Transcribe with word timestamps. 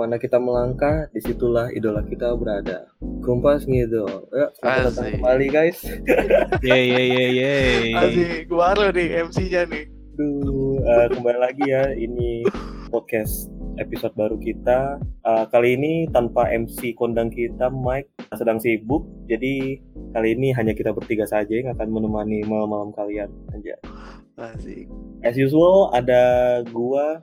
Ke 0.00 0.08
mana 0.08 0.16
kita 0.16 0.40
melangkah, 0.40 1.12
di 1.12 1.20
situlah 1.20 1.68
idola 1.76 2.00
kita 2.00 2.32
berada. 2.32 2.88
Kumpas 3.20 3.68
ngidol. 3.68 4.32
Ya, 4.32 4.48
selamat 4.56 4.80
datang 4.88 5.08
kembali 5.20 5.46
guys. 5.52 5.76
Ye 6.64 6.78
ye 6.88 7.02
ye 7.04 7.24
ye. 7.36 7.56
Asik, 7.92 8.48
baru 8.48 8.96
nih 8.96 9.28
MC-nya 9.28 9.68
nih. 9.68 9.92
Duh, 10.16 10.80
eh, 10.80 11.06
kembali 11.12 11.36
lagi 11.36 11.64
ya. 11.68 11.92
Ini 11.92 12.48
podcast 12.88 13.52
episode 13.76 14.16
baru 14.16 14.40
kita. 14.40 14.96
Eh, 15.04 15.44
kali 15.52 15.76
ini 15.76 16.08
tanpa 16.08 16.48
MC 16.48 16.96
kondang 16.96 17.28
kita, 17.28 17.68
Mike 17.68 18.08
sedang 18.40 18.56
sibuk. 18.56 19.04
Jadi 19.28 19.84
kali 20.16 20.32
ini 20.32 20.56
hanya 20.56 20.72
kita 20.72 20.96
bertiga 20.96 21.28
saja 21.28 21.52
yang 21.52 21.76
akan 21.76 21.92
menemani 21.92 22.40
malam-malam 22.48 22.96
kalian 22.96 23.28
aja. 23.52 23.76
Asik. 24.40 24.88
As 25.20 25.36
usual 25.36 25.92
ada 25.92 26.64
gua, 26.72 27.20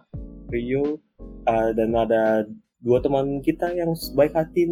Rio, 0.53 1.01
uh, 1.49 1.73
dan 1.73 1.97
ada 1.97 2.45
dua 2.81 3.01
teman 3.01 3.41
kita 3.41 3.73
yang 3.73 3.93
baik 4.13 4.33
hati. 4.37 4.69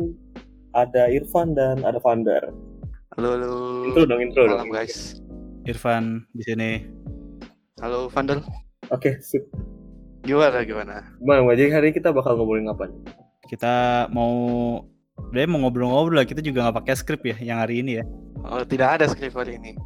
Ada 0.75 1.07
Irfan 1.07 1.55
dan 1.55 1.87
ada 1.87 2.03
Vander. 2.03 2.51
Halo, 3.15 3.39
halo. 3.39 3.51
Intro 3.87 4.03
dong, 4.03 4.19
intro 4.19 4.43
Malam 4.43 4.67
dong. 4.67 4.75
guys. 4.75 5.23
Irfan 5.63 6.27
di 6.35 6.43
sini. 6.43 6.71
Halo 7.79 8.11
Vandal. 8.11 8.43
Oke, 8.91 9.15
sip. 9.23 9.47
Gimana 10.27 10.67
gimana? 10.67 11.15
Gimana? 11.23 11.55
Jadi 11.55 11.71
hari 11.71 11.85
ini 11.89 11.95
kita 11.95 12.11
bakal 12.11 12.35
ngobrolin 12.35 12.67
apa 12.67 12.91
nih? 12.91 12.99
Kita 13.47 14.07
mau 14.11 14.35
Sebenarnya 15.15 15.47
mau 15.47 15.59
ngobrol-ngobrol 15.67 16.15
lah, 16.19 16.27
kita 16.27 16.43
juga 16.43 16.67
nggak 16.67 16.77
pakai 16.83 16.93
skrip 16.99 17.21
ya 17.23 17.35
yang 17.39 17.57
hari 17.63 17.79
ini 17.79 17.99
ya. 17.99 18.05
Oh, 18.43 18.61
tidak 18.67 18.99
ada 18.99 19.05
skrip 19.07 19.31
hari 19.31 19.55
ini. 19.55 19.79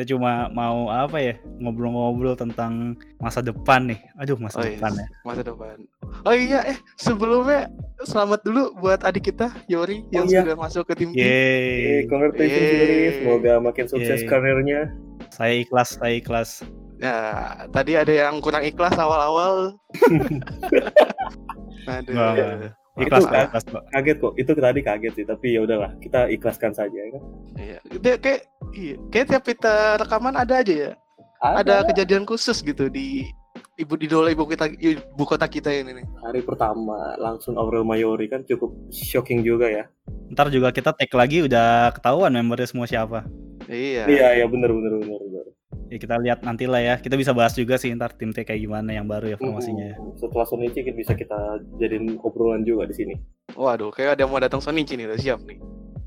Kita 0.00 0.16
cuma 0.16 0.48
mau 0.48 0.88
apa 0.88 1.20
ya, 1.20 1.36
ngobrol-ngobrol 1.60 2.32
tentang 2.32 2.96
masa 3.20 3.44
depan 3.44 3.84
nih. 3.84 4.00
Aduh, 4.16 4.40
masa 4.40 4.56
Oh, 4.56 4.64
iya. 4.64 4.80
depan 4.80 4.96
ya. 4.96 5.06
Masa 5.28 5.44
depan. 5.44 5.76
Oh 6.24 6.32
iya, 6.32 6.64
eh 6.64 6.80
sebelumnya 6.96 7.68
selamat 8.00 8.40
dulu 8.40 8.72
buat 8.80 9.04
adik 9.04 9.28
kita 9.28 9.52
Yori 9.68 10.08
yang 10.08 10.24
Oh, 10.24 10.32
iya. 10.32 10.40
sudah 10.40 10.56
masuk 10.56 10.88
ke 10.88 10.96
tim 10.96 11.12
T. 11.12 11.20
Yeay. 11.20 12.08
congratulations, 12.08 12.64
Yeay. 12.64 12.80
Yuri. 12.80 13.12
Semoga 13.20 13.52
makin 13.60 13.84
sukses 13.92 14.24
Yeay. 14.24 14.24
karirnya. 14.24 14.80
Saya 15.28 15.52
ikhlas, 15.60 16.00
saya 16.00 16.16
ikhlas. 16.16 16.64
Nah, 16.96 17.68
tadi 17.68 17.92
ada 17.92 18.08
yang 18.08 18.40
kurang 18.40 18.64
ikhlas 18.64 18.96
awal-awal. 18.96 19.76
Aduh. 21.92 22.72
Ikhlas, 23.00 23.24
Itu, 23.24 23.34
ikhlas, 23.34 23.64
Pak. 23.64 23.82
Kaget 23.90 24.16
kok. 24.20 24.32
Itu 24.36 24.50
tadi 24.56 24.80
kaget 24.84 25.12
sih, 25.16 25.24
tapi 25.26 25.46
ya 25.56 25.60
udahlah, 25.64 25.90
kita 25.98 26.28
ikhlaskan 26.28 26.72
saja 26.76 26.98
ya 26.98 27.10
kan. 27.16 27.22
Iya. 27.56 27.78
Dia 27.98 28.14
kayak 28.20 28.40
iya, 28.76 28.94
kayak 29.08 29.26
tiap 29.32 29.44
kita 29.48 29.74
rekaman 29.98 30.36
ada 30.36 30.60
aja 30.60 30.74
ya. 30.74 30.92
Ada 31.40 31.88
kejadian 31.88 32.28
khusus 32.28 32.60
gitu 32.60 32.92
di 32.92 33.24
ibu 33.80 33.96
idola 33.96 34.28
ibu 34.28 34.44
kita 34.44 34.68
ibu 34.76 35.24
kota 35.24 35.48
kita 35.48 35.72
ini 35.72 36.04
nih. 36.04 36.06
hari 36.20 36.44
pertama 36.44 37.16
langsung 37.16 37.56
Aurel 37.56 37.82
Mayori 37.82 38.28
kan 38.28 38.44
cukup 38.44 38.76
shocking 38.92 39.40
juga 39.40 39.72
ya. 39.72 39.84
Ntar 40.30 40.52
juga 40.52 40.68
kita 40.68 40.92
tag 40.92 41.10
lagi 41.16 41.48
udah 41.48 41.96
ketahuan 41.96 42.36
membernya 42.36 42.68
semua 42.68 42.84
siapa. 42.84 43.24
Iya. 43.70 44.04
Iya, 44.04 44.28
iya 44.42 44.46
bener 44.46 44.68
bener 44.68 44.92
bener 45.00 45.20
bener. 45.20 45.39
Ya 45.90 45.98
kita 45.98 46.14
lihat 46.16 46.40
nanti 46.40 46.64
lah 46.64 46.78
ya. 46.78 46.94
Kita 46.96 47.18
bisa 47.18 47.34
bahas 47.34 47.50
juga 47.52 47.74
sih 47.74 47.90
ntar 47.90 48.14
tim 48.14 48.30
T 48.30 48.46
kayak 48.46 48.62
gimana 48.62 48.94
yang 48.94 49.04
baru 49.04 49.26
ya 49.26 49.36
formasinya. 49.36 49.90
ya. 49.90 49.96
Mm, 49.98 50.14
Setelah 50.14 50.46
Sonichi 50.46 50.80
kita 50.80 50.94
bisa 50.94 51.12
kita 51.12 51.38
jadiin 51.76 52.14
obrolan 52.22 52.62
juga 52.62 52.86
di 52.86 52.94
sini. 52.94 53.14
Waduh, 53.52 53.90
kayak 53.90 54.14
ada 54.14 54.22
yang 54.22 54.30
mau 54.30 54.38
datang 54.38 54.62
Sonichi 54.62 54.94
nih, 54.94 55.10
udah 55.10 55.18
siap 55.18 55.42
nih. 55.42 55.58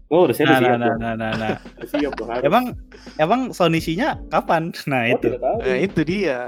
Oh, 0.07 0.23
udah 0.23 0.35
Nah, 0.39 0.47
nah, 0.47 0.57
siap, 0.57 0.77
nah, 0.77 0.93
nah, 0.95 1.13
nah, 1.13 1.31
nah. 1.35 1.55
Udah 1.77 1.89
siap 1.89 2.11
dong. 2.15 2.29
harus. 2.31 2.45
Emang 2.45 2.63
emang 3.17 3.41
Sonisinya 3.51 4.15
kapan? 4.29 4.71
Nah 4.87 5.03
Oh, 5.03 5.11
itu. 5.11 5.27
Nah, 5.35 5.77
itu 5.77 6.01
dia. 6.01 6.39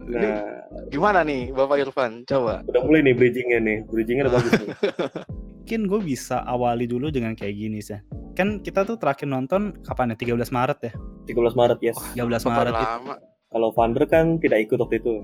Ini 0.00 0.16
Nah, 0.24 0.40
gimana 0.88 1.20
nih 1.20 1.52
Bapak 1.52 1.84
Irfan? 1.84 2.24
Coba. 2.24 2.64
udah 2.64 2.80
mulai 2.80 3.04
nih 3.04 3.12
bridgingnya 3.12 3.60
nih. 3.60 3.78
Bridgingnya 3.84 4.24
udah 4.24 4.34
bagus 4.34 4.52
nih. 4.56 4.68
Mungkin 5.68 5.84
gue 5.84 6.00
bisa 6.00 6.40
awali 6.48 6.88
dulu 6.88 7.12
dengan 7.12 7.36
kayak 7.36 7.52
gini 7.52 7.84
sih. 7.84 8.00
Kan 8.32 8.64
kita 8.64 8.88
tuh 8.88 8.96
terakhir 8.96 9.28
nonton 9.28 9.76
kapan 9.84 10.16
ya? 10.16 10.32
13 10.32 10.48
Maret 10.48 10.78
ya? 10.80 10.92
13 11.28 11.52
Maret, 11.52 11.78
yes. 11.84 11.96
13 12.16 12.24
Bapak 12.40 12.48
Maret 12.48 12.72
itu. 12.72 12.84
lama. 12.88 13.14
Kalau 13.52 13.68
Vander 13.76 14.04
kan 14.08 14.40
tidak 14.40 14.64
ikut 14.64 14.80
waktu 14.80 14.96
itu. 14.96 15.20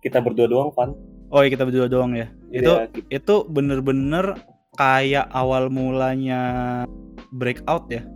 Kita 0.00 0.24
berdua 0.24 0.48
doang, 0.48 0.72
Van. 0.72 0.96
Oh 1.28 1.44
iya 1.44 1.52
kita 1.52 1.68
berdua 1.68 1.92
doang 1.92 2.16
ya. 2.16 2.32
Itu 2.48 2.72
Iya, 2.72 2.88
ki- 2.88 3.04
itu 3.12 3.34
bener-bener 3.44 4.40
kayak 4.72 5.28
awal 5.28 5.68
mulanya 5.68 6.40
breakout 7.28 7.92
ya. 7.92 8.08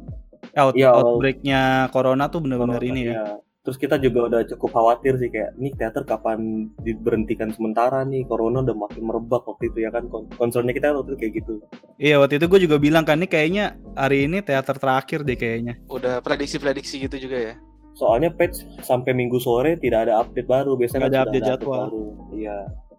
Out, 0.56 0.80
Iya, 0.80 0.96
awal- 0.96 1.20
outbreaknya 1.20 1.60
corona 1.92 2.32
tuh 2.32 2.40
bener-bener 2.40 2.80
ini 2.80 3.12
ya. 3.12 3.36
Terus 3.66 3.82
kita 3.82 3.98
juga 3.98 4.30
udah 4.30 4.46
cukup 4.46 4.70
khawatir 4.70 5.18
sih 5.18 5.26
kayak 5.26 5.58
nih 5.58 5.74
teater 5.74 6.06
kapan 6.06 6.70
diberhentikan 6.78 7.50
sementara 7.50 8.06
nih 8.06 8.22
corona 8.22 8.62
udah 8.62 8.78
makin 8.78 9.02
merebak 9.02 9.42
waktu 9.42 9.74
itu 9.74 9.82
ya 9.82 9.90
kan 9.90 10.06
concernnya 10.38 10.70
kita 10.70 10.94
waktu 10.94 11.12
itu 11.12 11.18
kayak 11.18 11.32
gitu 11.42 11.54
Iya 11.98 12.22
waktu 12.22 12.38
itu 12.38 12.46
gue 12.46 12.60
juga 12.62 12.78
bilang 12.78 13.02
kan 13.02 13.18
nih 13.18 13.26
kayaknya 13.26 13.64
hari 13.98 14.30
ini 14.30 14.38
teater 14.38 14.78
terakhir 14.78 15.26
deh 15.26 15.34
kayaknya. 15.34 15.74
Udah 15.90 16.22
prediksi-prediksi 16.22 17.02
gitu 17.02 17.18
juga 17.18 17.38
ya. 17.42 17.54
soalnya 17.92 18.28
patch 18.28 18.60
sampai 18.84 19.16
minggu 19.16 19.40
sore 19.40 19.80
tidak 19.80 20.04
ada 20.04 20.20
update 20.20 20.44
baru 20.44 20.76
biasanya 20.76 21.00
Nggak 21.00 21.10
ada 21.10 21.16
kan 21.16 21.24
sudah 21.24 21.32
update 21.32 21.48
jadwal. 21.48 21.80
baru 21.88 22.04
iya 22.30 22.58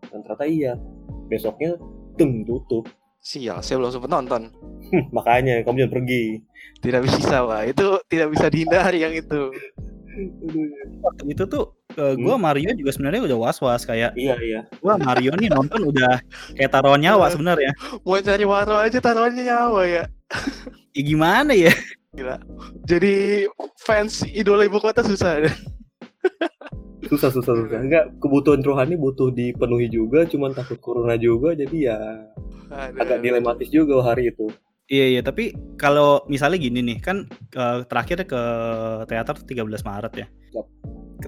dan 0.09 0.19
ternyata 0.25 0.45
iya 0.45 0.71
besoknya 1.25 1.69
teng 2.17 2.41
tutup 2.43 2.83
Sial, 3.17 3.59
saya 3.59 3.75
belum 3.77 3.91
sempat 3.91 4.07
nonton. 4.09 4.41
Makanya 5.17 5.61
kamu 5.61 5.83
jangan 5.83 5.93
pergi 5.93 6.23
Tidak 6.79 7.01
bisa, 7.03 7.43
Pak. 7.43 7.61
Itu 7.75 7.99
tidak 8.07 8.31
bisa 8.31 8.47
dihindari 8.47 9.03
yang 9.03 9.11
itu. 9.11 9.51
Waktu 11.03 11.23
itu 11.31 11.43
tuh 11.45 11.77
gue 11.97 12.35
Mario 12.37 12.69
juga 12.77 12.91
sebenarnya 12.93 13.25
udah 13.25 13.37
was-was 13.37 13.81
kayak 13.85 14.13
iya 14.13 14.37
iya 14.37 14.61
gua 14.85 15.01
Mario 15.01 15.33
nih 15.33 15.49
nonton 15.49 15.89
udah 15.89 16.21
kayak 16.53 16.69
taruhan 16.69 17.01
nyawa 17.01 17.29
sebenarnya. 17.33 17.73
Mau 18.05 18.21
cari 18.21 18.45
waro 18.45 18.77
aja 18.77 18.97
taruhannya 19.01 19.43
nyawa 19.45 19.81
ya. 19.85 20.03
Ya 20.93 21.01
gimana 21.01 21.53
ya? 21.53 21.73
Gila. 22.13 22.41
Jadi 22.85 23.45
fans 23.81 24.25
idola 24.29 24.65
ibu 24.65 24.81
kota 24.81 25.05
susah. 25.05 25.45
susah 27.07 27.31
susah 27.31 27.53
susah 27.55 27.79
enggak 27.79 28.11
kebutuhan 28.19 28.59
rohani 28.59 28.99
butuh 28.99 29.31
dipenuhi 29.31 29.87
juga 29.87 30.27
cuman 30.27 30.51
takut 30.51 30.75
corona 30.83 31.15
juga 31.15 31.55
jadi 31.55 31.77
ya 31.93 31.99
Aduh. 32.67 32.99
agak 32.99 33.23
dilematis 33.23 33.71
juga 33.71 34.03
hari 34.03 34.33
itu 34.35 34.51
Iya 34.87 35.05
iya 35.09 35.21
tapi 35.21 35.51
kalau 35.75 36.23
misalnya 36.25 36.55
gini 36.57 36.79
nih 36.79 36.97
kan 37.03 37.27
eh, 37.53 37.79
terakhir 37.85 38.23
ke 38.23 38.41
teater 39.05 39.35
13 39.35 39.67
Maret 39.83 40.13
ya. 40.15 40.27
Yap. 40.55 40.65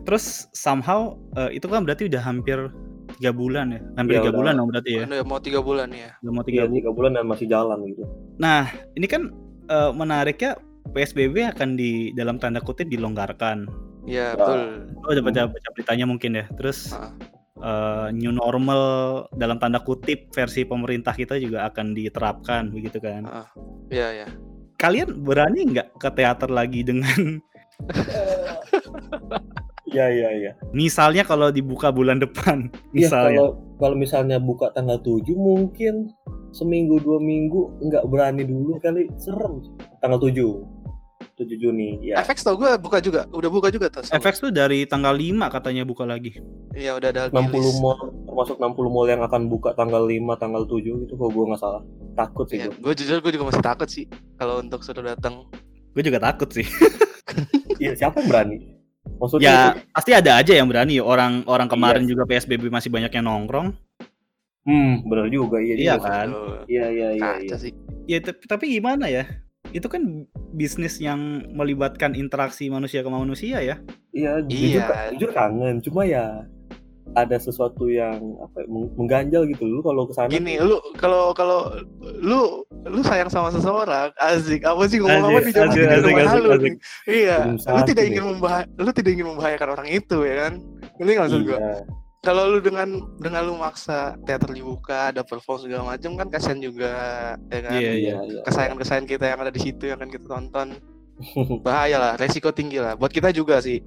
Terus 0.07 0.47
somehow 0.55 1.19
eh, 1.35 1.59
itu 1.59 1.67
kan 1.67 1.83
berarti 1.83 2.07
udah 2.07 2.21
hampir 2.21 2.71
tiga 3.19 3.35
bulan 3.35 3.75
ya, 3.75 3.81
hampir 3.99 4.15
Iya, 4.15 4.19
tiga 4.23 4.31
udah. 4.31 4.39
bulan 4.39 4.53
dong 4.55 4.67
berarti 4.71 4.91
ya. 4.95 5.03
Udah 5.03 5.21
mau 5.25 5.39
tiga 5.39 5.59
bulan 5.59 5.89
ya. 5.91 6.09
Udah 6.23 6.31
mau 6.31 6.43
tiga, 6.43 6.55
tiga 6.55 6.63
bulan. 6.63 6.77
tiga 6.79 6.89
bulan 6.93 7.11
dan 7.17 7.25
masih 7.27 7.47
jalan 7.47 7.77
gitu 7.85 8.03
Nah 8.37 8.63
ini 8.95 9.05
kan 9.05 9.21
eh, 9.67 9.91
menariknya 9.91 10.51
PSBB 10.89 11.35
akan 11.51 11.75
di 11.75 12.15
dalam 12.15 12.39
tanda 12.39 12.57
kutip 12.57 12.87
dilonggarkan. 12.87 13.67
Iya, 14.07 14.33
Ya. 14.33 14.37
betul. 14.39 14.59
Oh 15.03 15.11
udah 15.11 15.21
baca 15.21 15.41
beritanya 15.75 16.05
mungkin 16.07 16.31
ya. 16.33 16.45
Terus. 16.55 16.95
Eh, 17.59 18.07
new 18.15 18.33
normal 18.33 18.81
dalam 19.35 19.59
tanda 19.59 19.83
kutip 19.83 20.31
versi 20.31 20.63
pemerintah 20.63 21.13
kita 21.13 21.35
juga 21.37 21.67
akan 21.69 21.93
diterapkan 21.93 22.71
begitu 22.71 23.03
kan. 23.03 23.27
Iya, 23.91 24.25
ya. 24.25 24.27
Kalian 24.79 25.23
berani 25.23 25.75
nggak 25.75 25.99
ke 25.99 26.09
teater 26.15 26.47
lagi 26.47 26.87
dengan 26.87 27.43
iya 29.93 30.05
iya 30.11 30.29
iya 30.35 30.51
misalnya 30.75 31.25
kalau 31.25 31.49
dibuka 31.49 31.89
bulan 31.89 32.21
depan 32.21 32.69
Iya 32.93 33.09
misalnya 33.09 33.41
kalau 33.41 33.51
kalau 33.79 33.95
misalnya 33.97 34.37
buka 34.37 34.69
tanggal 34.75 35.01
7 35.01 35.25
mungkin 35.33 36.13
seminggu 36.49 36.97
dua 37.01 37.21
minggu 37.21 37.85
nggak 37.89 38.05
berani 38.09 38.43
dulu 38.45 38.77
kali 38.81 39.09
serem 39.21 39.61
tanggal 40.01 40.19
7 40.21 40.78
7 41.39 41.55
Juni 41.55 42.03
ya 42.03 42.19
FX 42.19 42.44
tau 42.44 42.53
gue 42.53 42.67
buka 42.75 43.00
juga. 43.00 43.23
Udah 43.29 43.47
buka 43.47 43.67
juga 43.67 43.88
tuh. 43.88 44.03
FX 44.03 44.35
tuh 44.39 44.51
dari 44.51 44.83
tanggal 44.83 45.11
5 45.11 45.23
katanya 45.50 45.81
buka 45.81 46.03
lagi 46.03 46.35
Iya, 46.72 46.94
udah 46.94 47.09
ada 47.09 47.22
60 47.29 47.39
rilis. 47.50 47.79
mall 47.79 47.97
termasuk 48.22 48.56
60 48.56 48.68
mall 48.86 49.07
yang 49.07 49.21
akan 49.21 49.47
buka 49.47 49.71
tanggal 49.71 50.03
5 50.03 50.13
tanggal 50.36 50.63
7 50.63 50.77
gitu 51.00 51.13
kalau 51.13 51.31
gue 51.31 51.45
nggak 51.47 51.57
salah 51.57 51.81
takut 52.13 52.45
sih 52.45 52.59
Iya, 52.59 52.68
gue 52.69 52.77
gue 52.81 52.94
jujur 52.95 53.18
gue 53.19 53.31
juga 53.31 53.45
masih 53.47 53.63
takut 53.63 53.88
sih 53.88 54.06
kalau 54.36 54.59
untuk 54.59 54.80
suruh 54.81 55.01
datang. 55.01 55.47
gue 55.89 56.03
juga 56.03 56.19
takut 56.19 56.47
sih 56.50 56.68
iya 57.81 57.95
siapa 57.95 58.19
yang 58.19 58.30
berani 58.30 58.57
maksudnya 59.15 59.44
ya 59.44 59.56
itu- 59.74 59.89
pasti 59.89 60.12
ada 60.12 60.31
aja 60.36 60.53
yang 60.53 60.68
berani 60.68 61.00
orang 61.00 61.41
orang 61.45 61.65
kemarin 61.65 62.03
Iya. 62.03 62.09
juga 62.09 62.24
PSBB 62.25 62.68
masih 62.68 62.89
banyak 62.89 63.09
yang 63.09 63.25
nongkrong 63.25 63.74
hmm 64.62 65.01
benar 65.03 65.27
juga 65.27 65.57
iya 65.57 65.74
Iya 65.74 65.94
juga. 65.95 66.06
kan? 66.06 66.27
Iya 66.68 66.86
iya 66.88 67.07
iya, 67.12 67.30
iya. 67.41 67.56
sih. 67.57 67.74
ya 68.06 68.18
tapi, 68.19 68.44
tapi 68.45 68.65
gimana 68.69 69.07
ya 69.07 69.25
itu 69.69 69.86
kan 69.86 70.25
bisnis 70.51 70.98
yang 70.98 71.19
melibatkan 71.51 72.13
interaksi 72.13 72.68
manusia 72.68 73.01
ke 73.01 73.10
manusia 73.10 73.62
ya 73.62 73.75
iya 74.12 74.42
jujur, 74.42 74.81
Iya. 74.81 75.13
jujur 75.13 75.30
kangen 75.31 75.77
cuma 75.80 76.04
ya 76.04 76.44
ada 77.18 77.42
sesuatu 77.42 77.89
yang 77.89 78.21
apa 78.38 78.62
ya, 78.62 78.66
meng- 78.69 78.94
mengganjal 78.94 79.42
gitu 79.50 79.66
lu 79.66 79.81
kalau 79.81 80.06
ke 80.06 80.13
sana 80.13 80.30
Gini, 80.30 80.62
lu 80.62 80.77
kalau 80.94 81.33
kalau 81.33 81.74
lu 82.21 82.62
lu 82.86 83.01
sayang 83.01 83.33
sama 83.33 83.50
seseorang, 83.50 84.13
asik. 84.21 84.62
Apa 84.62 84.86
sih 84.86 85.01
ngomong 85.01 85.33
apa 85.33 85.42
di 85.42 85.50
zaman 85.50 85.74
asik, 85.74 85.89
asik, 85.89 86.06
zaman 86.06 86.22
asik, 86.22 86.38
lu 86.38 86.50
asik. 86.54 86.62
nih? 86.62 86.75
Iya, 87.10 87.38
lu 87.50 87.81
tidak 87.89 88.04
ingin 88.13 88.24
membah 88.30 88.62
lu 88.77 88.92
tidak 88.94 89.12
ingin 89.18 89.25
membahayakan 89.25 89.69
orang 89.74 89.88
itu 89.89 90.18
ya 90.22 90.36
kan? 90.38 90.54
Ini 91.01 91.10
nggak 91.10 91.25
maksud 91.25 91.42
gua? 91.50 91.57
Kalau 92.19 92.51
lu 92.51 92.60
dengan 92.60 93.00
dengan 93.18 93.48
lu 93.48 93.56
maksa 93.56 94.19
teater 94.27 94.51
dibuka 94.51 95.16
ada 95.16 95.24
perform 95.24 95.63
segala 95.63 95.95
macam 95.95 96.19
kan 96.19 96.27
kasihan 96.27 96.60
juga 96.60 96.92
ya 97.48 97.60
kan 97.63 97.80
Iya, 97.80 97.92
iya. 97.95 98.16
iya. 98.27 98.42
kesayangan-kesayangan 98.44 99.07
kita 99.07 99.25
yang 99.31 99.39
ada 99.39 99.51
di 99.51 99.62
situ 99.63 99.83
yang 99.88 99.98
akan 100.04 100.12
kita 100.12 100.25
tonton 100.27 100.68
bahaya 101.63 101.98
lah 102.00 102.13
resiko 102.19 102.51
tinggi 102.51 102.80
lah 102.80 102.95
buat 103.00 103.12
kita 103.12 103.31
juga 103.31 103.60
sih 103.63 103.80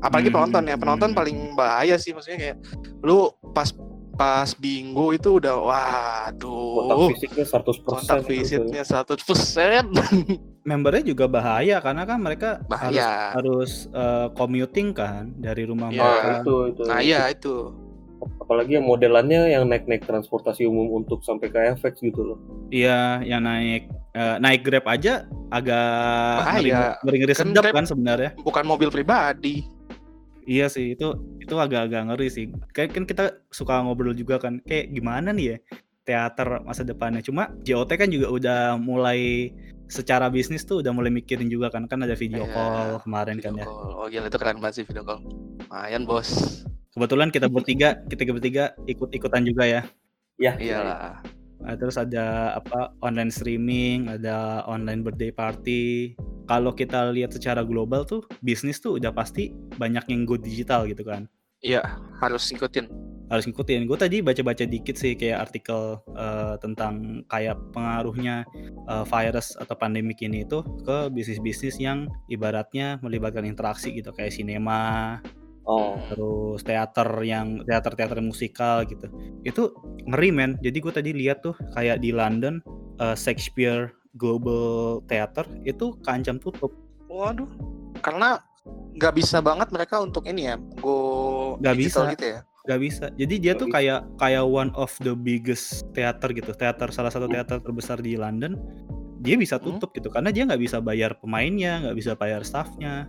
apalagi 0.00 0.30
Hmm, 0.30 0.36
penonton 0.38 0.64
ya 0.70 0.76
penonton 0.78 1.10
hmm. 1.12 1.18
paling 1.18 1.38
bahaya 1.58 1.94
sih 1.98 2.14
maksudnya 2.14 2.38
kayak 2.38 2.56
lu 3.02 3.28
pas 3.52 3.68
pas 4.14 4.50
bingo 4.58 5.14
itu 5.14 5.38
udah 5.40 5.54
Kontak 5.56 6.96
waduh 6.96 7.08
fisiknya 7.14 7.44
100% 7.46 7.84
kontak 7.86 8.18
gitu. 8.24 8.30
visitnya 8.30 8.82
100% 8.82 9.18
Membernya 10.68 11.02
juga 11.02 11.24
bahaya 11.24 11.80
karena 11.80 12.04
kan 12.04 12.20
mereka 12.20 12.60
harus 12.60 12.68
bahaya 12.68 13.32
harus 13.32 13.72
eh, 13.88 14.28
commuting 14.36 14.92
kan 14.92 15.32
dari 15.40 15.64
rumah. 15.64 15.88
Nah, 15.88 15.96
mereka. 15.96 16.30
itu 16.44 16.54
itu. 16.68 16.82
nah 16.84 17.00
iya 17.00 17.32
itu 17.32 17.72
Apalagi 18.36 18.76
yang 18.76 18.84
modelannya 18.84 19.48
yang 19.48 19.64
naik-naik 19.64 20.04
transportasi 20.04 20.68
umum 20.68 21.00
untuk 21.00 21.24
sampai 21.24 21.48
ke 21.48 21.56
FX 21.80 22.04
gitu 22.04 22.20
loh. 22.20 22.38
Iya, 22.68 23.24
yang 23.24 23.48
naik 23.48 23.88
eh, 24.12 24.36
naik 24.36 24.60
Grab 24.60 24.84
aja 24.84 25.24
agak 25.48 26.36
Bahaya. 26.44 27.00
ngeri-ngeri 27.00 27.32
Kan 27.32 27.56
sedap 27.56 27.64
kan 27.72 27.88
sebenarnya. 27.88 28.36
bukan 28.44 28.64
mobil 28.68 28.92
pribadi 28.92 29.64
Iya 30.50 30.66
sih, 30.66 30.98
itu 30.98 31.14
itu 31.38 31.54
agak-agak 31.54 32.10
ngeri 32.10 32.26
sih. 32.26 32.50
Kayak 32.74 32.98
kan 32.98 33.04
kita 33.06 33.24
suka 33.54 33.78
ngobrol 33.86 34.18
juga 34.18 34.42
kan, 34.42 34.58
kayak 34.66 34.90
gimana 34.90 35.30
nih 35.30 35.46
ya 35.54 35.56
teater 36.02 36.58
masa 36.66 36.82
depannya. 36.82 37.22
Cuma 37.22 37.54
JOT 37.62 37.94
kan 37.94 38.10
juga 38.10 38.26
udah 38.34 38.60
mulai 38.74 39.54
secara 39.86 40.26
bisnis 40.26 40.66
tuh 40.66 40.82
udah 40.82 40.90
mulai 40.90 41.14
mikirin 41.14 41.46
juga 41.46 41.70
kan, 41.70 41.86
kan 41.86 42.02
ada 42.02 42.18
video 42.18 42.46
Iya, 42.46 42.54
call 42.54 42.90
kemarin 43.06 43.38
kan 43.38 43.54
video 43.54 43.62
ya. 43.62 43.66
call. 43.66 43.90
oh 43.94 44.06
gila 44.06 44.26
itu 44.30 44.38
keren 44.38 44.58
banget 44.62 44.74
sih 44.82 44.84
video 44.86 45.02
call 45.02 45.18
lumayan 45.66 46.02
bos 46.06 46.30
Kebetulan 46.90 47.30
kita 47.30 47.46
bertiga, 47.46 48.02
kita 48.10 48.22
bertiga 48.34 48.74
ikut-ikutan 48.90 49.46
juga 49.46 49.62
ya. 49.62 49.82
Ya, 50.42 50.58
iyalah 50.58 51.22
Nah, 51.60 51.76
terus 51.76 52.00
ada 52.00 52.56
apa 52.56 52.92
online 53.04 53.28
streaming, 53.32 54.08
ada 54.08 54.64
online 54.64 55.04
birthday 55.04 55.32
party. 55.32 56.16
Kalau 56.48 56.74
kita 56.74 57.12
lihat 57.14 57.30
secara 57.30 57.62
global 57.62 58.02
tuh 58.02 58.26
bisnis 58.42 58.82
tuh 58.82 58.98
udah 58.98 59.14
pasti 59.14 59.54
banyak 59.78 60.02
yang 60.10 60.26
go 60.26 60.40
digital 60.40 60.88
gitu 60.88 61.04
kan. 61.06 61.28
iya 61.60 62.00
harus 62.24 62.48
ngikutin 62.48 62.88
Harus 63.30 63.46
ngikutin. 63.46 63.86
Gue 63.86 63.94
tadi 63.94 64.18
baca-baca 64.26 64.66
dikit 64.66 64.98
sih 64.98 65.14
kayak 65.14 65.46
artikel 65.46 66.02
eh, 66.18 66.58
tentang 66.58 67.22
kayak 67.30 67.54
pengaruhnya 67.70 68.42
eh, 68.90 69.04
virus 69.06 69.54
atau 69.54 69.78
pandemik 69.78 70.18
ini 70.26 70.42
itu 70.42 70.66
ke 70.82 71.06
bisnis-bisnis 71.14 71.78
yang 71.78 72.10
ibaratnya 72.26 72.98
melibatkan 72.98 73.46
interaksi 73.46 73.94
gitu 73.94 74.10
kayak 74.10 74.34
sinema, 74.34 75.22
Oh, 75.68 75.94
terus 76.08 76.64
teater 76.64 77.06
yang 77.22 77.62
teater-teater 77.68 78.18
musikal 78.18 78.82
gitu. 78.88 79.06
Itu 79.44 79.76
ngeri 80.08 80.30
men. 80.32 80.50
Jadi 80.64 80.78
gue 80.80 80.92
tadi 80.92 81.10
lihat 81.12 81.44
tuh 81.44 81.54
kayak 81.76 82.00
di 82.00 82.10
London 82.10 82.64
eh, 82.98 83.14
Shakespeare 83.14 83.92
Global 84.18 84.98
Theater 85.06 85.46
itu 85.62 85.94
kancam 86.02 86.40
tutup. 86.40 86.74
Waduh. 87.06 87.46
Karena 88.00 88.40
nggak 88.96 89.14
bisa 89.16 89.38
banget 89.40 89.72
mereka 89.72 90.02
untuk 90.02 90.26
ini 90.28 90.50
ya 90.50 90.56
go 90.82 91.56
Nggak 91.62 91.76
bisa. 91.78 92.00
gitu 92.12 92.26
ya? 92.26 92.40
Gak 92.68 92.80
bisa. 92.80 93.08
Jadi 93.16 93.34
dia 93.40 93.56
Nggak 93.56 93.60
tuh 93.64 93.68
kayak 93.72 94.00
kayak 94.20 94.44
one 94.44 94.70
of 94.76 94.92
the 95.00 95.16
biggest 95.16 95.88
theater 95.96 96.28
gitu. 96.30 96.52
Teater 96.52 96.92
salah 96.92 97.08
satu 97.08 97.24
teater 97.24 97.56
terbesar 97.58 97.98
di 97.98 98.20
London. 98.20 98.54
Dia 99.20 99.36
bisa 99.36 99.56
Hmm. 99.56 99.76
tutup 99.76 99.92
gitu 99.96 100.08
karena 100.12 100.28
dia 100.28 100.44
nggak 100.48 100.60
bisa 100.60 100.80
bayar 100.80 101.16
pemainnya 101.20 101.84
nggak 101.84 101.96
bisa 101.96 102.12
bayar 102.16 102.44
staffnya 102.44 103.08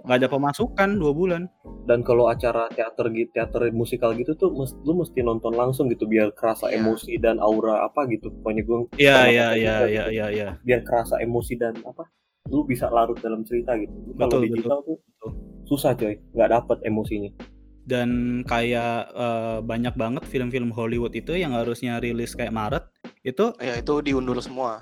nggak 0.00 0.18
ada 0.18 0.28
pemasukan 0.28 0.88
dua 0.96 1.12
bulan 1.12 1.42
dan 1.84 2.00
kalau 2.00 2.26
acara 2.26 2.66
teater 2.68 3.08
gitu, 3.10 3.30
teater 3.32 3.68
musikal 3.70 4.12
gitu 4.12 4.32
tuh 4.32 4.50
mes- 4.50 4.76
lu 4.80 4.94
mesti 4.94 5.20
nonton 5.20 5.52
langsung 5.52 5.86
gitu 5.86 6.04
biar 6.04 6.30
kerasa 6.30 6.66
Iya. 6.66 6.80
emosi 6.80 7.12
dan 7.16 7.36
aura 7.36 7.82
apa 7.82 8.06
gitu. 8.06 8.30
Pokoknya 8.32 8.62
gue 8.62 8.78
iya 8.96 9.26
iya 9.26 9.46
iya 9.52 9.76
iya 9.76 9.76
gitu. 9.82 10.10
iya 10.10 10.26
iya 10.28 10.48
biar 10.60 10.80
kerasa 10.82 11.18
emosi 11.18 11.54
dan 11.54 11.74
apa 11.82 12.06
lu 12.46 12.64
bisa 12.64 12.88
larut 12.88 13.18
dalam 13.18 13.42
cerita 13.42 13.74
gitu. 13.74 13.92
Lu 14.06 14.12
Kalau 14.14 14.30
Betul, 14.30 14.42
digital 14.48 14.78
tuh 14.80 14.96
betul. 14.98 15.30
susah 15.64 15.92
coy, 15.92 16.14
nggak 16.32 16.50
dapet 16.50 16.78
emosinya. 16.82 17.30
dan 17.80 18.10
kayak 18.44 19.10
eh, 19.10 19.58
banyak 19.60 19.94
banget 19.94 20.22
film-film 20.24 20.70
Hollywood 20.70 21.10
itu 21.10 21.34
yang 21.34 21.50
harusnya 21.52 21.98
rilis 21.98 22.32
kayak 22.32 22.52
Maret 22.52 22.84
itu 23.22 23.50
ya 23.58 23.74
itu 23.74 23.98
diundur 23.98 24.38
semua 24.38 24.78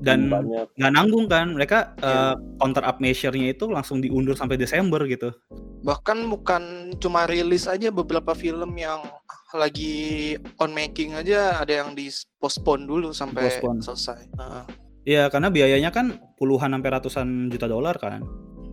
dan 0.00 0.32
nggak 0.76 0.92
nanggung 0.92 1.28
kan 1.28 1.52
mereka 1.52 1.92
Iya. 2.00 2.32
eh, 2.32 2.34
counter 2.56 2.84
up 2.84 2.96
measure-nya 2.98 3.52
itu 3.52 3.68
langsung 3.68 4.00
diundur 4.00 4.32
sampai 4.32 4.56
Desember 4.56 5.04
gitu 5.04 5.30
bahkan 5.80 6.28
bukan 6.28 6.92
cuma 7.00 7.24
rilis 7.24 7.64
aja 7.64 7.88
beberapa 7.88 8.32
film 8.32 8.76
yang 8.76 9.00
lagi 9.52 10.36
on 10.60 10.70
making 10.72 11.16
aja 11.16 11.60
ada 11.60 11.84
yang 11.84 11.96
di 11.96 12.08
postpone 12.36 12.84
dulu 12.84 13.10
sampai 13.10 13.48
Postpone. 13.48 13.80
selesai 13.80 14.20
Heeh. 14.36 14.64
Iya 15.00 15.32
karena 15.32 15.48
biayanya 15.48 15.88
kan 15.90 16.20
puluhan 16.36 16.76
sampai 16.76 16.90
ratusan 16.92 17.48
juta 17.48 17.64
dolar 17.64 17.96
kan 17.96 18.20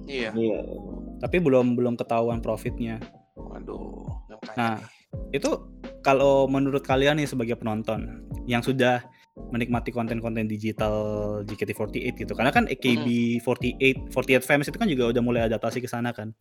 iya 0.06 0.36
iya. 0.36 0.60
tapi 1.24 1.40
belum 1.40 1.80
belum 1.80 1.96
ketahuan 1.96 2.44
profitnya 2.44 3.00
waduh 3.36 4.06
Nah, 4.54 4.78
itu 5.34 5.50
kalau 6.02 6.46
menurut 6.46 6.86
kalian 6.86 7.18
nih 7.18 7.26
sebagai 7.26 7.58
penonton 7.58 8.22
yang 8.46 8.62
sudah 8.62 9.02
menikmati 9.52 9.96
konten-konten 9.96 10.50
digital 10.50 10.96
JKT48 11.48 12.28
gitu. 12.28 12.34
Karena 12.36 12.52
kan 12.52 12.68
AKB48 12.68 14.12
48 14.12 14.44
Fans 14.44 14.68
itu 14.68 14.78
kan 14.78 14.90
juga 14.90 15.10
udah 15.16 15.22
mulai 15.24 15.42
adaptasi 15.48 15.80
ke 15.80 15.90
sana 15.90 16.12
kan. 16.12 16.36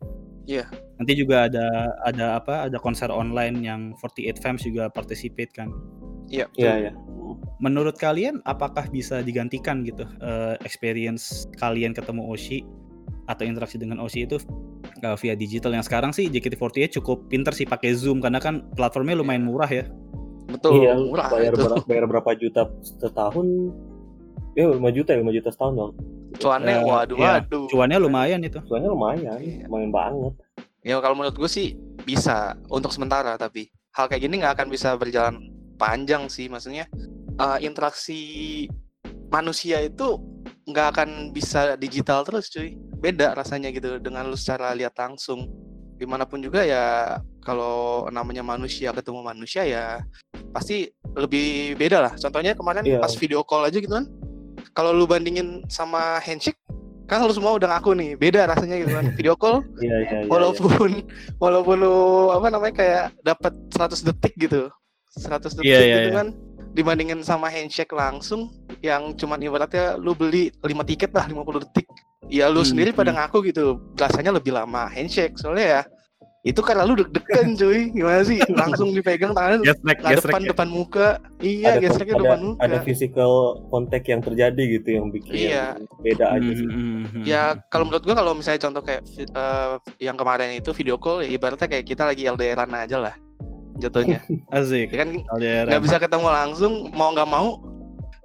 Iya. 0.47 0.63
nanti 1.03 1.19
juga 1.19 1.51
ada 1.51 1.91
ada 2.07 2.39
apa 2.39 2.71
ada 2.71 2.79
konser 2.79 3.11
online 3.11 3.67
yang 3.67 3.99
48 3.99 4.39
Fans 4.39 4.63
juga 4.63 4.87
participate 4.87 5.51
kan. 5.51 5.75
Iya. 6.31 6.47
Iya, 6.59 6.91
iya. 6.91 6.93
menurut 7.59 7.99
kalian 7.99 8.43
apakah 8.47 8.87
bisa 8.91 9.23
digantikan 9.27 9.83
gitu 9.83 10.07
eh, 10.23 10.55
experience 10.63 11.51
kalian 11.59 11.91
ketemu 11.95 12.23
Oshi 12.31 12.63
atau 13.27 13.43
interaksi 13.43 13.75
dengan 13.75 13.99
Oshi 13.99 14.23
itu 14.23 14.39
eh, 15.03 15.17
via 15.19 15.35
digital? 15.35 15.75
Yang 15.75 15.91
sekarang 15.91 16.15
sih 16.15 16.31
JKT48 16.31 17.03
cukup 17.03 17.27
pinter 17.27 17.51
sih 17.51 17.67
pakai 17.67 17.99
Zoom 17.99 18.23
karena 18.23 18.39
kan 18.39 18.71
platformnya 18.79 19.19
lumayan 19.19 19.43
murah 19.43 19.71
ya 19.71 19.87
betul 20.47 20.71
iya, 20.79 20.95
murah 20.95 21.27
bayar 21.29 21.53
itu 21.53 21.63
berapa, 21.63 21.77
bayar 21.85 22.05
berapa 22.07 22.31
juta 22.35 22.63
setahun? 22.83 23.47
Ya 24.57 24.73
5 24.73 24.79
juta 24.91 25.11
ya, 25.13 25.21
5 25.21 25.37
juta 25.37 25.49
setahun 25.51 25.75
dong. 25.75 25.93
cuannya 26.37 26.75
Eh, 26.77 26.85
waduh 26.85 27.17
iya. 27.17 27.33
waduh 27.41 27.65
cuannya 27.67 27.99
lumayan 27.99 28.41
itu 28.41 28.61
Soalnya 28.65 28.91
lumayan, 28.91 29.37
Iya. 29.41 29.65
lumayan 29.67 29.91
banget. 29.91 30.33
ya 30.81 31.01
kalau 31.01 31.15
menurut 31.15 31.35
gue 31.35 31.49
sih 31.49 31.75
bisa 32.03 32.55
untuk 32.69 32.93
sementara 32.93 33.35
tapi 33.35 33.67
hal 33.91 34.07
kayak 34.07 34.23
gini 34.23 34.39
nggak 34.39 34.55
akan 34.55 34.69
bisa 34.69 34.95
berjalan 34.95 35.41
panjang 35.75 36.29
sih 36.29 36.47
maksudnya 36.47 36.85
eh, 37.37 37.59
interaksi 37.61 38.21
manusia 39.29 39.81
itu 39.81 40.21
nggak 40.65 40.87
akan 40.93 41.09
bisa 41.31 41.75
digital 41.77 42.23
terus 42.23 42.47
cuy 42.49 42.75
beda 42.97 43.33
rasanya 43.33 43.71
gitu 43.71 43.99
dengan 43.99 44.27
lu 44.27 44.37
secara 44.37 44.73
lihat 44.73 44.95
langsung 44.95 45.47
di 45.95 46.05
mana 46.05 46.23
pun 46.23 46.39
juga 46.39 46.63
ya 46.63 47.17
kalau 47.47 48.11
namanya 48.11 48.43
manusia 48.43 48.91
ketemu 48.91 49.23
manusia 49.23 49.63
ya 49.63 50.03
pasti 50.51 50.91
lebih 51.15 51.79
beda 51.79 52.11
lah 52.11 52.13
contohnya 52.19 52.59
kemarin 52.59 52.83
Iya. 52.83 52.99
pas 52.99 53.15
video 53.15 53.47
call 53.47 53.71
aja 53.71 53.79
gitu 53.79 53.95
kan 53.95 54.11
kalau 54.75 54.91
lu 54.91 55.07
bandingin 55.07 55.63
sama 55.71 56.19
handshake 56.19 56.59
kan 57.07 57.23
lu 57.23 57.31
semua 57.31 57.55
udah 57.55 57.71
ngaku 57.71 57.95
nih 57.95 58.11
beda 58.19 58.51
rasanya 58.51 58.83
gitu 58.83 58.93
kan 58.99 59.05
video 59.19 59.39
call 59.39 59.63
Iya, 59.79 59.97
iya, 60.03 60.17
iya. 60.21 60.27
walaupun 60.27 61.07
walaupun 61.39 61.77
lu 61.79 61.97
apa 62.35 62.51
namanya 62.51 62.75
kayak 62.75 63.05
dapat 63.23 63.55
100 63.71 64.03
detik 64.11 64.35
gitu 64.35 64.67
100 65.15 65.63
detik 65.63 65.65
Iya, 65.71 65.79
iya, 65.79 65.95
gitu 66.03 66.11
iya. 66.11 66.17
kan 66.19 66.29
dibandingin 66.75 67.23
sama 67.23 67.47
handshake 67.49 67.95
langsung 67.95 68.51
yang 68.85 69.15
cuman 69.17 69.39
ibaratnya 69.41 69.95
lu 69.97 70.13
beli 70.13 70.51
5 70.61 70.77
tiket 70.85 71.15
lah 71.15 71.25
50 71.31 71.63
detik 71.65 71.87
ya 72.27 72.51
lu 72.51 72.61
Hmm, 72.61 72.75
sendiri 72.75 72.91
pada 72.91 73.15
hmm. 73.15 73.19
ngaku 73.23 73.39
gitu 73.55 73.79
rasanya 73.95 74.35
lebih 74.35 74.51
lama 74.51 74.91
handshake 74.91 75.39
soalnya 75.39 75.67
ya 75.67 75.83
itu 76.47 76.63
karena 76.63 76.87
lu 76.87 76.95
deg-degan 76.95 77.59
cuy 77.59 77.91
gimana 77.91 78.23
sih 78.23 78.39
langsung 78.63 78.95
dipegang 78.95 79.35
tangan 79.35 79.67
gesrek 79.67 79.99
lah 79.99 80.11
gesrek 80.15 80.31
depan 80.31 80.43
ya. 80.47 80.49
depan 80.55 80.69
muka 80.71 81.09
iya 81.43 81.75
ada, 81.75 81.81
gesreknya 81.83 82.15
ada, 82.15 82.23
depan 82.23 82.41
muka 82.47 82.61
ada 82.63 82.79
physical 82.87 83.33
contact 83.67 84.07
yang 84.07 84.23
terjadi 84.23 84.63
gitu 84.79 84.89
yang 84.95 85.07
bikin 85.11 85.33
Iya. 85.35 85.67
beda 86.07 86.39
aja 86.39 86.51
sih. 86.55 86.67
Mhm, 86.71 86.79
mhm, 86.79 87.03
mhm. 87.03 87.23
Ya 87.27 87.59
kalau 87.67 87.91
menurut 87.91 88.07
gua 88.07 88.15
kalau 88.15 88.33
misalnya 88.39 88.63
contoh 88.63 88.83
kayak 88.87 89.03
eh, 89.19 89.71
yang 89.99 90.15
kemarin 90.15 90.55
itu 90.55 90.71
video 90.71 90.95
call 90.95 91.27
ya 91.27 91.35
ibaratnya 91.35 91.67
kayak 91.67 91.83
kita 91.83 92.07
lagi 92.07 92.23
LDRan 92.31 92.71
aja 92.71 92.97
lah 93.03 93.15
jatuhnya. 93.83 94.23
asik 94.57 94.95
ya 94.95 95.03
kan 95.03 95.09
nggak 95.67 95.83
bisa 95.83 95.99
ketemu 95.99 96.31
langsung 96.31 96.95
mau 96.95 97.11
nggak 97.11 97.29
mau 97.29 97.59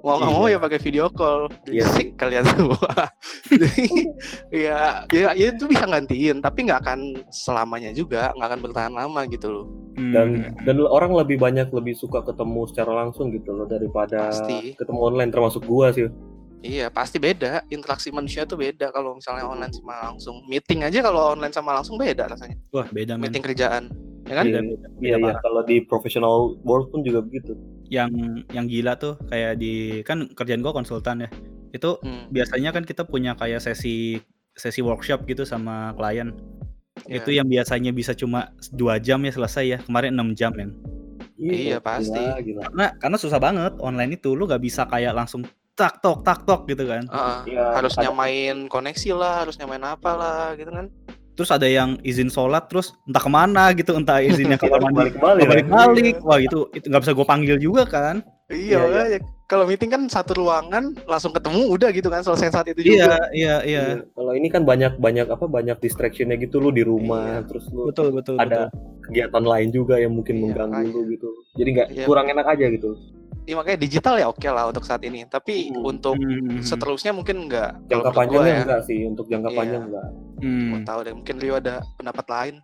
mau 0.01 0.17
nggak 0.17 0.33
mau 0.33 0.45
ya 0.49 0.57
pakai 0.57 0.79
video 0.81 1.05
call. 1.13 1.47
Iya 1.69 1.85
sih. 1.93 2.13
Kalian 2.17 2.45
semua. 2.45 2.91
Jadi 3.49 3.85
ya, 4.49 5.05
ya 5.13 5.29
ya 5.37 5.45
itu 5.53 5.65
bisa 5.69 5.85
gantiin 5.85 6.41
tapi 6.41 6.65
nggak 6.65 6.81
akan 6.81 6.99
selamanya 7.29 7.93
juga 7.93 8.33
nggak 8.33 8.49
akan 8.49 8.61
bertahan 8.65 8.93
lama 8.93 9.21
gitu 9.29 9.47
loh. 9.49 9.67
Hmm. 9.91 10.15
dan 10.15 10.27
dan 10.63 10.75
orang 10.87 11.11
lebih 11.11 11.35
banyak 11.35 11.67
lebih 11.75 11.91
suka 11.99 12.23
ketemu 12.23 12.63
secara 12.71 13.05
langsung 13.05 13.27
gitu 13.35 13.51
loh 13.51 13.67
daripada 13.67 14.31
Pasti. 14.31 14.71
ketemu 14.79 14.99
online 15.03 15.31
termasuk 15.35 15.67
gua 15.67 15.91
sih 15.91 16.07
Iya 16.61 16.93
pasti 16.93 17.17
beda 17.17 17.65
interaksi 17.73 18.13
manusia 18.13 18.45
tuh 18.45 18.61
beda 18.61 18.93
kalau 18.93 19.17
misalnya 19.17 19.49
online 19.49 19.73
sama 19.73 20.13
langsung 20.13 20.45
meeting 20.45 20.85
aja 20.85 21.01
kalau 21.01 21.33
online 21.33 21.49
sama 21.49 21.73
langsung 21.73 21.97
beda 21.97 22.29
rasanya 22.29 22.55
wah 22.69 22.85
beda 22.87 23.17
men 23.17 23.27
meeting 23.27 23.41
kerjaan 23.41 23.89
ya 24.31 24.35
kan? 24.39 24.45
Iya, 24.47 24.59
Iya, 24.97 25.15
iya. 25.19 25.33
Kalau 25.37 25.61
di 25.61 25.83
professional 25.83 26.55
world 26.63 26.87
pun 26.89 27.03
juga 27.03 27.19
begitu. 27.19 27.51
Yang 27.85 28.11
yang 28.49 28.65
gila 28.65 28.95
tuh 28.95 29.19
kayak 29.27 29.59
di 29.59 29.99
kan 30.01 30.31
kerjaan 30.31 30.63
gua 30.63 30.71
konsultan 30.71 31.27
ya. 31.27 31.29
Itu 31.69 31.99
Hmm, 31.99 32.31
biasanya 32.31 32.71
kan 32.71 32.87
kita 32.87 33.03
punya 33.03 33.35
kayak 33.35 33.59
sesi 33.59 34.23
sesi 34.51 34.79
workshop 34.79 35.27
gitu 35.27 35.43
sama 35.43 35.91
klien. 35.93 36.31
iya. 37.05 37.19
Itu 37.19 37.31
yang 37.31 37.47
biasanya 37.47 37.91
bisa 37.91 38.11
cuma 38.11 38.51
dua 38.71 38.95
jam 38.97 39.19
ya 39.19 39.31
selesai 39.31 39.65
ya. 39.65 39.77
Kemarin 39.79 40.15
6 40.15 40.31
jam 40.31 40.51
men. 40.51 40.71
Iya, 41.35 41.81
pasti. 41.81 42.13
Gila, 42.13 42.37
gila. 42.39 42.61
Karena 42.69 42.85
karena 42.95 43.17
susah 43.17 43.39
banget 43.39 43.73
online 43.79 44.15
itu 44.15 44.31
lu 44.31 44.45
gak 44.45 44.61
bisa 44.61 44.85
kayak 44.85 45.11
langsung 45.11 45.41
tak 45.73 45.97
tok 45.97 46.21
tak 46.21 46.45
tok 46.45 46.69
gitu 46.69 46.85
kan. 46.85 47.07
Heeh. 47.07 47.57
Iya, 47.57 47.65
harus 47.73 47.95
ada- 47.97 48.05
nyamain 48.05 48.67
koneksi 48.67 49.09
lah, 49.17 49.33
harus 49.41 49.57
nyamain 49.57 49.81
apa 49.81 50.11
lah, 50.13 50.53
gitu 50.53 50.69
kan? 50.69 50.85
Terus 51.41 51.49
ada 51.51 51.65
yang 51.65 51.97
izin 52.01 52.29
sholat 52.29 52.69
terus 52.69 52.93
entah 53.03 53.17
ke 53.17 53.25
mana 53.27 53.73
gitu 53.73 53.97
entah 53.97 54.21
izinnya 54.21 54.55
kamar 54.61 54.77
harus 54.77 54.85
mandi 54.85 55.09
balik 55.17 55.65
kan? 55.65 55.89
balik 55.89 56.15
wah 56.21 56.37
itu 56.37 56.69
itu 56.71 56.85
nggak 56.85 57.01
bisa 57.01 57.11
gue 57.11 57.25
panggil 57.25 57.57
juga 57.57 57.83
kan 57.83 58.21
Iya, 58.45 58.53
Iya, 58.53 58.77
iya. 58.77 58.77
makanya 58.83 59.19
kalau 59.47 59.63
meeting 59.63 59.89
kan 59.89 60.01
satu 60.05 60.31
ruangan 60.37 60.93
langsung 61.03 61.31
ketemu 61.31 61.71
udah 61.71 61.89
gitu 61.89 62.07
kan 62.07 62.19
selesai 62.19 62.51
saat 62.51 62.67
itu 62.67 62.83
iya 62.85 62.91
juga. 62.93 63.17
iya 63.31 63.55
iya 63.63 63.81
Iya. 63.89 64.03
Kalau 64.11 64.31
ini 64.31 64.47
kan 64.47 64.61
banyak 64.61 64.93
banyak 64.95 65.27
apa 65.27 65.45
banyak 65.47 65.77
distractionnya 65.77 66.35
gitu 66.35 66.59
lu 66.59 66.69
di 66.69 66.83
rumah 66.83 67.41
Iya. 67.41 67.47
terus 67.47 67.65
lu 67.67 67.87
betul 67.87 68.11
betul 68.11 68.35
ada 68.35 68.67
kegiatan 69.01 69.41
lain 69.41 69.71
juga 69.71 69.97
yang 69.97 70.11
mungkin 70.11 70.35
Iya, 70.37 70.43
mengganggu 70.61 70.93
lu 70.93 71.09
gitu. 71.09 71.29
Jadi 71.55 71.69
nggak 71.73 71.89
Iya. 71.89 72.05
kurang 72.05 72.27
enak 72.27 72.45
aja 72.45 72.65
gitu. 72.69 72.91
Iya, 73.41 73.57
makanya 73.57 73.79
digital 73.81 74.15
ya 74.15 74.29
oke 74.29 74.45
lah 74.45 74.69
untuk 74.69 74.85
saat 74.85 75.01
ini. 75.01 75.25
Tapi 75.25 75.73
Hmm. 75.73 75.81
untuk 75.83 76.13
Hmm, 76.13 76.61
seterusnya 76.61 77.09
mungkin 77.09 77.49
enggak. 77.49 77.73
Jangka 77.89 78.13
panjangnya 78.13 78.53
ya. 78.53 78.61
enggak 78.63 78.81
sih, 78.85 79.01
untuk 79.03 79.25
jangka 79.27 79.49
Iya. 79.49 79.57
panjang 79.57 79.83
enggak. 79.89 80.07
hmm. 80.39 80.69
Gua 80.69 80.79
tahu 80.85 80.99
deh, 81.01 81.13
mungkin 81.13 81.35
Rio 81.37 81.55
ada 81.57 81.81
pendapat 81.97 82.25
lain. 82.27 82.55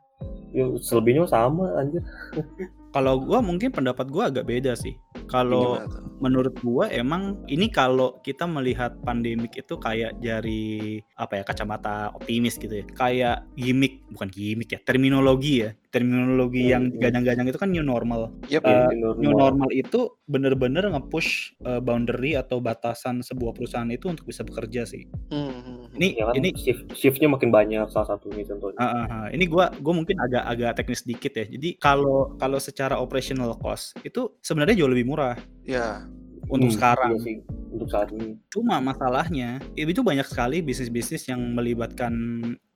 Ya, 0.49 0.65
selebihnya 0.79 1.25
sama 1.25 1.65
anjir. 1.75 2.01
kalau 2.97 3.21
gua 3.21 3.45
mungkin 3.45 3.69
pendapat 3.69 4.09
gua 4.09 4.33
agak 4.33 4.49
beda 4.49 4.73
sih 4.73 4.97
kalau 5.29 5.77
menurut 6.17 6.57
gua 6.65 6.89
emang 6.89 7.37
ini 7.45 7.69
kalau 7.69 8.17
kita 8.25 8.49
melihat 8.49 8.97
pandemik 9.05 9.53
itu 9.53 9.77
kayak 9.77 10.17
dari 10.17 10.97
apa 11.13 11.41
ya 11.41 11.43
kacamata 11.45 12.09
optimis 12.17 12.57
gitu 12.57 12.81
ya 12.81 12.85
kayak 12.97 13.45
gimmick 13.53 14.01
bukan 14.09 14.33
gimmick 14.33 14.73
ya 14.73 14.79
terminologi 14.81 15.61
ya 15.61 15.71
terminologi 15.93 16.67
Hmm, 16.67 16.73
yang 16.73 16.83
hmm. 16.89 16.93
digadang-gadang 16.97 17.47
itu 17.47 17.59
kan 17.59 17.69
new 17.69 17.85
normal 17.85 18.33
Yep. 18.47 18.63
Iya, 18.63 18.91
new 18.95 19.11
new 19.19 19.31
normal. 19.33 19.67
normal 19.67 19.69
itu 19.75 19.99
bener-bener 20.27 20.83
nge-push 20.91 21.59
uh, 21.63 21.79
boundary 21.83 22.35
atau 22.35 22.59
batasan 22.63 23.23
sebuah 23.23 23.55
perusahaan 23.55 23.87
itu 23.91 24.07
untuk 24.11 24.27
bisa 24.27 24.43
bekerja 24.43 24.87
sih. 24.87 25.07
Hmm, 25.31 25.51
hmm. 25.51 25.86
Ini 25.97 26.07
Ya 26.13 26.23
kan 26.23 26.33
ini 26.33 26.49
shift 26.53 26.93
shiftnya 26.93 27.25
makin 27.27 27.49
banyak 27.49 27.89
salah 27.89 28.05
satunya 28.07 28.45
contohnya. 28.45 28.77
ah, 28.77 28.85
ah, 28.85 29.05
ah. 29.09 29.25
ini 29.29 29.45
gua 29.45 29.73
gua 29.77 29.93
mungkin 29.93 30.13
agak 30.15 30.43
agak 30.45 30.71
teknis 30.75 31.01
dikit 31.01 31.33
ya. 31.33 31.45
Jadi 31.47 31.75
kalau 31.77 32.37
kalau 32.37 32.57
secara 32.57 32.95
operational 32.95 33.57
cost 33.57 33.97
itu 34.01 34.37
sebenarnya 34.39 34.77
jauh 34.77 34.87
lebih 34.87 35.05
murah 35.05 35.33
Ya, 35.63 36.05
untuk 36.47 36.69
Hmm, 36.69 36.75
sekarang. 36.77 37.09
iya 37.11 37.19
sih, 37.19 37.35
untuk 37.67 37.89
saat 37.89 38.07
ini. 38.09 38.37
Cuma 38.47 38.77
masalahnya 38.77 39.57
itu 39.73 39.99
banyak 39.99 40.23
sekali 40.23 40.61
bisnis-bisnis 40.61 41.25
yang 41.25 41.41
melibatkan 41.51 42.13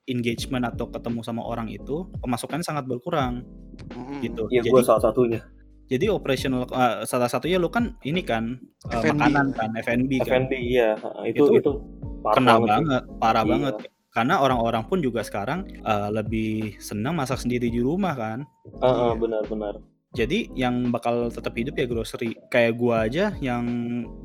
engagement 0.03 0.65
atau 0.65 0.89
ketemu 0.89 1.21
sama 1.21 1.39
orang 1.41 1.69
itu 1.69 2.09
pemasukannya 2.19 2.65
sangat 2.65 2.83
berkurang 2.83 3.45
hmm. 3.87 4.19
gitu. 4.19 4.49
Iya, 4.49 4.59
Jadi 4.59 4.69
gua 4.71 4.83
salah 4.83 5.03
satunya. 5.05 5.39
jadi 5.87 6.07
operational 6.07 6.63
uh, 6.67 7.03
salah 7.03 7.27
satunya 7.27 7.59
lu 7.59 7.67
kan 7.67 7.99
ini 8.01 8.23
kan 8.23 8.55
uh, 8.87 8.95
F&B. 8.97 9.11
makanan 9.13 9.51
kan 9.51 9.69
F&B 9.77 10.11
kan. 10.19 10.47
F&B 10.47 10.51
iya, 10.57 10.95
itu 11.23 11.43
Itu 11.43 11.53
itu, 11.53 11.71
parah 12.21 12.35
kena 12.37 12.53
banget. 12.53 12.69
banget, 12.69 13.03
parah 13.17 13.43
Iya. 13.43 13.51
banget. 13.51 13.75
Karena 14.11 14.35
orang-orang 14.37 14.83
pun 14.85 14.99
juga 14.99 15.23
sekarang 15.23 15.63
uh, 15.81 16.11
lebih 16.11 16.75
senang 16.77 17.15
masak 17.15 17.39
sendiri 17.39 17.67
di 17.67 17.79
rumah 17.79 18.11
kan. 18.13 18.39
Ah, 18.77 18.85
ah, 18.85 18.93
Iya. 19.11 19.15
benar-benar. 19.17 19.75
Jadi 20.11 20.51
yang 20.51 20.91
bakal 20.91 21.31
tetap 21.31 21.55
hidup 21.55 21.71
ya 21.73 21.87
grocery. 21.87 22.35
Kayak 22.51 22.75
gua 22.75 23.07
aja 23.07 23.31
yang 23.39 23.63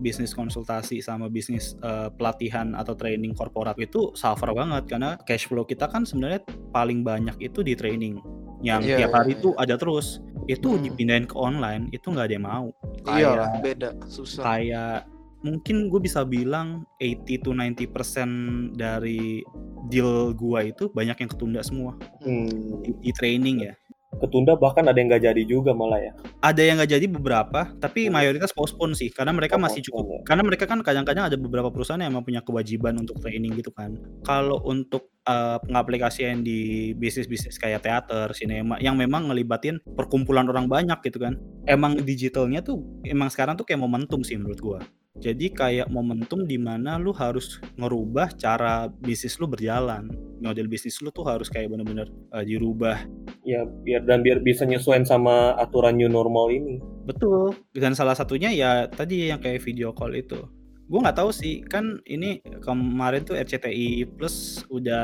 bisnis 0.02 0.34
konsultasi 0.34 0.98
sama 0.98 1.30
bisnis 1.30 1.78
uh, 1.80 2.10
pelatihan 2.10 2.74
atau 2.74 2.98
training 2.98 3.30
korporat 3.30 3.78
itu 3.78 4.10
suffer 4.12 4.50
banget 4.50 4.90
karena 4.90 5.14
cash 5.22 5.46
flow 5.46 5.62
kita 5.62 5.86
kan 5.86 6.02
sebenarnya 6.02 6.42
paling 6.74 7.06
banyak 7.06 7.38
itu 7.38 7.62
di 7.62 7.78
training. 7.78 8.18
Yang 8.58 8.82
Iya, 8.82 8.96
tiap 8.98 9.10
iya, 9.14 9.16
hari 9.16 9.30
iya. 9.30 9.38
itu 9.38 9.48
ada 9.54 9.74
terus. 9.78 10.18
Itu 10.48 10.74
Hmm. 10.74 10.82
dipindahin 10.82 11.30
ke 11.30 11.36
online 11.38 11.86
itu 11.94 12.10
nggak 12.10 12.26
ada 12.26 12.34
yang 12.34 12.46
mau. 12.46 12.66
Iya 13.06 13.30
Kayak 13.30 13.62
beda, 13.62 13.90
susah. 14.10 14.42
kayak 14.42 14.98
mungkin 15.40 15.88
gue 15.88 16.00
bisa 16.00 16.22
bilang 16.22 16.84
80 16.98 17.40
to 17.40 17.50
90% 17.52 18.74
dari 18.74 19.42
deal 19.86 20.32
gua 20.32 20.64
itu 20.64 20.90
banyak 20.90 21.16
yang 21.16 21.30
ketunda 21.30 21.60
semua 21.62 21.94
Hmm. 22.20 22.82
di, 22.82 22.90
di 23.00 23.10
training 23.12 23.70
ya. 23.70 23.74
Ketunda 24.16 24.56
bahkan 24.56 24.80
ada 24.88 24.96
yang 24.96 25.12
nggak 25.12 25.28
jadi 25.28 25.42
juga 25.44 25.76
malah 25.76 26.00
ya. 26.00 26.12
Ada 26.40 26.62
yang 26.64 26.80
nggak 26.80 26.88
jadi 26.88 27.06
beberapa, 27.10 27.68
tapi 27.76 28.08
Hmm. 28.08 28.16
mayoritas 28.16 28.48
postpone 28.50 28.96
sih 28.96 29.12
karena 29.12 29.28
mereka 29.30 29.60
Oh, 29.60 29.62
masih 29.62 29.84
cukup. 29.84 30.08
ya. 30.08 30.18
Karena 30.24 30.42
mereka 30.42 30.64
kan 30.64 30.80
kadang-kadang 30.80 31.28
ada 31.28 31.36
beberapa 31.36 31.68
perusahaan 31.68 32.00
yang 32.00 32.16
emang 32.16 32.24
punya 32.24 32.40
kewajiban 32.40 32.96
untuk 32.96 33.20
training 33.20 33.52
gitu 33.54 33.68
kan. 33.70 33.92
Kalau 34.24 34.62
untuk 34.64 35.12
uh, 35.28 35.60
pengaplikasian 35.60 36.40
di 36.40 36.90
bisnis-bisnis 36.96 37.60
kayak 37.60 37.84
teater, 37.84 38.32
sinema 38.32 38.80
yang 38.80 38.96
memang 38.96 39.28
ngelibatin 39.28 39.84
perkumpulan 39.84 40.48
orang 40.48 40.64
banyak 40.64 40.96
gitu 41.04 41.20
kan. 41.20 41.36
Emang 41.68 42.00
digitalnya 42.00 42.64
tuh 42.64 42.80
emang 43.04 43.28
sekarang 43.28 43.54
tuh 43.54 43.68
kayak 43.68 43.82
momentum 43.84 44.24
sih 44.24 44.38
menurut 44.40 44.58
gua. 44.58 44.80
Jadi 45.16 45.48
kayak 45.48 45.88
momentum 45.88 46.44
di 46.44 46.60
mana 46.60 47.00
lu 47.00 47.10
harus 47.16 47.56
ngerubah 47.80 48.36
cara 48.36 48.88
bisnis 48.88 49.40
lu 49.40 49.48
berjalan. 49.48 50.12
Model 50.44 50.68
bisnis 50.68 51.00
lu 51.00 51.08
tuh 51.08 51.24
harus 51.24 51.48
kayak 51.48 51.72
bener-bener 51.72 52.12
uh, 52.36 52.44
dirubah. 52.44 53.00
Ya 53.46 53.64
biar 53.64 54.04
dan 54.04 54.20
biar 54.20 54.44
bisa 54.44 54.68
nyesuaiin 54.68 55.08
sama 55.08 55.56
aturan 55.56 55.96
new 55.96 56.10
normal 56.10 56.52
ini. 56.52 56.76
Betul. 57.08 57.56
Dan 57.72 57.96
salah 57.96 58.12
satunya 58.12 58.52
ya 58.52 58.90
tadi 58.92 59.32
yang 59.32 59.40
kayak 59.40 59.64
video 59.64 59.96
call 59.96 60.12
itu. 60.12 60.44
Gue 60.86 61.02
nggak 61.02 61.18
tahu 61.18 61.34
sih, 61.34 61.66
kan 61.66 61.98
ini 62.06 62.38
kemarin 62.62 63.26
tuh 63.26 63.34
RCTI 63.34 64.06
Plus 64.14 64.62
udah 64.70 65.02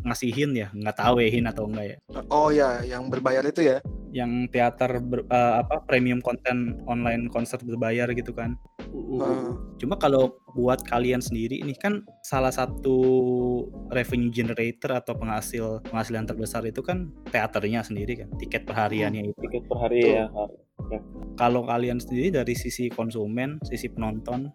ngasihin 0.00 0.56
ya, 0.56 0.72
nggak 0.72 0.96
tahu 0.96 1.20
ya 1.20 1.28
hin 1.28 1.44
atau 1.44 1.68
enggak 1.68 1.86
ya. 1.92 1.96
Oh 2.32 2.48
ya, 2.48 2.80
yang 2.88 3.12
berbayar 3.12 3.44
itu 3.44 3.68
ya. 3.68 3.84
Yang 4.16 4.48
teater 4.48 4.96
ber- 5.04 5.28
eh, 5.28 5.54
apa 5.60 5.84
premium 5.84 6.24
konten 6.24 6.80
online 6.88 7.28
konser 7.28 7.60
berbayar 7.60 8.08
gitu 8.16 8.32
kan. 8.32 8.56
Heeh. 8.90 9.54
Cuma 9.78 9.94
kalau 9.96 10.34
buat 10.58 10.82
kalian 10.82 11.22
sendiri 11.22 11.62
ini 11.62 11.72
kan 11.78 12.02
salah 12.26 12.50
satu 12.50 12.98
revenue 13.94 14.34
generator 14.34 14.98
atau 14.98 15.14
penghasil 15.14 15.80
penghasilan 15.86 16.26
terbesar 16.26 16.66
itu 16.66 16.82
kan 16.82 17.14
teaternya 17.30 17.86
sendiri 17.86 18.26
kan, 18.26 18.28
tiket 18.36 18.66
perhariannya 18.66 19.30
itu. 19.30 19.38
Tiket 19.46 19.64
per 19.70 19.78
hari 19.78 20.02
Betul. 20.02 20.18
ya. 20.18 20.26
Kalau 21.38 21.62
kalian 21.64 22.02
sendiri 22.02 22.34
dari 22.34 22.54
sisi 22.58 22.90
konsumen, 22.90 23.62
sisi 23.62 23.86
penonton, 23.88 24.50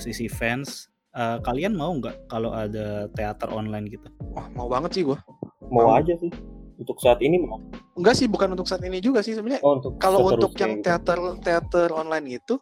sisi 0.00 0.26
fans, 0.26 0.88
eh, 1.14 1.38
kalian 1.44 1.76
mau 1.76 1.92
nggak 1.92 2.32
kalau 2.32 2.50
ada 2.56 3.06
teater 3.12 3.52
online 3.52 3.92
gitu? 3.92 4.08
Wah, 4.32 4.48
mau 4.56 4.66
banget 4.66 4.96
sih 4.96 5.02
gua. 5.04 5.20
Mau 5.68 5.92
Mau. 5.92 5.98
aja 5.98 6.16
sih. 6.18 6.32
Untuk 6.74 6.98
saat 6.98 7.22
ini 7.22 7.38
mau. 7.38 7.62
Enggak 7.94 8.18
sih, 8.18 8.26
bukan 8.26 8.58
untuk 8.58 8.66
saat 8.66 8.82
ini 8.82 8.98
juga 8.98 9.22
sih 9.22 9.38
sebenarnya. 9.38 9.62
Oh, 9.62 9.78
Kalau 10.02 10.26
untuk 10.26 10.50
yang 10.58 10.82
gitu. 10.82 10.90
teater 10.90 11.18
teater 11.38 11.88
online 11.94 12.42
itu 12.42 12.58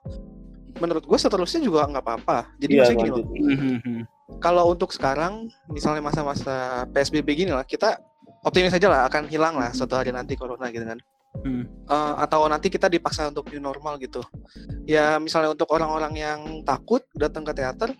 menurut 0.79 1.05
gue 1.05 1.19
seterusnya 1.19 1.61
juga 1.61 1.85
nggak 1.85 2.05
apa-apa. 2.05 2.39
Jadi 2.57 2.73
Iya, 2.73 2.81
maksudnya 2.81 2.99
gini 2.99 3.11
loh. 3.11 3.19
lanjut. 3.19 4.07
Kalau 4.41 4.65
untuk 4.71 4.91
sekarang, 4.91 5.33
misalnya 5.69 6.01
masa-masa 6.01 6.89
PSBB 6.89 7.29
gini 7.37 7.53
lah, 7.53 7.63
kita 7.63 8.01
optimis 8.43 8.73
aja 8.73 8.89
lah 8.89 9.01
akan 9.07 9.29
hilang 9.29 9.55
lah 9.55 9.71
suatu 9.71 9.93
hari 9.95 10.09
nanti 10.11 10.35
corona 10.35 10.73
gitu 10.73 10.83
kan. 10.83 10.99
Hmm. 11.43 11.65
Eh, 11.65 12.15
atau 12.21 12.45
nanti 12.45 12.69
kita 12.69 12.89
dipaksa 12.89 13.29
untuk 13.29 13.49
new 13.49 13.61
normal 13.61 13.97
gitu. 13.97 14.21
Ya 14.85 15.17
misalnya 15.17 15.53
untuk 15.53 15.69
orang-orang 15.73 16.13
yang 16.13 16.41
takut 16.63 17.05
datang 17.13 17.45
ke 17.45 17.53
teater, 17.53 17.93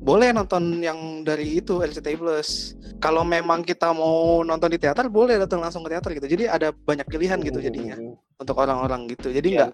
boleh 0.00 0.30
nonton 0.30 0.80
yang 0.80 1.24
dari 1.24 1.58
itu 1.58 1.80
RCTI 1.80 2.16
Plus. 2.16 2.76
Kalau 2.96 3.24
memang 3.24 3.60
kita 3.60 3.90
mau 3.92 4.40
nonton 4.40 4.70
di 4.70 4.78
teater, 4.78 5.08
boleh 5.08 5.36
datang 5.36 5.60
langsung 5.60 5.84
ke 5.84 5.92
teater 5.92 6.10
gitu. 6.14 6.28
Jadi 6.30 6.44
ada 6.46 6.68
banyak 6.72 7.04
pilihan 7.04 7.40
gitu 7.40 7.58
jadinya 7.60 7.96
Hmm. 7.96 8.16
untuk 8.38 8.56
orang-orang 8.56 9.08
gitu. 9.08 9.28
Jadi 9.28 9.48
Iya. 9.56 9.58
nggak 9.68 9.72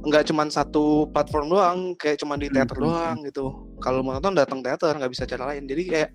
nggak 0.00 0.24
cuman 0.26 0.48
satu 0.48 0.84
platform 1.08 1.46
doang, 1.48 1.78
kayak 1.94 2.16
cuman 2.16 2.36
di 2.36 2.48
teater 2.48 2.72
Hmm, 2.72 2.82
hmm, 2.82 2.90
doang 2.90 3.16
gitu. 3.22 3.44
Kalau 3.76 4.00
mau 4.00 4.12
nonton 4.12 4.32
datang 4.32 4.60
teater, 4.60 4.92
nggak 4.92 5.08
bisa 5.08 5.24
cara 5.24 5.48
lain. 5.48 5.64
Jadi 5.64 5.82
kayak 5.86 6.08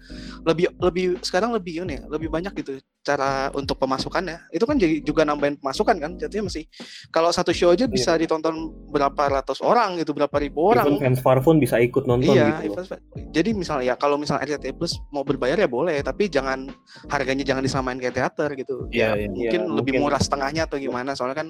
lebih 0.44 0.66
lebih 0.78 1.06
sekarang 1.20 1.50
lebih 1.52 1.82
ini 1.82 1.98
ya, 1.98 2.04
lebih 2.08 2.30
banyak 2.30 2.54
gitu 2.56 2.78
cara 3.02 3.50
untuk 3.52 3.78
pemasukannya. 3.78 4.50
Itu 4.50 4.66
kan 4.66 4.78
jadi 4.78 5.02
juga 5.02 5.22
nambahin 5.22 5.58
pemasukan 5.58 5.96
kan. 5.96 6.12
Jadinya 6.16 6.50
masih 6.50 6.66
kalau 7.10 7.30
satu 7.30 7.50
show 7.50 7.70
aja 7.70 7.86
bisa 7.86 8.14
ditonton 8.16 8.54
berapa 8.88 9.18
ratus 9.32 9.62
orang 9.62 9.98
gitu, 9.98 10.14
berapa 10.14 10.34
ribu 10.36 10.66
orang. 10.68 10.86
Even 10.88 11.02
fans 11.14 11.22
Farfun 11.22 11.58
bisa 11.58 11.78
ikut 11.78 12.06
nonton 12.06 12.34
Iya, 12.34 12.62
gitu. 12.62 12.74
loh. 12.74 12.82
event- 12.82 13.04
jadi 13.32 13.50
misalnya 13.52 13.86
ya 13.86 13.96
kalau 13.96 14.16
misalnya 14.16 14.46
RCTI 14.48 14.74
Plus 14.74 14.98
mau 15.10 15.22
berbayar 15.22 15.56
ya 15.56 15.68
boleh, 15.68 16.02
tapi 16.02 16.26
jangan 16.28 16.70
harganya 17.08 17.44
jangan 17.44 17.62
disamain 17.62 17.98
kayak 17.98 18.16
teater 18.16 18.50
gitu. 18.56 18.90
Iya, 18.90 19.14
Ya, 19.14 19.26
iya. 19.26 19.30
mungkin 19.30 19.62
Iya, 19.62 19.74
lebih 19.76 19.92
mungkin. 19.94 20.02
murah 20.02 20.22
setengahnya 20.22 20.66
atau 20.66 20.78
gimana, 20.78 21.14
soalnya 21.14 21.38
kan 21.40 21.48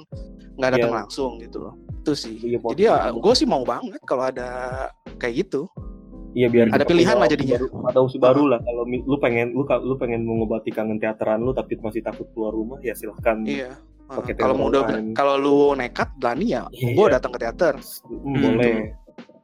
nggak 0.56 0.72
datang 0.74 0.92
Iya. 0.92 1.00
langsung 1.04 1.32
gitu 1.39 1.60
loh. 1.62 1.75
Itu 2.06 2.14
sih. 2.14 2.38
Iya, 2.38 2.62
Jadi 2.62 2.86
ya 2.86 3.10
gue 3.10 3.34
sih 3.34 3.44
mau 3.44 3.66
banget 3.66 3.98
kalau 4.06 4.30
ada 4.30 4.50
kayak 5.18 5.42
gitu. 5.42 5.66
Iya 6.32 6.52
biar 6.52 6.68
Ada 6.70 6.86
pilihan 6.86 7.18
lah 7.18 7.26
jadinya. 7.26 7.58
baru- 7.58 7.90
Ada 7.90 7.98
opsi 7.98 8.18
baru 8.20 8.44
lah 8.46 8.60
kalau 8.60 8.84
lu 8.86 9.18
pengen 9.18 9.48
lu 9.52 9.64
lu 9.66 9.96
pengen 9.96 10.22
mengobati 10.22 10.70
kangen 10.70 11.00
teateran 11.00 11.42
lu 11.42 11.50
tapi 11.50 11.80
masih 11.80 12.04
takut 12.04 12.30
keluar 12.30 12.52
rumah 12.52 12.78
ya 12.80 12.94
silahkan 12.94 13.42
Iya. 13.42 13.74
Uh, 14.06 14.22
Pakai 14.22 14.38
kalau 14.38 14.54
teater 14.54 14.62
mau 14.62 14.70
udah 14.70 14.82
online. 14.86 15.08
kalau 15.16 15.36
lu 15.36 15.58
nekat 15.74 16.10
berani 16.16 16.46
ya, 16.54 16.62
Iya. 16.70 16.94
gue 16.94 17.06
datang 17.10 17.32
ke 17.32 17.40
teater. 17.42 17.74
Hmm, 18.06 18.38
boleh. 18.38 18.94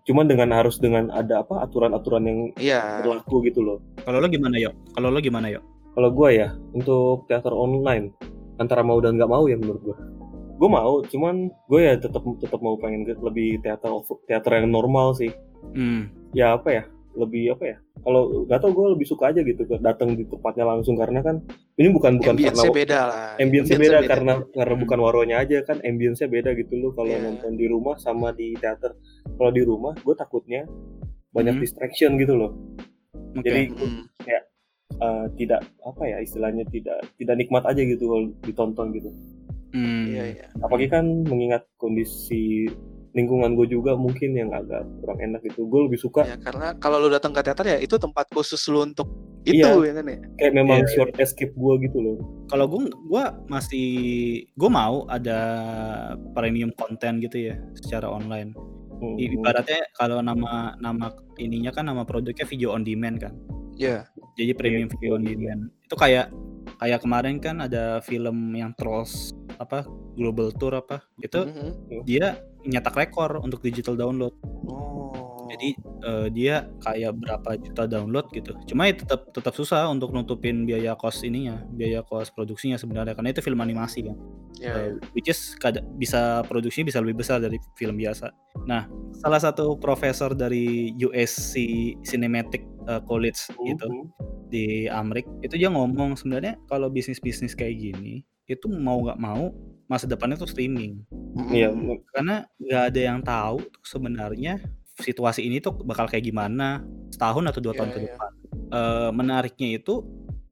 Cuman 0.03 0.25
dengan 0.27 0.50
harus 0.51 0.77
dengan 0.77 1.10
ada 1.10 1.41
apa 1.41 1.63
aturan-aturan 1.63 2.24
yang 2.24 2.39
Iya. 2.53 3.01
berlaku 3.01 3.41
gitu 3.41 3.63
loh. 3.63 3.82
Kalau 3.98 4.20
lo 4.20 4.27
gimana 4.27 4.60
yo? 4.60 4.70
Kalau 4.91 5.10
lo 5.10 5.18
gimana 5.18 5.50
yo? 5.50 5.65
Kalau 5.91 6.10
gue 6.10 6.30
ya 6.36 6.53
untuk 6.72 7.25
teater 7.25 7.50
online 7.50 8.13
antara 8.58 8.84
mau 8.84 9.00
dan 9.00 9.18
nggak 9.18 9.25
mau 9.27 9.48
ya 9.48 9.58
menurut 9.58 9.82
gue. 9.82 9.98
Gue 10.62 10.70
mau, 10.70 11.01
cuman 11.01 11.36
gue 11.65 11.82
ya 11.82 11.98
tetap 11.98 12.22
tetap 12.38 12.62
mau 12.62 12.77
pengen 12.77 13.01
ke- 13.01 13.18
lebih 13.18 13.58
teater 13.60 13.89
teater 14.24 14.62
yang 14.62 14.70
normal 14.70 15.12
sih. 15.12 15.34
Hmm. 15.74 16.13
Ya 16.32 16.53
apa 16.53 16.70
ya? 16.72 16.84
Lebih 17.12 17.58
apa 17.58 17.65
ya? 17.65 17.77
Kalau 17.98 18.46
nggak 18.46 18.60
tau 18.60 18.70
gue 18.70 18.88
lebih 18.94 19.03
suka 19.03 19.30
aja 19.30 19.41
gitu 19.41 19.62
datang 19.77 20.13
di 20.13 20.24
tempatnya 20.24 20.63
langsung 20.63 20.94
karena 20.96 21.20
kan 21.20 21.41
ini 21.75 21.89
bukan 21.89 22.18
bukan 22.18 22.34
Ambience-nya 22.34 22.62
karena 22.63 22.77
beda 22.77 23.00
lah. 23.03 23.30
ambience 23.36 23.70
beda 23.70 24.00
karena 24.03 24.34
karena 24.48 24.74
Hmm. 24.74 24.84
bukan 24.86 25.00
waronya 25.01 25.36
aja 25.39 25.58
kan 25.62 25.82
ambience 25.82 26.22
beda 26.24 26.53
gitu 26.53 26.74
loh 26.77 26.91
kalau 26.94 27.10
Iya. 27.10 27.25
nonton 27.25 27.51
di 27.53 27.65
rumah 27.65 27.98
sama 27.98 28.30
di 28.30 28.53
teater. 28.56 28.94
Kalau 29.27 29.50
di 29.50 29.62
rumah 29.62 29.98
gue 29.98 30.15
takutnya 30.15 30.70
banyak 31.32 31.58
Hmm. 31.58 31.63
distraction 31.63 32.15
gitu 32.15 32.38
loh. 32.38 32.53
Oke. 33.34 33.44
Jadi 33.44 33.62
Mm. 33.72 34.01
eh, 34.94 35.25
tidak 35.36 35.62
apa 35.82 36.03
ya 36.06 36.18
istilahnya 36.20 36.62
tidak 36.65 37.01
tidak 37.18 37.36
nikmat 37.36 37.65
aja 37.65 37.82
gitu 37.82 38.06
kalau 38.08 38.24
ditonton 38.39 38.88
gitu. 38.94 39.10
Hmm. 39.71 40.03
Iya 40.07 40.23
iya. 40.35 40.45
apalagi 40.59 40.91
kan 40.91 41.05
mengingat 41.23 41.63
kondisi 41.75 42.67
lingkungan 43.11 43.55
gue 43.55 43.67
juga 43.67 43.95
mungkin 43.95 44.35
yang 44.35 44.51
agak 44.51 44.87
kurang 45.03 45.19
enak 45.19 45.43
gitu 45.43 45.67
gue 45.67 45.81
lebih 45.87 45.99
suka 45.99 46.23
Ya, 46.23 46.39
karena 46.39 46.75
kalau 46.79 46.95
lu 46.95 47.11
datang 47.11 47.31
ke 47.31 47.43
teater 47.43 47.67
ya 47.67 47.77
itu 47.79 47.95
tempat 47.95 48.27
khusus 48.31 48.59
lu 48.67 48.83
untuk 48.83 49.07
itu 49.43 49.63
Iya. 49.63 49.83
ya 49.83 49.93
kan 49.99 50.05
ya. 50.05 50.17
kayak 50.37 50.53
memang 50.53 50.79
Iya, 50.83 50.91
short 50.91 51.13
escape 51.17 51.51
gue 51.51 51.73
gitu 51.87 51.97
loh 51.99 52.17
Kalau 52.47 52.67
gue, 52.67 52.83
gue 52.87 53.23
masih, 53.47 53.87
gue 54.53 54.69
mau 54.69 55.07
ada 55.07 55.39
premium 56.35 56.71
konten 56.75 57.23
gitu 57.23 57.47
ya 57.47 57.55
secara 57.79 58.11
online. 58.11 58.51
Hmm, 58.99 59.15
Ibaratnya 59.17 59.81
kalau 59.95 60.19
nama 60.19 60.75
nama 60.77 61.09
ininya 61.39 61.71
kan 61.71 61.87
nama 61.87 62.03
produknya 62.03 62.43
video 62.43 62.75
on 62.75 62.83
demand 62.83 63.17
kan. 63.17 63.33
Iya. 63.79 64.03
Jadi 64.35 64.51
premium 64.53 64.85
Iya, 64.85 64.93
video 64.93 65.09
on 65.15 65.23
iya. 65.23 65.29
demand. 65.31 65.61
Itu 65.81 65.95
kayak 65.95 66.27
kayak 66.77 66.99
kemarin 67.01 67.39
kan 67.39 67.63
ada 67.63 67.97
film 68.03 68.51
yang 68.53 68.75
Trolls 68.77 69.31
apa 69.62 69.86
Global 70.18 70.50
Tour 70.51 70.74
apa 70.74 71.06
itu 71.20 71.38
Mhm. 71.38 72.01
dia 72.03 72.41
nyetak 72.62 72.94
rekor 72.94 73.38
untuk 73.39 73.62
digital 73.62 73.94
download. 73.94 74.34
Oh. 74.65 75.46
Jadi 75.51 75.75
eh, 76.01 76.27
dia 76.32 76.56
kayak 76.80 77.20
berapa 77.20 77.60
juta 77.60 77.84
download 77.86 78.25
gitu. 78.32 78.56
Cuma 78.65 78.88
ya 78.88 78.96
tetap 78.96 79.30
tetap 79.30 79.51
susah 79.51 79.86
untuk 79.86 80.10
nutupin 80.10 80.63
biaya 80.63 80.96
kos 80.96 81.22
ininya, 81.22 81.62
biaya 81.70 82.01
kos 82.01 82.32
produksinya 82.32 82.74
sebenarnya 82.74 83.13
karena 83.13 83.30
itu 83.30 83.41
film 83.41 83.60
animasi 83.60 84.08
kan. 84.08 84.18
ya, 84.58 84.77
Eh, 84.77 84.94
which 85.12 85.25
is 85.25 85.58
kada- 85.58 85.82
bisa 85.96 86.46
produksinya 86.46 86.86
bisa 86.88 87.01
lebih 87.01 87.20
besar 87.20 87.38
dari 87.38 87.58
film 87.74 87.98
biasa. 87.98 88.30
Nah, 88.63 88.86
salah 89.15 89.39
satu 89.39 89.74
profesor 89.75 90.34
dari 90.34 90.94
USC 90.96 91.53
Cinematic 92.01 92.62
eh, 92.84 93.01
College 93.03 93.41
gitu 93.60 93.86
Hmm, 93.86 94.06
di 94.48 94.86
Amrik 94.88 95.25
itu 95.41 95.53
dia 95.56 95.68
ngomong 95.68 96.13
sebenarnya 96.13 96.62
kalau 96.65 96.88
bisnis-bisnis 96.88 97.53
kayak 97.53 97.74
gini 97.75 98.22
itu 98.45 98.65
mau 98.69 99.01
nggak 99.01 99.19
mau 99.19 99.51
masa 99.86 100.07
depannya 100.07 100.39
tuh 100.39 100.48
streaming 100.48 101.03
iya 101.51 101.69
karena 102.15 102.48
nggak 102.57 102.83
ada 102.93 103.00
yang 103.01 103.19
tahu 103.19 103.60
tuh 103.67 103.83
sebenarnya 103.83 104.62
situasi 104.98 105.43
ini 105.43 105.57
tuh 105.57 105.74
bakal 105.81 106.05
kayak 106.05 106.25
gimana 106.25 106.81
setahun 107.10 107.43
atau 107.50 107.60
dua 107.60 107.74
Iya, 107.74 107.79
tahun 107.81 107.89
ke 107.89 108.00
iya. 108.00 108.05
depan. 108.13 108.31
Eh, 108.71 109.10
menariknya 109.12 109.69
itu 109.75 110.05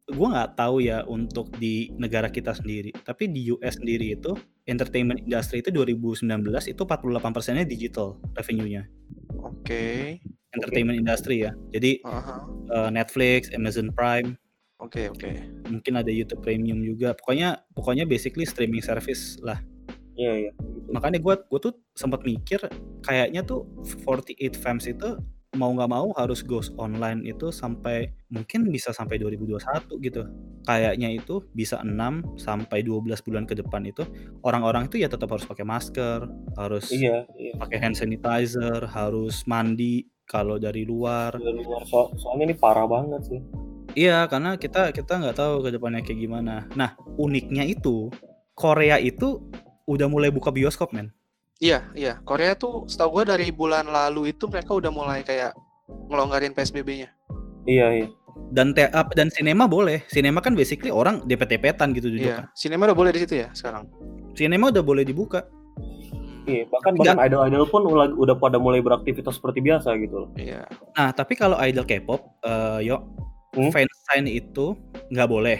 gue 0.09 0.27
nggak 0.27 0.57
tahu 0.57 0.81
ya 0.81 1.05
untuk 1.05 1.53
di 1.61 1.93
negara 1.95 2.27
kita 2.27 2.49
sendiri 2.51 2.89
tapi 3.05 3.29
di 3.29 3.53
US 3.53 3.77
sendiri 3.77 4.17
itu 4.17 4.33
entertainment 4.65 5.21
industry 5.21 5.61
itu 5.61 5.69
2019 5.69 6.25
itu 6.65 6.81
48 6.81 7.29
persennya 7.29 7.61
digital 7.61 8.17
revenue-nya 8.33 8.89
Oke. 9.37 10.17
entertainment 10.57 10.97
industry 10.97 11.45
ya 11.45 11.53
jadi 11.69 12.01
Aha. 12.09 12.41
eh, 12.73 12.89
Netflix, 12.89 13.53
Amazon 13.53 13.93
Prime 13.93 14.33
Oke 14.79 15.11
oke. 15.11 15.31
mungkin 15.67 15.93
ada 15.99 16.07
YouTube 16.07 16.39
Premium 16.39 16.79
juga. 16.79 17.11
Pokoknya 17.11 17.59
pokoknya 17.75 18.07
basically 18.07 18.47
streaming 18.47 18.79
service 18.79 19.35
lah. 19.43 19.59
Iya 20.19 20.33
iya. 20.47 20.51
Gitu. 20.51 20.89
makanya 20.91 21.19
gue 21.23 21.35
gue 21.47 21.59
tuh 21.63 21.73
sempat 21.95 22.27
mikir 22.27 22.59
kayaknya 23.07 23.39
tuh 23.45 23.63
48 24.03 24.59
Fams 24.59 24.83
itu 24.91 25.15
mau 25.57 25.71
nggak 25.73 25.89
mau 25.89 26.13
harus 26.13 26.45
goes 26.45 26.69
online 26.77 27.25
itu 27.25 27.49
sampai 27.49 28.13
mungkin 28.29 28.69
bisa 28.69 28.91
sampai 28.91 29.17
2021 29.17 29.59
gitu. 30.03 30.21
Kayaknya 30.67 31.09
itu 31.15 31.41
bisa 31.55 31.81
6 31.81 32.37
sampai 32.37 32.83
12 32.85 33.25
bulan 33.25 33.43
ke 33.47 33.57
depan 33.57 33.81
itu 33.87 34.03
orang-orang 34.43 34.91
itu 34.91 35.01
ya 35.01 35.09
tetap 35.09 35.31
harus 35.31 35.47
pakai 35.47 35.65
masker 35.65 36.27
harus 36.59 36.91
iya 36.93 37.25
iya. 37.39 37.55
pakai 37.57 37.77
hand 37.81 37.97
sanitizer 37.97 38.85
harus 38.91 39.41
mandi 39.49 40.05
kalau 40.29 40.61
dari 40.61 40.85
luar. 40.85 41.33
Dari 41.35 41.63
luar. 41.63 41.81
So- 41.89 42.13
soalnya 42.19 42.53
ini 42.53 42.55
parah 42.59 42.85
banget 42.85 43.23
sih 43.25 43.41
Iya, 43.93 44.25
karena 44.25 44.55
kita 44.55 44.91
kita 44.91 45.17
nggak 45.17 45.35
tahu 45.35 45.53
ke 45.61 45.69
depannya 45.71 46.01
kayak 46.01 46.19
gimana. 46.19 46.69
Nah, 46.73 46.93
uniknya 47.15 47.63
itu 47.63 48.13
Korea 48.53 48.97
itu 48.97 49.41
udah 49.85 50.05
mulai 50.05 50.29
buka 50.29 50.49
bioskop, 50.49 50.91
men. 50.91 51.09
Iya 51.59 51.91
iya. 51.91 52.21
Korea 52.21 52.55
tuh 52.55 52.87
setahu 52.87 53.19
gua 53.19 53.23
dari 53.27 53.51
bulan 53.51 53.85
lalu 53.85 54.31
itu 54.31 54.47
mereka 54.47 54.71
udah 54.71 54.87
mulai 54.89 55.21
kayak 55.21 55.51
ngelonggarin 56.07 56.53
PSBB-nya. 56.53 57.09
iya 57.65 57.87
iya 57.93 58.07
Dan 58.49 58.71
te- 58.71 58.87
dan 58.89 59.27
sinema 59.27 59.67
boleh. 59.67 60.07
Sinema 60.07 60.39
kan 60.39 60.55
basically 60.55 60.89
orang 60.89 61.27
depet-depetan 61.27 61.91
gitu 61.91 62.07
duduk 62.07 62.23
Iya. 62.23 62.35
kan. 62.39 62.55
Sinema 62.55 62.87
udah 62.87 62.95
boleh 62.95 63.11
di 63.11 63.19
situ 63.19 63.35
ya 63.35 63.51
sekarang. 63.51 63.89
Sinema 64.31 64.71
udah 64.71 64.81
boleh 64.81 65.03
dibuka. 65.03 65.43
iya 66.47 66.65
bahkan 66.65 66.97
bahkan 66.97 67.19
idol 67.21 67.45
idol 67.45 67.65
pun 67.67 67.85
udah, 67.85 68.09
udah 68.09 68.33
pada 68.33 68.57
mulai 68.57 68.81
beraktivitas 68.81 69.37
seperti 69.37 69.61
biasa 69.61 69.93
gitu 70.01 70.25
loh 70.25 70.29
Iya. 70.33 70.65
Nah, 70.97 71.13
tapi 71.13 71.35
kalau 71.35 71.53
idol 71.59 71.85
K-pop, 71.85 72.41
eh 72.41 72.89
yo 72.89 73.05
Hmm? 73.59 73.71
fansign 73.71 74.25
itu 74.25 74.73
nggak 75.09 75.27
boleh. 75.27 75.59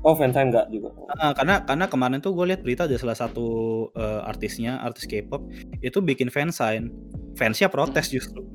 oh 0.00 0.14
fansign 0.14 0.48
enggak 0.48 0.70
juga 0.70 0.94
Ah, 1.12 1.34
karena 1.34 1.60
karena 1.60 1.84
kemarin 1.84 2.18
tuh 2.18 2.32
gue 2.32 2.46
lihat 2.48 2.62
berita 2.62 2.86
ada 2.86 2.96
salah 2.96 3.12
satu 3.12 3.46
eh, 3.92 4.20
artisnya, 4.24 4.78
artis 4.80 5.04
K-pop 5.04 5.44
itu 5.78 5.98
bikin 5.98 6.30
fansign. 6.30 6.88
Fansnya 7.34 7.68
protes 7.68 8.08
justru. 8.08 8.46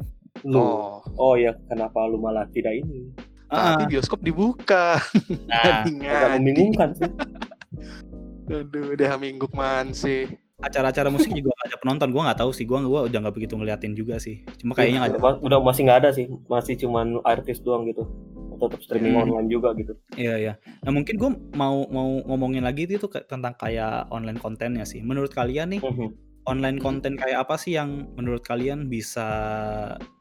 lu 0.43 0.57
Oh. 0.57 1.01
oh 1.17 1.33
ya 1.35 1.53
kenapa 1.65 2.05
lu 2.05 2.17
malah 2.17 2.45
tidak 2.49 2.75
ini 2.75 3.09
Ah, 3.45 3.77
Tapi 3.77 3.93
bioskop 3.93 4.21
dibuka. 4.21 4.97
nah, 5.49 5.85
agak 5.85 6.29
membingungkan 6.37 6.93
sih 6.93 7.09
Aduh, 8.49 8.93
udah 8.93 9.17
mingguk 9.17 9.53
man 9.53 9.89
sih. 9.89 10.29
acara-acara 10.55 11.11
musik 11.11 11.29
juga 11.29 11.51
nggak 11.51 11.67
ada 11.67 11.77
penonton 11.77 12.09
gue 12.09 12.21
nggak 12.23 12.39
tahu 12.39 12.49
sih 12.49 12.63
gue 12.63 12.77
gua 12.87 13.05
udah 13.05 13.19
nggak 13.21 13.35
begitu 13.35 13.53
ngeliatin 13.53 13.91
juga 13.91 14.15
sih 14.17 14.39
cuma 14.55 14.71
kayaknya 14.71 15.03
nggak 15.03 15.11
ada 15.19 15.43
udah 15.43 15.59
masih 15.59 15.81
nggak 15.83 15.99
ada 15.99 16.09
sih 16.09 16.25
masih 16.47 16.79
cuman 16.79 17.19
artis 17.27 17.59
doang 17.59 17.83
gitu 17.85 18.07
tetap 18.57 18.79
streaming 18.79 19.13
Hmm. 19.13 19.23
online 19.27 19.47
juga 19.47 19.71
gitu. 19.73 19.93
Iya 20.13 20.35
iya. 20.35 20.53
Nah 20.81 20.91
mungkin 20.91 21.15
gue 21.15 21.29
mau 21.53 21.85
mau 21.87 22.09
ngomongin 22.23 22.61
lagi 22.61 22.85
itu 22.85 22.97
tentang 23.25 23.53
kayak 23.55 24.07
online 24.09 24.37
kontennya 24.37 24.83
sih. 24.83 24.99
Menurut 24.99 25.31
kalian 25.31 25.73
nih 25.73 25.81
Mhm. 25.81 26.07
online 26.45 26.77
konten 26.77 27.15
kayak 27.15 27.43
apa 27.43 27.55
sih 27.55 27.73
yang 27.73 28.05
menurut 28.13 28.41
kalian 28.41 28.85
bisa 28.85 29.25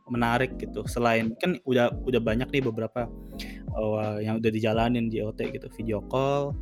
menarik 0.07 0.57
gitu? 0.57 0.85
Selain 0.85 1.33
kan 1.37 1.57
udah 1.65 1.93
udah 2.03 2.21
banyak 2.21 2.49
nih 2.51 2.63
beberapa 2.63 3.09
uh, 3.73 4.19
yang 4.19 4.39
udah 4.39 4.51
dijalanin 4.51 5.09
di 5.09 5.19
OT 5.19 5.49
gitu. 5.49 5.69
Video 5.75 6.05
call 6.05 6.53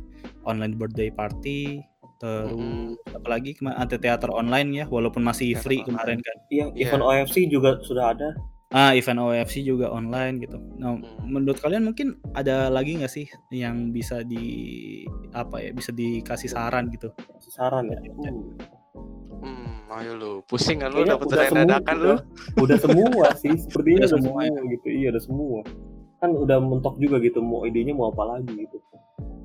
online 0.43 0.73
birthday 0.73 1.09
party 1.09 1.83
terus 2.15 2.55
Mm, 2.55 2.95
apalagi 3.11 3.51
kema- 3.53 3.75
anti 3.75 3.99
teater 3.99 4.31
online 4.31 4.71
ya 4.73 4.85
walaupun 4.87 5.19
masih 5.19 5.59
free 5.59 5.83
kemarin 5.83 6.19
kan. 6.19 6.37
Iya, 6.47 6.71
Iya. 6.71 6.87
event 6.87 7.03
OFC 7.03 7.51
juga 7.51 7.83
sudah 7.83 8.15
ada. 8.15 8.31
Ah, 8.73 8.91
event 8.91 9.21
OFC 9.21 9.61
juga 9.61 9.87
online 9.87 10.41
gitu. 10.41 10.57
Nah, 10.75 10.97
Hmm. 10.97 11.05
menurut 11.23 11.61
kalian 11.61 11.85
mungkin 11.85 12.17
ada 12.33 12.67
lagi 12.67 12.97
nggak 12.97 13.07
sih 13.07 13.29
yang 13.53 13.93
bisa 13.93 14.25
di 14.25 14.43
apa 15.29 15.61
ya, 15.61 15.69
bisa 15.69 15.93
dikasih 15.93 16.49
saran 16.49 16.89
gitu? 16.89 17.13
Saran 17.45 17.85
ya. 17.87 18.01
Hmm. 18.01 18.57
Hmm, 19.39 19.93
ayo 19.93 20.11
lu. 20.15 20.31
Pusing 20.49 20.81
kan 20.81 20.89
lu 20.89 21.05
semua, 21.05 21.21
dadakan 21.21 21.95
lu. 21.95 22.15
udah, 22.57 22.77
semua 22.79 23.25
sih, 23.37 23.53
sepertinya 23.63 24.03
Udah 24.03 24.09
udah, 24.09 24.23
semua 24.25 24.41
semua, 24.41 24.71
gitu. 24.71 24.87
Iya, 24.89 25.07
udah 25.13 25.21
semua. 25.21 25.59
Kan 26.17 26.29
udah 26.33 26.57
mentok 26.57 26.95
juga 26.97 27.19
gitu 27.19 27.39
mau 27.39 27.61
idenya 27.63 27.93
mau 27.93 28.09
apa 28.09 28.23
lagi 28.25 28.57
gitu. 28.57 28.77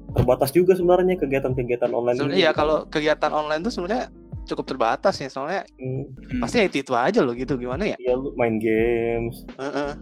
Terbatas 0.08 0.50
juga 0.50 0.72
sebenarnya 0.72 1.20
kegiatan-kegiatan 1.20 1.92
online 1.92 2.16
Sebenarnya 2.16 2.40
ini. 2.40 2.46
ya 2.48 2.52
kalau 2.56 2.88
kegiatan 2.88 3.28
online 3.28 3.60
tuh 3.60 3.72
sebenarnya 3.74 4.08
cukup 4.48 4.64
terbatas 4.66 5.14
ya 5.14 5.28
soalnya 5.28 5.62
Hmm, 5.76 6.08
pasti 6.38 6.58
itu 6.60 6.80
itu 6.80 6.92
aja 6.92 7.20
loh 7.20 7.32
gitu 7.32 7.54
gimana 7.54 7.84
ya 7.86 7.96
Iya, 7.96 8.14
lu 8.14 8.32
main 8.34 8.56
games. 8.56 9.44
Heeh. 9.54 9.92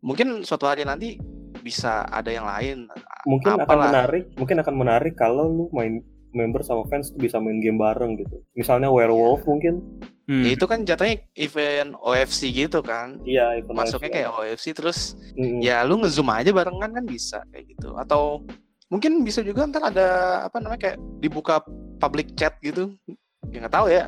mungkin 0.00 0.42
suatu 0.42 0.66
hari 0.66 0.82
nanti 0.82 1.14
bisa 1.60 2.02
ada 2.04 2.28
yang 2.28 2.42
lain 2.42 2.90
Mungkin 3.22 3.54
akan 3.54 3.62
Apalah. 3.62 3.86
menarik, 3.88 4.24
mungkin 4.34 4.56
akan 4.58 4.74
menarik 4.74 5.14
kalau 5.14 5.46
lu 5.46 5.64
main 5.70 6.02
member 6.32 6.58
sama 6.60 6.82
fans 6.86 7.08
tuh 7.08 7.20
bisa 7.20 7.38
main 7.38 7.56
game 7.56 7.76
bareng 7.76 8.18
gitu. 8.18 8.42
Misalnya 8.52 8.90
Werewolf 8.90 9.44
mungkin. 9.44 9.78
Hmm. 10.22 10.42
Ya, 10.42 10.54
itu 10.54 10.64
kan 10.64 10.82
jatuhnya 10.82 11.22
event 11.32 11.94
OFC 11.94 12.50
gitu 12.50 12.78
kan 12.78 13.18
Iya, 13.22 13.58
event 13.58 13.74
masuknya 13.76 14.06
OFC. 14.06 14.16
kayak 14.16 14.30
OFC 14.32 14.66
terus 14.72 14.98
Mm-mm. 15.34 15.58
ya 15.60 15.82
lu 15.82 15.98
ngezoom 15.98 16.26
aja 16.28 16.50
barengan 16.50 16.90
kan 16.90 17.04
bisa 17.04 17.42
kayak 17.48 17.66
gitu 17.68 17.94
atau 17.94 18.42
mungkin 18.86 19.22
bisa 19.22 19.42
juga 19.42 19.66
ntar 19.66 19.82
ada 19.84 20.08
apa 20.46 20.58
namanya 20.58 20.80
kayak 20.80 20.98
dibuka 21.18 21.58
public 21.98 22.34
chat 22.34 22.54
gitu 22.60 22.94
ya 23.48 23.58
nggak 23.60 23.74
tahu 23.74 23.88
ya 23.88 24.06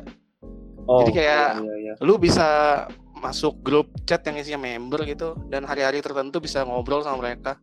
Oh, 0.85 1.01
Jadi 1.01 1.17
kayak- 1.17 1.65
iya, 1.65 1.75
iya. 1.81 1.93
lu 2.05 2.21
bisa 2.21 2.45
masuk 3.17 3.57
grup 3.59 3.89
chat 4.05 4.21
yang 4.21 4.37
isinya 4.37 4.61
member 4.61 5.01
gitu 5.03 5.33
dan 5.49 5.65
hari-hari 5.65 5.97
tertentu 5.97 6.37
bisa 6.37 6.61
ngobrol 6.61 7.01
sama 7.01 7.25
mereka 7.25 7.57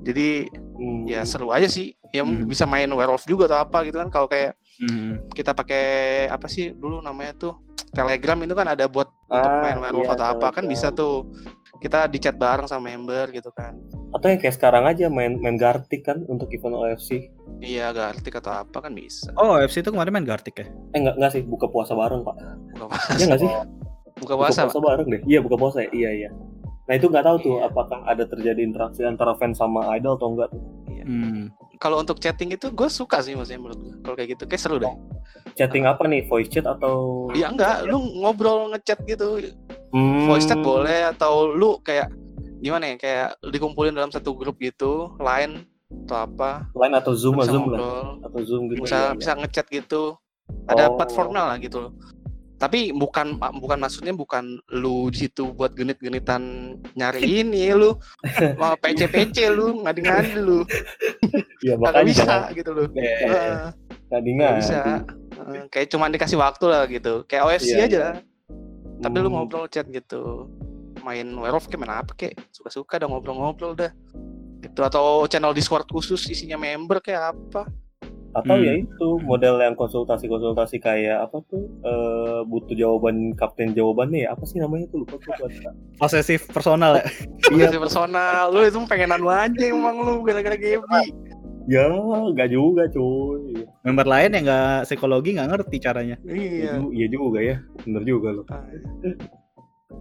jadi 0.00 0.48
Hmm. 0.72 1.04
ya 1.04 1.28
seru 1.28 1.52
aja 1.52 1.68
sih 1.68 1.92
ya 2.08 2.24
Hmm. 2.24 2.48
bisa 2.48 2.64
main 2.64 2.88
werewolf 2.88 3.28
juga 3.28 3.44
atau 3.44 3.60
apa 3.60 3.84
gitu 3.84 4.00
kan 4.00 4.08
kalau 4.08 4.24
kayak 4.24 4.56
Hmm. 4.80 5.28
kita 5.28 5.52
pakai 5.52 5.84
apa 6.26 6.48
sih 6.48 6.72
dulu 6.72 7.04
namanya 7.04 7.36
tuh 7.36 7.52
telegram 7.90 8.40
itu 8.40 8.54
kan 8.54 8.64
ada 8.66 8.88
buat 8.88 9.12
untuk 9.28 9.52
Ah, 9.52 9.60
main 9.60 9.78
werewolf 9.78 10.08
iya, 10.08 10.14
atau 10.16 10.26
apa 10.32 10.48
kan 10.48 10.64
bisa 10.64 10.88
tuh 10.88 11.28
kita 11.78 12.06
di 12.06 12.18
chat 12.18 12.34
bareng 12.34 12.66
sama 12.66 12.88
member 12.88 13.30
gitu 13.30 13.50
kan 13.50 13.78
Atau 14.08 14.28
yang 14.28 14.38
kayak 14.38 14.54
sekarang 14.54 14.84
aja 14.84 15.06
main 15.06 15.36
main 15.36 15.54
Gartic 15.54 16.02
kan 16.02 16.24
untuk 16.24 16.48
event 16.48 16.74
OFC. 16.74 17.28
iya 17.58 17.90
gartik 17.90 18.34
atau 18.34 18.50
apa 18.56 18.78
kan 18.80 18.90
bisa 18.90 19.30
Oh, 19.34 19.54
FC 19.56 19.78
itu 19.78 19.90
kemarin 19.90 20.10
main 20.10 20.24
Gartic 20.24 20.54
ya? 20.54 20.66
Eh 20.90 20.98
enggak 20.98 21.14
enggak 21.14 21.32
sih, 21.32 21.42
buka 21.42 21.66
puasa 21.66 21.92
bareng, 21.92 22.22
Pak. 22.22 22.36
buka 22.72 22.84
puasa 22.88 23.08
Iya 23.12 23.24
enggak 23.26 23.40
sih? 23.40 23.50
buka 24.16 24.34
puasa 24.34 24.60
Buka 24.60 24.70
puasa 24.70 24.80
bareng 24.80 25.06
deh. 25.08 25.20
Iya, 25.24 25.38
buka 25.38 25.56
puasa 25.56 25.78
ya. 25.80 25.90
Iya, 25.92 26.10
iya. 26.16 26.30
Nah, 26.84 26.94
itu 26.94 27.06
nggak 27.06 27.20
tahu 27.22 27.36
tuh 27.38 27.54
Iya. 27.54 27.68
apakah 27.68 27.98
ada 28.02 28.24
terjadi 28.24 28.60
interaksi 28.60 29.02
antara 29.02 29.34
fans 29.34 29.56
sama 29.56 29.84
idol 29.92 30.16
atau 30.16 30.28
enggak 30.30 30.48
tuh. 30.50 30.62
Hmm. 31.00 31.48
kalau 31.78 31.96
untuk 31.96 32.18
chatting 32.18 32.52
itu 32.52 32.68
gue 32.68 32.84
suka 32.86 33.22
sih 33.22 33.32
maksudnya 33.32 33.56
menurut 33.56 33.80
gue 33.80 33.96
kalau 34.02 34.12
kayak 34.12 34.34
gitu 34.34 34.44
kayak 34.44 34.60
seru 34.60 34.76
deh 34.76 34.92
Chatting 35.54 35.84
apa 35.84 36.04
nih? 36.04 36.26
Voice 36.26 36.48
chat 36.48 36.64
atau 36.64 37.28
Iya 37.30 37.48
enggak, 37.48 37.84
lu 37.84 37.96
ngobrol 38.18 38.68
ngechat 38.70 39.00
gitu. 39.04 39.40
Hmm. 39.88 40.26
Voice 40.26 40.44
chat 40.44 40.58
boleh 40.58 41.08
atau 41.08 41.48
lu 41.48 41.80
kayak 41.80 42.12
gimana 42.58 42.92
ya? 42.92 42.96
Kayak 42.96 43.28
dikumpulin 43.42 43.92
dalam 43.92 44.08
satu 44.08 44.32
grup 44.32 44.58
gitu, 44.58 45.16
line 45.16 45.64
atau 46.04 46.18
apa. 46.22 46.68
Line 46.74 46.94
atau 46.94 47.12
Zoom, 47.12 47.36
bisa 47.36 47.48
Zoom 47.48 47.64
lah. 47.66 47.80
ngobrol, 47.80 48.08
Atau 48.22 48.40
Zoom 48.44 48.62
gitu. 48.68 48.84
bisa 48.84 48.98
iya. 49.02 49.16
bisa 49.16 49.32
ngechat 49.34 49.66
gitu. 49.68 50.02
Ada 50.64 50.88
Oh. 50.88 50.96
platformnya 50.96 51.44
lah 51.44 51.56
gitu 51.56 51.80
loh. 51.80 51.92
Tapi 52.58 52.90
bukan 52.90 53.38
bukan 53.38 53.78
maksudnya 53.78 54.10
bukan 54.10 54.58
lu 54.68 55.08
di 55.08 55.22
situ 55.22 55.54
buat 55.54 55.72
genit-genitan 55.72 56.74
nyari 56.92 57.22
ini 57.40 57.70
lu 57.70 57.94
mau 58.56 58.74
PC-PC 58.74 59.46
lu 59.48 59.80
ngadi-ngadi 59.80 60.34
lu 60.36 60.66
Iya, 61.58 61.74
kagak 61.76 61.80
makanya 61.80 62.02
bisa 62.04 62.22
jangan 62.24 62.50
gitu 62.52 62.70
loh 62.72 62.86
Eh, 62.92 63.14
Heeh. 63.22 63.58
tadi 64.08 64.28
nggak 64.34 64.52
bisa 64.58 64.78
Eh, 65.48 65.64
kayak 65.70 65.86
cuman 65.88 66.10
dikasih 66.10 66.34
waktu 66.36 66.64
lah 66.66 66.82
gitu 66.84 67.22
kayak 67.24 67.46
OFC 67.46 67.70
Iya, 67.72 67.84
aja 67.84 67.94
iya. 67.94 68.08
Tapi 68.98 69.16
lu 69.18 69.28
Hmm. 69.28 69.34
ngobrol 69.40 69.66
chat 69.66 69.86
gitu 69.86 70.46
main 71.00 71.26
werewolf 71.30 71.66
kayak 71.66 71.80
main 71.80 71.94
apa 71.94 72.12
kayak 72.12 72.34
suka-suka 72.50 72.98
dah 72.98 73.06
ngobrol-ngobrol 73.06 73.72
dah 73.72 73.94
gitu 74.58 74.80
atau 74.82 75.22
channel 75.24 75.54
discord 75.54 75.86
khusus 75.86 76.26
isinya 76.26 76.56
member 76.56 76.98
kayak 76.98 77.32
apa 77.32 77.70
Atau 78.28 78.54
Hmm. 78.54 78.62
ya 78.62 78.72
itu 78.76 79.08
model 79.24 79.56
yang 79.56 79.72
konsultasi-konsultasi 79.72 80.76
kayak 80.78 81.24
apa 81.24 81.40
tuh 81.48 81.64
eh, 81.80 82.40
butuh 82.44 82.76
jawaban 82.76 83.32
kapten 83.32 83.72
jawabannya 83.72 84.28
ya 84.28 84.36
apa 84.36 84.44
sih 84.44 84.60
namanya 84.60 84.84
tuh 84.92 85.02
lupa 85.02 85.16
tuh. 85.16 85.32
Posesif 85.96 86.44
personal 86.46 87.00
ya? 87.00 87.08
Iya. 87.48 87.72
Iya 87.72 87.80
personal 87.80 88.52
lu 88.52 88.60
itu 88.62 88.76
pengenan 88.84 89.24
lu 89.24 89.32
aja 89.32 89.64
emang 89.64 89.96
lu 89.96 90.20
gara-gara 90.20 90.60
Gaby 90.60 91.08
Ya, 91.68 91.84
nggak 92.32 92.48
juga 92.48 92.88
cuy. 92.88 93.68
Member 93.84 94.08
lain 94.08 94.32
yang 94.32 94.44
nggak 94.48 94.88
psikologi 94.88 95.36
nggak 95.36 95.48
ngerti 95.52 95.76
caranya. 95.78 96.16
Iya. 96.24 96.48
iya 96.48 96.68
ju- 96.80 96.92
Iya 96.96 97.06
juga 97.06 97.38
ya, 97.44 97.56
bener 97.84 98.02
juga 98.02 98.28
loh. 98.32 98.46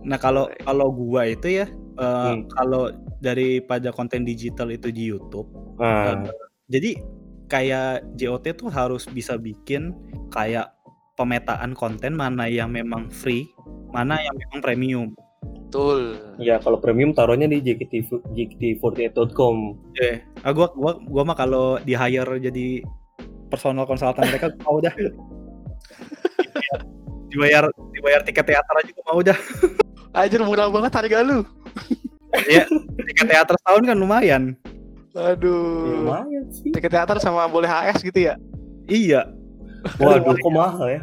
Nah 0.04 0.16
kalau 0.16 0.48
kalau 0.64 0.88
gua 0.90 1.28
itu 1.28 1.60
ya, 1.60 1.68
eh, 1.68 2.32
Hmm. 2.32 2.48
kalau 2.56 2.88
daripada 3.20 3.92
konten 3.92 4.24
digital 4.24 4.72
itu 4.72 4.88
di 4.90 5.12
YouTube, 5.12 5.52
Nah, 5.78 6.32
jadi 6.66 6.98
kayak 7.48 8.16
JOT 8.16 8.56
tuh 8.56 8.70
harus 8.72 9.06
bisa 9.06 9.36
bikin 9.36 9.92
kayak 10.32 10.72
pemetaan 11.14 11.74
konten 11.74 12.14
mana 12.14 12.48
yang 12.48 12.72
memang 12.72 13.10
free, 13.10 13.44
mana 13.92 14.16
yang 14.18 14.36
memang 14.38 14.60
premium. 14.62 15.08
Betul 15.56 16.00
ya 16.40 16.56
kalau 16.64 16.80
premium 16.80 17.12
taruhnya 17.12 17.48
di 17.48 17.60
JKT 17.64 18.12
JKT48.com. 18.34 19.56
Eh, 20.00 20.24
ah 20.44 20.52
gua 20.56 20.72
gua 20.74 20.96
gua 21.04 21.24
mah 21.28 21.36
kalau 21.36 21.80
di 21.84 21.96
hire 21.96 22.40
jadi 22.40 22.84
personal 23.52 23.88
konsultan 23.88 24.28
mereka 24.28 24.52
gua 24.56 24.64
mau 24.68 24.80
dah. 24.80 24.94
dibayar 27.32 27.68
dibayar 27.92 28.22
tiket 28.24 28.46
teater 28.48 28.76
aja 28.80 28.92
gua 28.96 29.06
mau 29.12 29.20
dah. 29.20 29.38
Anjir 30.16 30.42
murah 30.42 30.72
banget 30.72 30.92
harga 30.98 31.22
lu 31.22 31.46
Tiket 33.08 33.28
teater 33.28 33.56
setahun 33.60 33.84
kan 33.86 33.98
lumayan. 33.98 34.44
Ya, 35.14 35.34
aduh 35.34 36.06
lumayan 36.06 36.46
sih. 36.54 36.70
tiket 36.70 36.94
teater 36.94 37.18
sama 37.18 37.50
boleh 37.50 37.66
HS 37.66 38.06
gitu 38.06 38.30
ya 38.30 38.38
Iya. 38.88 39.28
Waduh, 40.00 40.36
kok 40.40 40.52
mahal 40.52 40.88
ya? 40.88 41.02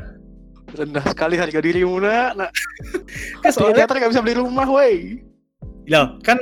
Rendah 0.74 1.04
sekali 1.06 1.34
harga 1.34 1.58
dirimu 1.58 1.96
nak 1.98 2.30
nak 2.37 2.50
Kan 3.42 3.50
soalnya 3.50 3.84
teater 3.84 3.96
gak 3.98 4.10
bisa 4.10 4.22
beli 4.22 4.37
rumah 4.37 4.66
woi 4.66 5.22
Loh, 5.84 6.16
kan 6.20 6.40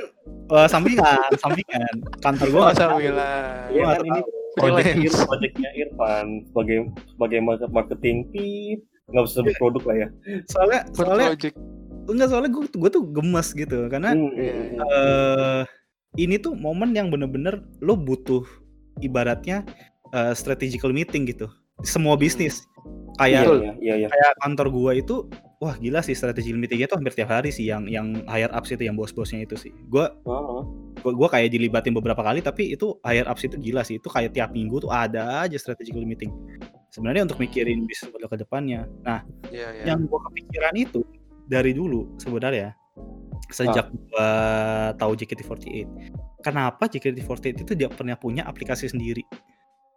eh, 0.48 0.68
sampingan, 0.70 1.18
sampingan. 1.42 1.94
Kantor 2.18 2.46
gua 2.48 2.60
nggak 2.62 2.76
tahu. 2.76 2.88
Alhamdulillah 2.94 3.34
Iya 3.68 3.82
nggak 3.82 3.98
kan 3.98 4.06
ini 4.06 4.20
project. 4.54 4.94
Ir- 4.94 5.26
projectnya 5.26 5.70
Irfan 5.74 6.26
sebagai 6.46 6.76
sebagai 7.08 7.38
market- 7.40 7.72
marketing 7.72 8.16
tip 8.30 8.78
nggak 9.10 9.22
usah 9.22 9.36
sebut 9.40 9.54
produk 9.56 9.82
lah 9.82 9.96
ya. 9.98 10.08
Soalnya 10.46 10.80
soalnya 10.92 11.26
project 11.28 11.56
enggak 12.02 12.28
soalnya 12.28 12.50
gua 12.50 12.64
gua 12.72 12.90
tuh 12.90 13.04
gemes 13.08 13.48
gitu 13.50 13.78
karena 13.88 14.10
Hmm, 14.12 14.30
Iya. 14.32 14.54
hmm. 14.54 14.78
eh 14.78 15.62
ini 16.14 16.36
tuh 16.36 16.54
momen 16.54 16.92
yang 16.92 17.08
bener-bener 17.08 17.58
lo 17.78 17.94
butuh 17.94 18.46
ibaratnya 18.98 19.66
eh, 20.08 20.32
strategical 20.32 20.94
meeting 20.94 21.26
gitu. 21.26 21.50
Semua 21.80 22.20
bisnis 22.20 22.68
kayak. 23.16 23.48
Iya, 23.48 23.72
iya, 23.80 23.94
iya. 24.04 24.08
kayak 24.08 24.32
kantor 24.44 24.66
gua 24.68 24.92
itu 24.92 25.26
wah 25.62 25.78
gila 25.78 26.02
sih 26.02 26.12
strategical 26.18 26.58
meetingnya 26.58 26.90
tuh 26.90 26.98
hampir 26.98 27.14
tiap 27.14 27.30
hari 27.30 27.54
sih 27.54 27.70
yang 27.70 27.86
yang 27.86 28.26
higher 28.26 28.50
ups 28.50 28.74
itu 28.74 28.82
yang 28.84 28.98
bos-bosnya 28.98 29.46
itu 29.46 29.56
sih. 29.56 29.72
Gua 29.88 30.10
Heeh. 30.26 30.62
gua, 31.02 31.12
gua 31.14 31.28
kayak 31.30 31.54
dilibatin 31.54 31.94
beberapa 31.94 32.20
kali 32.20 32.42
tapi 32.42 32.74
itu 32.74 32.98
higher 33.06 33.24
ups 33.30 33.46
itu 33.46 33.56
gila 33.56 33.86
sih. 33.86 33.96
Itu 34.02 34.10
kayak 34.10 34.36
tiap 34.36 34.50
minggu 34.52 34.82
tuh 34.82 34.90
ada 34.90 35.46
aja 35.46 35.56
strategical 35.56 36.02
meeting. 36.02 36.34
Sebenarnya 36.92 37.24
untuk 37.24 37.40
mikirin 37.40 37.88
bisnis 37.88 38.12
model 38.12 38.28
ke 38.28 38.36
depannya. 38.44 38.84
Nah, 39.00 39.24
Iya, 39.48 39.68
iya. 39.80 39.84
yang 39.94 40.04
gua 40.10 40.20
kepikiran 40.28 40.76
itu 40.76 41.00
dari 41.48 41.72
dulu 41.72 42.16
sebenarnya 42.20 42.76
sejak 43.52 43.92
gua 43.92 44.28
tahu 44.96 45.12
JKT48 45.12 45.84
kenapa 46.40 46.88
JKT48 46.88 47.62
itu 47.68 47.72
dia 47.76 47.92
pernah 47.92 48.16
punya 48.16 48.48
aplikasi 48.48 48.88
sendiri 48.88 49.20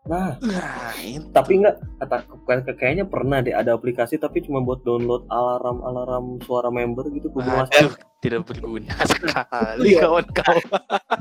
Nah, 0.06 0.38
Nah, 0.38 0.94
itu. 0.98 1.26
tapi 1.30 1.58
nggak 1.60 1.76
kata 1.98 2.18
kayak- 2.40 2.78
kayaknya 2.78 3.06
pernah 3.06 3.42
deh 3.42 3.52
ada 3.52 3.74
aplikasi 3.74 4.16
tapi 4.16 4.38
cuma 4.40 4.60
buat 4.60 4.82
download 4.82 5.26
alarm-alarm 5.28 6.38
suara 6.40 6.70
member 6.70 7.10
gitu 7.10 7.28
gua 7.28 7.66
Aduh, 7.68 7.90
tidak 8.20 8.46
berguna 8.46 8.94
sekali 9.10 9.82
Iya. 9.92 10.06
kawan-kawan. 10.06 10.62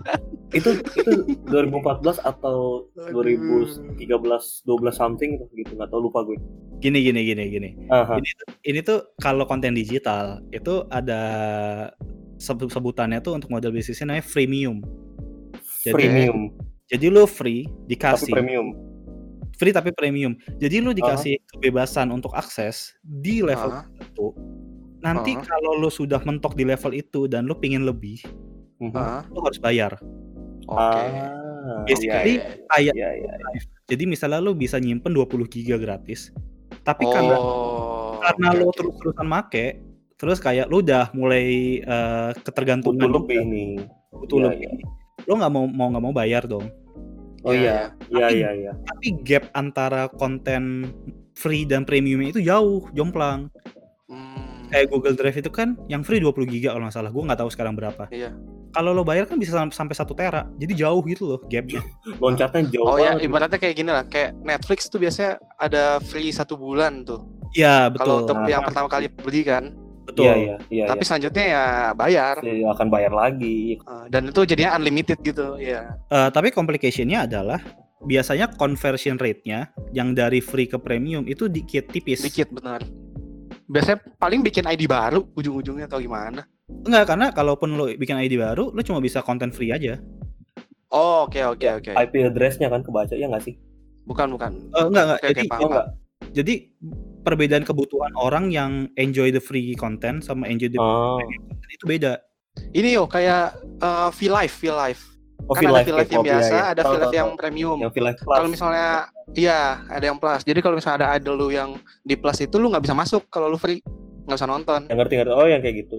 itu 0.54 0.70
itu 0.94 1.12
2014 1.46 2.20
atau 2.20 2.86
2013 2.94 4.04
12 4.62 4.68
something 4.92 5.30
gitu, 5.34 5.48
gitu 5.56 5.72
nggak 5.74 5.88
tahu 5.88 6.04
lupa 6.04 6.20
gue. 6.22 6.36
gini 6.76 7.00
gini 7.00 7.24
gini 7.24 7.42
gini 7.48 7.68
Aha. 7.88 8.14
ini 8.14 8.30
tuh 8.30 8.46
ini 8.62 8.80
tuh 8.80 8.98
kalau 9.16 9.44
konten 9.44 9.72
digital 9.72 10.44
itu 10.50 10.84
ada 10.86 11.20
seb- 12.36 12.68
sebutannya 12.68 13.18
tuh 13.18 13.32
untuk 13.32 13.48
model 13.48 13.72
bisnisnya 13.72 14.04
namanya 14.06 14.22
freemium 14.22 14.84
Jadi- 15.80 15.90
Premium, 15.90 16.52
jadi 16.86 17.06
lo 17.08 17.24
free 17.24 17.64
tapi 17.64 17.88
dikasih 17.88 18.32
premium. 18.32 18.66
free 19.54 19.70
tapi 19.70 19.90
premium 19.90 20.32
jadi 20.56 20.78
lu 20.78 20.90
dikasih 20.90 21.38
kebebasan 21.48 22.08
untuk 22.08 22.32
akses 22.32 22.92
di 23.00 23.40
level 23.40 23.70
Ah. 23.70 23.84
tertentu 23.88 24.34
nanti 24.98 25.32
Ah. 25.32 25.42
kalau 25.42 25.76
lu 25.76 25.88
sudah 25.88 26.20
mentok 26.20 26.52
di 26.52 26.64
level 26.64 26.92
itu 26.92 27.24
dan 27.24 27.44
lu 27.44 27.54
pingin 27.54 27.82
lebih 27.82 28.20
Mhm. 28.76 28.90
Ah, 28.92 29.22
lu 29.26 29.38
harus 29.40 29.56
bayar 29.56 29.96
Oke. 30.64 30.80
Ah, 30.80 31.84
Basically, 31.84 32.40
iya, 32.40 32.56
kayak 32.66 32.94
iya, 32.96 33.08
iya. 33.14 33.32
Jadi 33.84 34.04
misalnya 34.04 34.40
lu 34.40 34.52
bisa 34.52 34.76
nyimpen 34.76 35.12
20 35.12 35.44
giga 35.44 35.76
gratis. 35.76 36.32
Tapi 36.80 37.04
karena 37.04 37.36
Oh, 37.36 38.16
karena 38.18 38.48
oke, 38.48 38.56
lu 38.56 38.66
terus-terusan 38.72 39.26
make, 39.26 39.76
terus 40.16 40.40
kayak 40.40 40.66
lu 40.66 40.80
udah 40.80 41.12
mulai 41.12 41.44
eh, 41.78 42.30
ketergantungan 42.40 42.96
Butuh 43.02 43.12
lebih 43.20 43.40
nih. 43.44 43.72
butuh 44.10 44.36
Iya, 44.38 44.46
lebih. 44.50 44.68
Lu 45.24 45.34
nggak 45.34 45.48
mau 45.48 45.64
mau 45.64 45.88
nggak 45.88 46.02
mau 46.02 46.12
bayar 46.12 46.44
dong. 46.44 46.68
Oh 47.40 47.52
Iya, 47.52 47.92
iya, 48.08 48.08
iya, 48.08 48.24
Tapi- 48.24 48.36
iya, 48.36 48.50
iya. 48.54 48.72
Tapi 48.82 49.06
gap 49.20 49.44
antara 49.52 50.08
konten 50.08 50.88
free 51.34 51.62
dan 51.62 51.84
premium 51.84 52.22
itu 52.22 52.40
jauh, 52.40 52.88
jomplang. 52.90 53.52
Hmm, 54.06 54.64
Kayak 54.66 54.88
Google 54.88 55.12
Drive 55.12 55.36
itu 55.36 55.50
kan 55.50 55.76
yang 55.86 56.00
free 56.00 56.18
20 56.18 56.48
giga 56.48 56.72
kalau 56.72 56.88
nggak 56.88 56.96
salah. 56.96 57.10
Gua 57.12 57.22
nggak 57.24 57.40
tahu 57.40 57.50
sekarang 57.52 57.74
berapa. 57.74 58.08
Iya. 58.08 58.32
Kalau 58.70 58.90
lo 58.90 59.04
bayar 59.04 59.24
kan 59.24 59.36
bisa 59.36 59.52
sam- 59.52 59.70
sampai 59.70 59.94
1 59.94 60.14
tera. 60.14 60.48
Jadi 60.56 60.72
jauh 60.74 60.98
gitu 61.04 61.24
loh 61.26 61.38
gapnya. 61.42 61.84
Loncatnya 62.22 62.64
jauh 62.70 62.86
Oh 62.86 62.96
ya, 62.96 63.14
ibaratnya 63.16 63.54
kayak 63.54 63.76
gini 63.76 63.90
lah, 63.92 64.02
kayak 64.04 64.34
Netflix 64.40 64.88
tuh 64.88 64.98
biasanya 64.98 65.36
ada 65.60 66.00
free 66.00 66.32
satu 66.32 66.56
bulan 66.56 67.04
tuh. 67.04 67.22
Iya, 67.52 67.92
Kalau 67.92 67.92
betul. 67.92 68.16
untuk 68.24 68.36
Nah. 68.40 68.48
yang 68.50 68.62
pertama 68.64 68.88
kali 68.88 69.06
beli 69.06 69.42
kan, 69.44 69.64
Betul. 70.14 70.30
Iya 70.30 70.34
iya 70.38 70.56
iya. 70.70 70.84
Tapi 70.86 71.02
selanjutnya 71.02 71.44
ya 71.50 71.64
bayar. 71.98 72.34
iya. 72.46 72.70
akan 72.70 72.86
bayar 72.86 73.10
lagi. 73.10 73.82
Uh, 73.82 74.06
dan 74.06 74.30
itu 74.30 74.46
jadinya 74.46 74.78
unlimited 74.78 75.18
gitu 75.26 75.58
ya. 75.58 75.98
Eh, 76.06 76.30
tapi 76.30 76.54
complication-nya 76.54 77.26
adalah 77.26 77.58
biasanya 78.06 78.54
conversion 78.54 79.18
rate-nya 79.18 79.74
yang 79.90 80.14
dari 80.14 80.38
free 80.38 80.70
ke 80.70 80.78
premium 80.78 81.26
itu 81.26 81.50
dikit 81.50 81.90
tipis. 81.90 82.22
Dikit 82.22 82.54
benar. 82.54 82.86
Biasanya 83.66 83.98
paling 84.22 84.46
bikin 84.46 84.70
ID 84.70 84.86
baru 84.86 85.26
ujung-ujungnya 85.34 85.90
atau 85.90 85.98
gimana? 85.98 86.46
Enggak, 86.70 87.10
karena 87.10 87.26
kalaupun 87.34 87.74
lo 87.74 87.90
bikin 87.90 88.14
ID 88.14 88.38
baru, 88.38 88.70
lo 88.70 88.80
cuma 88.86 89.02
bisa 89.02 89.18
content 89.18 89.50
free 89.50 89.74
aja. 89.74 89.98
Oh, 90.94 91.26
oke 91.26 91.42
oke 91.42 91.82
oke. 91.82 91.90
IP 91.90 92.14
address-nya 92.22 92.70
kan 92.70 92.86
kebaca 92.86 93.18
ya 93.18 93.26
nggak 93.26 93.42
sih? 93.50 93.58
Bukan 94.06 94.30
bukan. 94.30 94.52
Eh, 94.78 94.84
enggak, 94.86 95.04
enggak. 95.10 95.18
Oke, 95.18 95.28
jadi, 95.34 95.42
paham, 95.50 95.58
Oh 95.58 95.68
enggak. 95.72 95.86
jadi 96.30 96.54
perbedaan 97.24 97.64
kebutuhan 97.64 98.12
orang 98.14 98.52
yang 98.52 98.86
enjoy 98.94 99.32
the 99.32 99.40
free 99.40 99.72
content 99.74 100.20
sama 100.20 100.44
enjoy 100.46 100.68
the 100.68 100.78
Oh. 100.78 101.16
content 101.18 101.72
itu 101.72 101.84
beda. 101.84 102.12
Ini 102.70 102.94
yo 102.94 103.08
kayak 103.08 103.56
uh, 103.82 104.14
V-Live, 104.14 104.54
V-Live. 104.54 105.02
Oh, 105.44 105.52
kan 105.52 105.68
ada 105.68 105.84
yang 106.06 106.24
biasa, 106.24 106.54
iya. 106.54 106.64
ada 106.72 106.82
V-Live 106.86 107.10
tahu, 107.10 107.18
yang 107.18 107.30
premium. 107.36 107.76
yang 107.76 107.92
V-Live 107.92 108.16
Plus. 108.22 108.36
Kalau 108.38 108.48
misalnya 108.48 108.88
iya, 109.34 109.82
ada 109.90 110.04
yang 110.06 110.16
plus. 110.16 110.40
Jadi 110.40 110.62
kalau 110.62 110.78
misalnya 110.78 110.96
ada 111.04 111.08
idol 111.18 111.34
lu 111.36 111.48
yang 111.50 111.76
di 112.00 112.14
plus 112.14 112.40
itu 112.40 112.56
lu 112.56 112.70
nggak 112.70 112.80
bisa 112.80 112.94
masuk 112.94 113.26
kalau 113.28 113.50
lu 113.50 113.58
free. 113.58 113.82
nggak 114.24 114.40
bisa 114.40 114.48
nonton. 114.48 114.80
yang 114.88 114.96
ngerti 114.96 115.14
ngerti. 115.20 115.32
Oh 115.34 115.44
yang 115.44 115.60
kayak 115.60 115.76
gitu. 115.84 115.96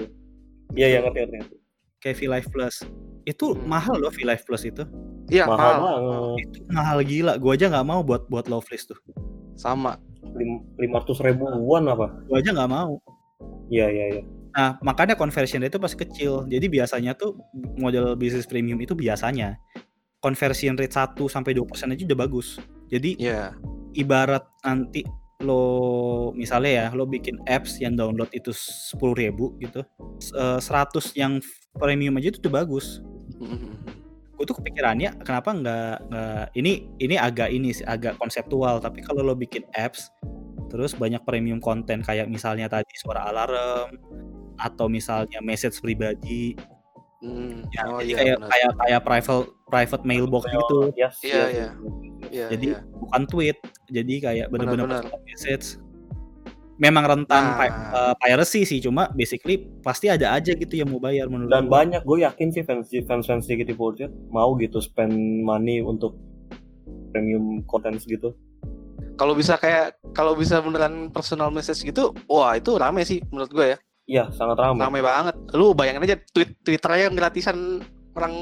Iya 0.73 0.97
yang 0.97 1.03
ngerti 1.05 1.19
ngerti. 1.29 1.55
Kayak 2.01 2.15
V-Live 2.17 2.47
Plus. 2.49 2.75
Itu 3.21 3.45
Hmm. 3.53 3.65
mahal 3.69 4.01
loh 4.01 4.09
V-Live 4.09 4.43
Plus 4.45 4.63
itu. 4.65 4.81
Iya, 5.29 5.45
Mahal 5.45 5.73
mahal. 5.77 5.97
Itu 6.37 6.57
mahal 6.69 6.97
gila. 7.01 7.33
Gua 7.37 7.53
aja 7.53 7.69
nggak 7.69 7.85
mau 7.85 8.01
buat 8.01 8.25
buat 8.25 8.45
Loveless 8.45 8.89
tuh. 8.89 8.97
Sama. 9.53 9.97
Lima 10.79 10.97
ratus 11.03 11.21
ribuan 11.21 11.85
apa? 11.85 12.09
Gua 12.25 12.37
aja 12.41 12.49
nggak 12.51 12.71
mau. 12.71 12.97
Iya 13.69 13.87
iya 13.89 14.05
iya. 14.17 14.23
Nah, 14.55 14.79
makanya 14.79 15.19
conversion 15.19 15.59
rate 15.59 15.75
itu 15.75 15.81
pasti 15.83 15.97
kecil. 15.99 16.47
Jadi 16.47 16.65
biasanya 16.71 17.11
tuh 17.13 17.35
model 17.75 18.15
bisnis 18.15 18.47
premium 18.47 18.79
itu 18.79 18.95
biasanya 18.95 19.59
conversion 20.23 20.79
rate 20.79 20.95
1 20.95 21.27
sampai 21.27 21.51
2% 21.51 21.91
aja 21.91 22.03
udah 22.07 22.19
bagus. 22.19 22.55
Jadi 22.87 23.19
Iya. 23.19 23.51
ibarat 23.93 24.47
nanti 24.63 25.03
lo 25.43 26.31
misalnya 26.31 26.71
ya 26.71 26.85
lo 26.95 27.03
bikin 27.03 27.35
apps 27.43 27.83
yang 27.83 27.99
download 27.99 28.31
itu 28.31 28.55
10.000 28.55 29.51
gitu. 29.59 29.83
s- 30.15 30.31
eh, 30.31 30.59
100 30.63 31.11
yang 31.13 31.43
premium 31.75 32.15
aja 32.15 32.31
itu 32.31 32.39
udah 32.47 32.63
bagus. 32.63 33.03
Gue 34.35 34.45
tuh 34.45 34.55
kepikirannya 34.59 35.23
kenapa 35.23 35.55
nggak 35.55 35.95
nggak 36.11 36.43
ini 36.59 36.91
ini 36.99 37.15
agak 37.15 37.49
ini 37.49 37.71
sih 37.71 37.87
agak 37.87 38.19
konseptual 38.19 38.83
tapi 38.83 38.99
kalau 38.99 39.23
lo 39.23 39.31
bikin 39.31 39.63
apps 39.71 40.11
terus 40.67 40.91
banyak 40.91 41.23
premium 41.23 41.63
konten 41.63 42.03
kayak 42.03 42.27
misalnya 42.27 42.67
tadi 42.67 42.91
suara 42.99 43.31
alarm 43.31 43.95
atau 44.59 44.91
misalnya 44.91 45.39
message 45.39 45.79
pribadi 45.79 46.55
Hmm. 47.23 47.65
Ya, 47.73 47.81
Oh 47.89 48.03
jadi 48.03 48.11
iya. 48.11 48.17
kayak 48.21 48.37
benar. 48.37 48.49
kayak 48.53 48.71
kayak 48.77 49.01
private 49.01 49.45
private 49.65 50.03
mailbox 50.05 50.43
gitu. 50.45 50.79
Yes, 50.93 51.15
Iya, 51.25 51.43
iya. 51.49 51.67
Iya, 52.29 52.45
Jadi 52.53 52.67
iya. 52.75 52.79
bukan 53.01 53.21
tweet. 53.25 53.57
Jadi 53.89 54.13
kayak 54.21 54.47
bener-bener 54.53 54.85
Benar-benar. 54.85 55.25
message. 55.25 55.81
Memang 56.75 57.03
rentan 57.05 57.43
Nah. 57.45 57.55
pi- 57.57 57.71
eh, 57.71 58.13
piracy 58.19 58.61
sih, 58.63 58.79
cuma 58.79 59.07
basically 59.09 59.55
pasti 59.79 60.05
ada 60.05 60.31
aja 60.31 60.51
gitu 60.51 60.75
yang 60.75 60.87
mau 60.87 60.99
bayar 60.99 61.25
menurut 61.25 61.47
Dan 61.47 61.65
gua. 61.65 61.79
banyak 61.79 62.01
gue 62.01 62.17
yakin 62.21 62.47
sih 62.49 62.61
fans 62.61 62.91
fans 63.01 63.23
fans 63.23 63.45
JKT48 63.45 64.11
mau 64.27 64.51
gitu 64.55 64.77
spend 64.77 65.15
money 65.41 65.79
untuk 65.79 66.19
premium 67.09 67.63
content 67.63 67.95
gitu. 67.97 68.35
Kalau 69.15 69.31
bisa 69.31 69.55
kayak 69.55 69.95
kalau 70.11 70.35
bisa 70.35 70.59
beneran 70.59 71.07
personal 71.09 71.47
message 71.47 71.79
gitu, 71.81 72.11
wah 72.25 72.51
itu 72.53 72.75
rame 72.75 73.01
sih 73.01 73.23
menurut 73.25 73.47
gue 73.49 73.67
ya. 73.69 73.77
Iya 74.05 74.23
sangat 74.29 74.59
ramai. 74.59 74.77
Rame 74.77 74.99
banget. 74.99 75.35
Lu 75.53 75.71
bayangin 75.71 76.03
aja 76.03 76.19
tweet 76.29 76.59
Twitter 76.59 76.91
yang 76.99 77.15
gratisan 77.15 77.79
orang 78.11 78.33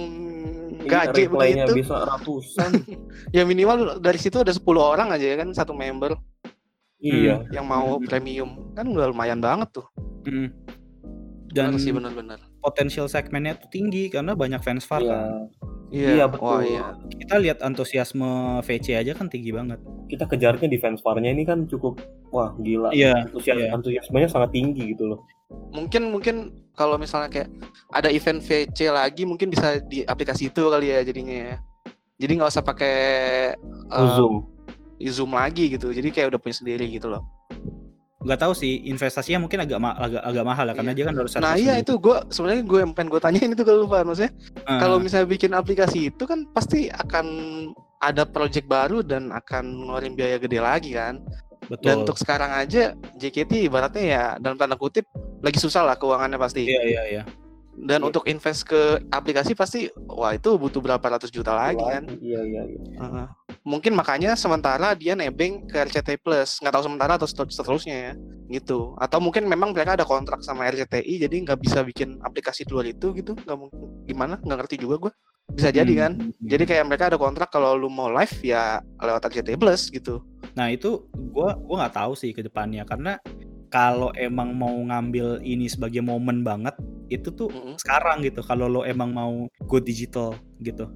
gaji 0.83 1.29
begitu. 1.29 1.71
bisa 1.75 2.01
ratusan. 2.01 2.71
Ya 3.31 3.41
minimal 3.43 3.97
dari 3.99 4.17
situ 4.17 4.35
ada 4.35 4.49
10 4.49 4.59
orang 4.75 5.09
aja 5.09 5.23
ya 5.23 5.37
kan 5.37 5.49
satu 5.49 5.71
member 5.71 6.17
iya. 7.11 7.35
yang 7.51 7.67
mau 7.67 7.99
premium. 7.99 8.71
Kan 8.71 8.87
udah 8.87 9.11
lumayan 9.11 9.43
banget 9.43 9.69
tuh. 9.75 9.87
Mm. 10.23 10.49
Dan 11.53 11.77
Bener 11.77 11.83
sih 11.83 11.91
bener-bener. 11.93 12.39
potensial 12.63 13.05
segmennya 13.05 13.59
tuh 13.59 13.69
tinggi 13.69 14.09
karena 14.09 14.33
banyak 14.33 14.57
fans 14.63 14.87
VAR 14.87 15.03
Iya. 15.03 15.11
kan. 15.11 15.41
Iya, 15.93 16.25
betul. 16.25 16.47
Wah 16.49 16.61
iya. 16.65 16.83
Kita 17.21 17.35
lihat 17.37 17.61
antusiasme 17.61 18.25
VC 18.65 18.97
aja 18.97 19.13
kan 19.13 19.29
tinggi 19.29 19.53
banget. 19.53 19.77
Kita 20.09 20.25
kejarnya 20.25 20.65
di 20.65 20.81
fans 20.81 21.05
farnya 21.05 21.29
ini 21.29 21.45
kan 21.45 21.69
cukup 21.69 22.01
wah 22.33 22.49
gila. 22.57 22.89
Iya, 22.89 23.29
Antusias 23.29 23.61
iya. 23.61 23.69
antusiasmenya 23.69 24.25
sangat 24.25 24.49
tinggi 24.57 24.97
gitu 24.97 25.13
loh. 25.13 25.19
Mungkin 25.69 26.09
mungkin 26.09 26.35
kalau 26.73 26.97
misalnya 26.97 27.29
kayak 27.29 27.49
ada 27.93 28.09
event 28.09 28.41
VC 28.41 28.89
lagi 28.89 29.21
mungkin 29.29 29.53
bisa 29.53 29.77
di 29.85 30.01
aplikasi 30.01 30.49
itu 30.49 30.65
kali 30.65 30.89
ya 30.89 31.05
jadinya 31.05 31.53
ya. 31.53 31.57
Jadi 32.17 32.31
nggak 32.41 32.49
usah 32.49 32.65
pakai 32.65 32.95
uh, 33.93 34.17
Zoom. 34.17 34.49
Zoom 35.03 35.33
lagi 35.33 35.69
gitu. 35.69 35.89
Jadi 35.89 36.09
kayak 36.09 36.29
udah 36.29 36.39
punya 36.39 36.55
sendiri 36.55 36.85
gitu 36.87 37.07
loh. 37.07 37.23
Nggak 38.19 38.39
tahu 38.39 38.53
sih 38.55 38.87
investasinya 38.87 39.43
mungkin 39.43 39.59
agak 39.59 39.77
ma- 39.77 39.97
agak 39.97 40.23
agak 40.23 40.43
mahal 40.43 40.63
ya 40.63 40.73
karena 40.73 40.91
Iya. 40.91 40.95
dia 40.95 41.05
kan 41.05 41.15
harus 41.17 41.31
Nah 41.35 41.53
iya 41.53 41.75
sendiri. 41.75 41.83
itu 41.83 41.93
gue 41.99 42.17
sebenarnya 42.29 42.63
gue 42.63 42.79
yang 42.79 42.91
pengen 42.91 43.09
gue 43.11 43.19
tanyain 43.19 43.51
itu 43.51 43.63
kalau 43.63 43.79
lupa 43.83 43.99
maksudnya 44.01 44.31
Ah, 44.63 44.79
kalau 44.79 44.95
misalnya 44.97 45.27
bikin 45.27 45.51
aplikasi 45.51 46.07
itu 46.07 46.23
kan 46.23 46.47
pasti 46.47 46.87
akan 46.87 47.25
ada 47.99 48.23
project 48.23 48.63
baru 48.65 48.99
dan 49.01 49.27
akan 49.29 49.63
ngeluarin 49.81 50.13
biaya 50.13 50.37
gede 50.37 50.59
lagi 50.59 50.91
kan. 50.93 51.19
betul. 51.63 51.79
Dan 51.81 51.95
untuk 52.03 52.15
sekarang 52.15 52.51
aja 52.53 52.91
JKT 53.13 53.67
ibaratnya 53.67 54.03
ya 54.03 54.23
dalam 54.37 54.55
tanda 54.55 54.75
kutip 54.75 55.03
lagi 55.39 55.55
susah 55.57 55.83
lah 55.83 55.95
keuangannya 55.95 56.35
pasti. 56.35 56.63
Iya 56.63 56.81
iya 56.81 57.03
iya. 57.09 57.23
Dan 57.73 57.99
Iya. 57.99 58.07
untuk 58.07 58.23
invest 58.23 58.63
ke 58.63 58.81
aplikasi 59.09 59.51
pasti 59.51 59.87
wah 60.05 60.31
itu 60.31 60.53
butuh 60.53 60.79
berapa 60.79 61.03
ratus 61.09 61.27
juta 61.27 61.51
lagi 61.51 61.79
kan. 61.81 62.03
Iya 62.13 62.39
iya 62.41 62.61
iya. 62.63 62.79
Heeh. 62.99 63.27
Mungkin 63.63 63.95
makanya 63.95 64.35
sementara 64.35 64.91
dia 64.91 65.15
nebeng 65.15 65.63
ke 65.63 65.79
RCTI 65.79 66.19
Plus, 66.19 66.59
nggak 66.59 66.73
tahu 66.75 66.83
sementara 66.83 67.15
atau 67.15 67.23
seter- 67.23 67.47
seterusnya 67.47 67.95
ya, 67.95 68.13
gitu. 68.51 68.91
Atau 68.99 69.23
mungkin 69.23 69.47
memang 69.47 69.71
mereka 69.71 69.95
ada 69.95 70.03
kontrak 70.03 70.43
sama 70.43 70.67
RCTI, 70.67 71.23
jadi 71.23 71.35
nggak 71.47 71.59
bisa 71.63 71.79
bikin 71.79 72.19
aplikasi 72.19 72.67
di 72.67 72.71
luar 72.75 72.91
itu 72.91 73.15
gitu, 73.15 73.31
nggak 73.39 73.57
mungkin 73.57 73.79
gimana? 74.03 74.35
Nggak 74.43 74.67
ngerti 74.67 74.75
juga 74.83 75.07
gue. 75.07 75.11
Bisa 75.51 75.71
jadi 75.71 75.93
kan? 75.95 76.11
Hmm. 76.19 76.31
Jadi 76.43 76.63
kayak 76.63 76.85
mereka 76.87 77.07
ada 77.11 77.19
kontrak 77.19 77.51
kalau 77.51 77.75
lu 77.75 77.91
mau 77.91 78.07
live 78.11 78.35
ya 78.43 78.79
lewat 78.99 79.31
RCTI 79.31 79.55
Plus 79.59 79.91
gitu. 79.91 80.23
Nah 80.55 80.71
itu 80.71 81.07
gua 81.31 81.55
gua 81.59 81.87
nggak 81.87 81.95
tahu 81.99 82.13
sih 82.15 82.31
ke 82.31 82.43
depannya 82.43 82.87
karena 82.87 83.19
kalau 83.73 84.13
emang 84.13 84.53
mau 84.53 84.71
ngambil 84.71 85.41
ini 85.41 85.65
sebagai 85.65 85.99
momen 86.05 86.45
banget 86.45 86.77
itu 87.09 87.33
tuh 87.33 87.49
Mm-mm. 87.49 87.75
sekarang 87.81 88.21
gitu 88.21 88.45
kalau 88.45 88.69
lo 88.69 88.81
emang 88.85 89.09
mau 89.11 89.49
go 89.65 89.77
digital 89.81 90.37
gitu. 90.61 90.87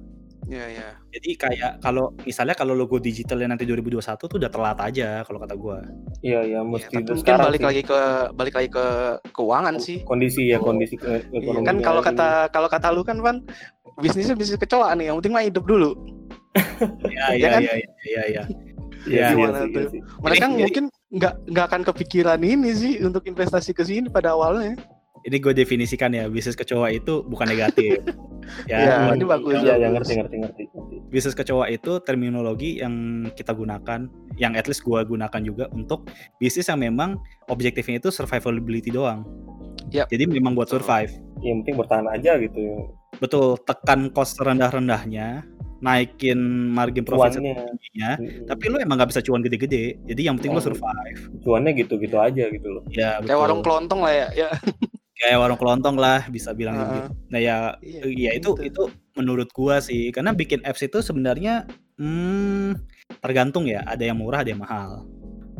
Iya 0.48 0.64
ya. 0.70 0.88
Jadi 1.10 1.30
kayak 1.36 1.72
kalau 1.78 2.16
misalnya 2.18 2.52
kalau 2.52 2.72
lo 2.72 2.84
go 2.84 2.96
digitalnya 2.96 3.52
nanti 3.52 3.62
2021 3.62 4.00
tuh 4.18 4.38
udah 4.38 4.48
telat 4.48 4.78
aja 4.80 5.20
kalau 5.22 5.38
kata 5.38 5.54
gua. 5.54 5.84
Iya 6.20 6.40
iya 6.42 6.54
Ya, 6.54 6.60
mesti 6.62 6.88
tapi 6.88 7.04
itu 7.04 7.12
mungkin 7.14 7.34
balik 7.38 7.60
sih. 7.60 7.68
lagi 7.68 7.82
ke 7.84 8.00
balik 8.32 8.54
lagi 8.56 8.68
ke 8.70 8.84
keuangan 9.30 9.74
sih. 9.76 9.98
kondisi 10.02 10.48
ya 10.48 10.58
kondisi 10.58 10.96
ke 10.96 11.20
Iya, 11.22 11.36
ekonominya 11.38 11.68
kan 11.68 11.76
kalau 11.78 12.00
kata 12.00 12.28
kalau 12.48 12.66
kata 12.66 12.88
lu 12.90 13.02
kan 13.02 13.20
Van 13.20 13.44
bisnisnya 13.98 14.32
bisnis 14.32 14.56
kecoa 14.56 14.94
nih, 14.94 15.06
yang 15.06 15.18
penting 15.18 15.32
mah 15.32 15.44
hidup 15.44 15.64
dulu. 15.64 15.92
Iya 17.04 17.24
Ya 17.34 17.36
iya 17.36 17.48
kan? 17.50 17.60
iya 17.60 17.74
iya 17.74 17.84
iya. 18.06 18.22
iya. 18.26 18.42
Iya, 19.04 19.26
iya, 19.30 19.48
iya. 19.62 19.88
Mereka 20.18 20.44
Jadi- 20.44 20.58
mungkin 20.58 20.84
nggak 21.10 21.34
nggak 21.46 21.66
akan 21.66 21.82
kepikiran 21.84 22.40
ini 22.40 22.70
sih 22.72 22.92
untuk 23.00 23.22
investasi 23.22 23.70
ke 23.70 23.80
sini 23.80 24.08
pada 24.08 24.32
awalnya. 24.32 24.80
Ini 25.28 25.36
gue 25.38 25.52
definisikan 25.52 26.08
ya 26.10 26.24
bisnis 26.26 26.56
kecoa 26.56 26.88
itu 26.88 27.20
bukan 27.22 27.44
negatif. 27.46 28.00
ya, 28.70 28.76
Iya, 28.78 28.94
bukan- 29.04 29.12
ini 29.12 29.24
bagus. 29.26 29.54
Iya, 29.58 29.74
iya, 29.76 29.88
ngerti, 29.90 30.12
ngerti, 30.16 30.36
ngerti, 30.38 30.62
ngerti. 30.66 30.94
bisnis 31.06 31.36
kecoa 31.36 31.68
itu 31.68 32.00
terminologi 32.00 32.80
yang 32.80 32.94
kita 33.30 33.52
gunakan, 33.52 34.08
yang 34.34 34.52
at 34.54 34.64
least 34.64 34.80
gua 34.82 35.04
gunakan 35.04 35.40
juga 35.40 35.68
untuk 35.68 36.08
bisnis 36.36 36.64
yang 36.66 36.80
memang 36.80 37.20
objektifnya 37.46 37.96
itu 37.98 38.08
survivability 38.08 38.88
doang. 38.88 39.28
Yap. 39.88 40.08
Jadi 40.08 40.24
memang 40.26 40.52
buat 40.52 40.66
survive. 40.66 41.12
Yang 41.38 41.56
penting 41.62 41.76
bertahan 41.76 42.06
aja 42.08 42.36
gitu 42.36 42.58
ya. 42.58 42.76
Betul, 43.18 43.56
tekan 43.62 44.08
cost 44.08 44.36
rendah-rendahnya, 44.38 45.44
naikin 45.78 46.36
margin 46.68 47.02
profit 47.02 47.36
Cuannya, 47.36 47.54
setingginya, 47.54 48.10
mm, 48.16 48.44
tapi 48.46 48.64
lu 48.66 48.76
emang 48.78 48.96
nggak 48.96 49.10
bisa 49.10 49.20
cuan 49.20 49.40
gede-gede. 49.40 49.96
Jadi 50.04 50.20
yang 50.24 50.36
penting 50.36 50.52
lu 50.52 50.60
Oh. 50.60 50.66
survive. 50.66 51.20
cuannya 51.38 51.72
gitu-gitu 51.74 52.16
aja 52.16 52.44
gitu 52.48 52.68
loh. 52.70 52.82
Ya, 52.88 53.16
Kayak 53.16 53.24
betul. 53.24 53.38
warung 53.38 53.60
kelontong 53.62 54.00
lah 54.02 54.12
ya. 54.14 54.26
Ya. 54.34 54.48
Kayak 55.18 55.38
warung 55.42 55.58
kelontong 55.58 55.96
lah 55.98 56.22
bisa 56.30 56.54
bilang 56.54 56.78
Heeh. 56.78 56.86
gitu. 56.86 57.10
Nah, 57.34 57.40
ya 57.42 57.56
Iya, 57.82 58.02
ya 58.06 58.30
itu 58.38 58.54
gitu. 58.62 58.62
itu 58.62 58.82
menurut 59.18 59.50
gua 59.50 59.82
sih 59.82 60.14
karena 60.14 60.30
bikin 60.30 60.62
apps 60.62 60.86
itu 60.86 61.02
sebenarnya 61.02 61.66
hmm, 61.98 62.78
tergantung 63.18 63.66
ya, 63.66 63.82
ada 63.82 64.06
yang 64.06 64.22
murah, 64.22 64.46
ada 64.46 64.50
yang 64.54 64.62
mahal. 64.62 65.02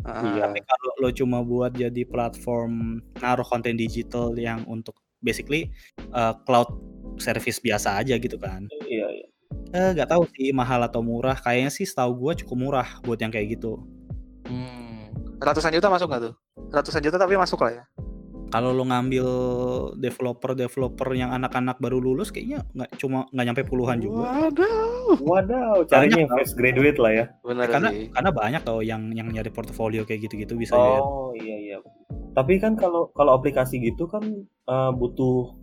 Iya. 0.07 0.47
Tapi 0.47 0.59
kalau 0.63 0.91
lo 1.03 1.09
cuma 1.11 1.43
buat 1.43 1.75
jadi 1.75 2.07
platform 2.07 3.03
naruh 3.19 3.43
konten 3.43 3.75
digital 3.75 4.31
yang 4.39 4.63
untuk 4.63 4.95
basically 5.19 5.75
uh, 6.15 6.31
cloud 6.47 6.71
service 7.19 7.59
biasa 7.59 7.99
aja 7.99 8.15
gitu 8.15 8.39
kan. 8.39 8.63
Iya, 8.87 9.07
iya. 9.11 9.27
Eh 9.75 9.89
nggak 9.93 10.09
tahu 10.09 10.23
sih 10.33 10.55
mahal 10.55 10.79
atau 10.87 11.03
murah. 11.03 11.35
Kayaknya 11.35 11.71
sih 11.75 11.83
setahu 11.83 12.15
gua 12.15 12.33
cukup 12.33 12.57
murah 12.57 12.87
buat 13.03 13.19
yang 13.19 13.29
kayak 13.29 13.59
gitu. 13.59 13.83
Hmm. 14.47 15.11
Ratusan 15.43 15.75
juta 15.75 15.91
masuk 15.91 16.07
nggak 16.07 16.31
tuh? 16.31 16.33
Ratusan 16.71 17.03
juta 17.03 17.19
tapi 17.19 17.35
masuk 17.35 17.59
lah 17.59 17.83
ya. 17.83 17.83
Kalau 18.49 18.73
lo 18.73 18.83
ngambil 18.83 19.25
developer-developer 19.95 21.09
yang 21.13 21.29
anak-anak 21.29 21.77
baru 21.77 22.01
lulus 22.01 22.33
kayaknya 22.33 22.65
nggak 22.73 22.89
cuma 22.97 23.29
nggak 23.29 23.45
nyampe 23.45 23.63
puluhan 23.65 23.97
juga. 24.01 24.49
Waduh. 24.49 25.21
Wadaw, 25.21 25.85
carinya 25.89 26.25
yang 26.25 26.29
fresh 26.29 26.53
graduate 26.53 26.99
lah 27.01 27.11
ya. 27.13 27.25
Bener 27.41 27.65
karena 27.69 27.89
sih. 27.89 28.09
karena 28.09 28.29
banyak 28.29 28.61
tau 28.61 28.81
yang 28.81 29.09
yang 29.13 29.29
nyari 29.29 29.49
portofolio 29.49 30.05
kayak 30.05 30.29
gitu-gitu 30.29 30.53
bisa. 30.57 30.77
Oh 30.77 31.33
iya 31.33 31.57
iya. 31.57 31.77
Tapi 32.33 32.61
kan 32.61 32.77
kalau 32.77 33.09
kalau 33.13 33.33
aplikasi 33.33 33.81
gitu 33.81 34.05
kan 34.05 34.21
eh, 34.45 34.91
butuh 34.93 35.53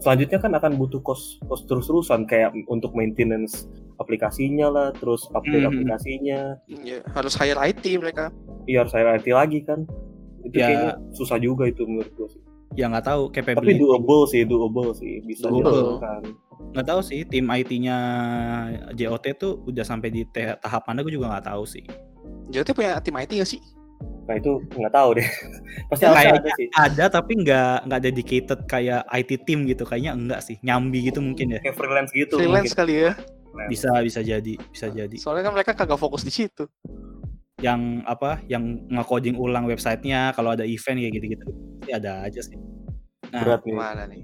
selanjutnya 0.00 0.38
kan 0.40 0.52
akan 0.52 0.72
butuh 0.76 1.00
kos 1.00 1.40
kos 1.48 1.64
terus-terusan 1.64 2.28
kayak 2.28 2.52
untuk 2.68 2.92
maintenance 2.92 3.64
aplikasinya 3.96 4.68
lah, 4.68 4.88
terus 4.92 5.24
update 5.32 5.64
Mhm. 5.64 5.70
aplikasinya. 5.72 6.40
Iya, 6.68 7.00
harus 7.16 7.32
hire 7.40 7.56
IT 7.64 7.96
mereka. 7.96 8.28
Iya 8.68 8.84
harus 8.84 8.92
saya 8.92 9.16
IT 9.16 9.32
lagi 9.32 9.64
kan. 9.64 9.88
Itu 10.46 10.54
Ya. 10.54 10.66
kayaknya 10.66 10.92
susah 11.10 11.36
juga 11.36 11.66
itu 11.66 11.82
menurut 11.82 12.10
gue 12.12 12.28
sih. 12.30 12.42
Ya 12.74 12.86
nggak 12.86 13.04
tahu 13.04 13.22
Tapi 13.28 13.34
capability. 13.56 13.78
doable 13.78 14.22
sih, 14.26 14.42
doable 14.42 14.90
sih 14.92 15.12
bisa 15.22 15.46
Doable. 15.46 15.70
dilakukan. 15.70 16.20
Nggak 16.72 16.86
tahu 16.86 17.00
sih 17.00 17.20
tim 17.24 17.46
IT-nya 17.46 17.96
JOT 18.92 19.24
tuh 19.34 19.52
udah 19.64 19.82
sampai 19.82 20.08
di 20.08 20.22
tahap 20.32 20.84
mana 20.84 21.00
gue 21.00 21.10
juga 21.10 21.30
nggak 21.30 21.46
tahu 21.46 21.62
sih. 21.64 21.84
JOT 22.48 22.72
punya 22.72 22.98
tim 22.98 23.14
IT 23.14 23.32
gak 23.34 23.48
sih? 23.48 23.60
Nah 24.26 24.34
itu 24.34 24.58
nggak 24.72 24.92
tahu 24.92 25.08
deh. 25.14 25.28
Pasti 25.90 26.04
Ya, 26.04 26.10
kayaknya 26.12 26.34
ada 26.36 26.50
sih. 26.52 26.66
Ada 26.74 27.04
tapi 27.08 27.32
nggak 27.38 27.76
nggak 27.86 28.00
dedicated 28.02 28.60
kayak 28.66 29.02
IT 29.08 29.30
team 29.42 29.64
gitu. 29.64 29.82
Kayaknya 29.82 30.12
enggak 30.12 30.40
sih. 30.42 30.56
Nyambi 30.60 31.06
gitu 31.06 31.22
mungkin 31.22 31.56
ya. 31.56 31.60
Kayak 31.62 31.76
freelance 31.78 32.12
gitu 32.12 32.34
Freelance 32.36 32.70
mungkin. 32.70 32.80
kali 32.82 32.94
ya. 33.00 33.12
Bisa 33.70 33.88
bisa 34.04 34.20
jadi 34.20 34.52
bisa 34.68 34.86
jadi. 34.90 35.16
Soalnya 35.16 35.48
kan 35.48 35.54
mereka 35.54 35.72
kagak 35.72 35.96
fokus 35.96 36.20
di 36.20 36.34
situ. 36.34 36.66
Yang 37.64 38.04
apa? 38.04 38.44
Yang 38.52 38.84
nge-coding 38.92 39.36
ulang 39.40 39.64
websitenya 39.64 40.36
kalau 40.36 40.52
ada 40.52 40.64
event 40.68 41.00
kayak 41.00 41.12
gitu-gitu. 41.16 41.46
Pasti 41.80 41.92
ada 41.96 42.12
aja 42.28 42.40
sih. 42.44 42.58
Nah, 43.32 43.42
Berat 43.42 43.60
nih. 43.64 43.72
Gimana 43.72 44.02
nih? 44.08 44.22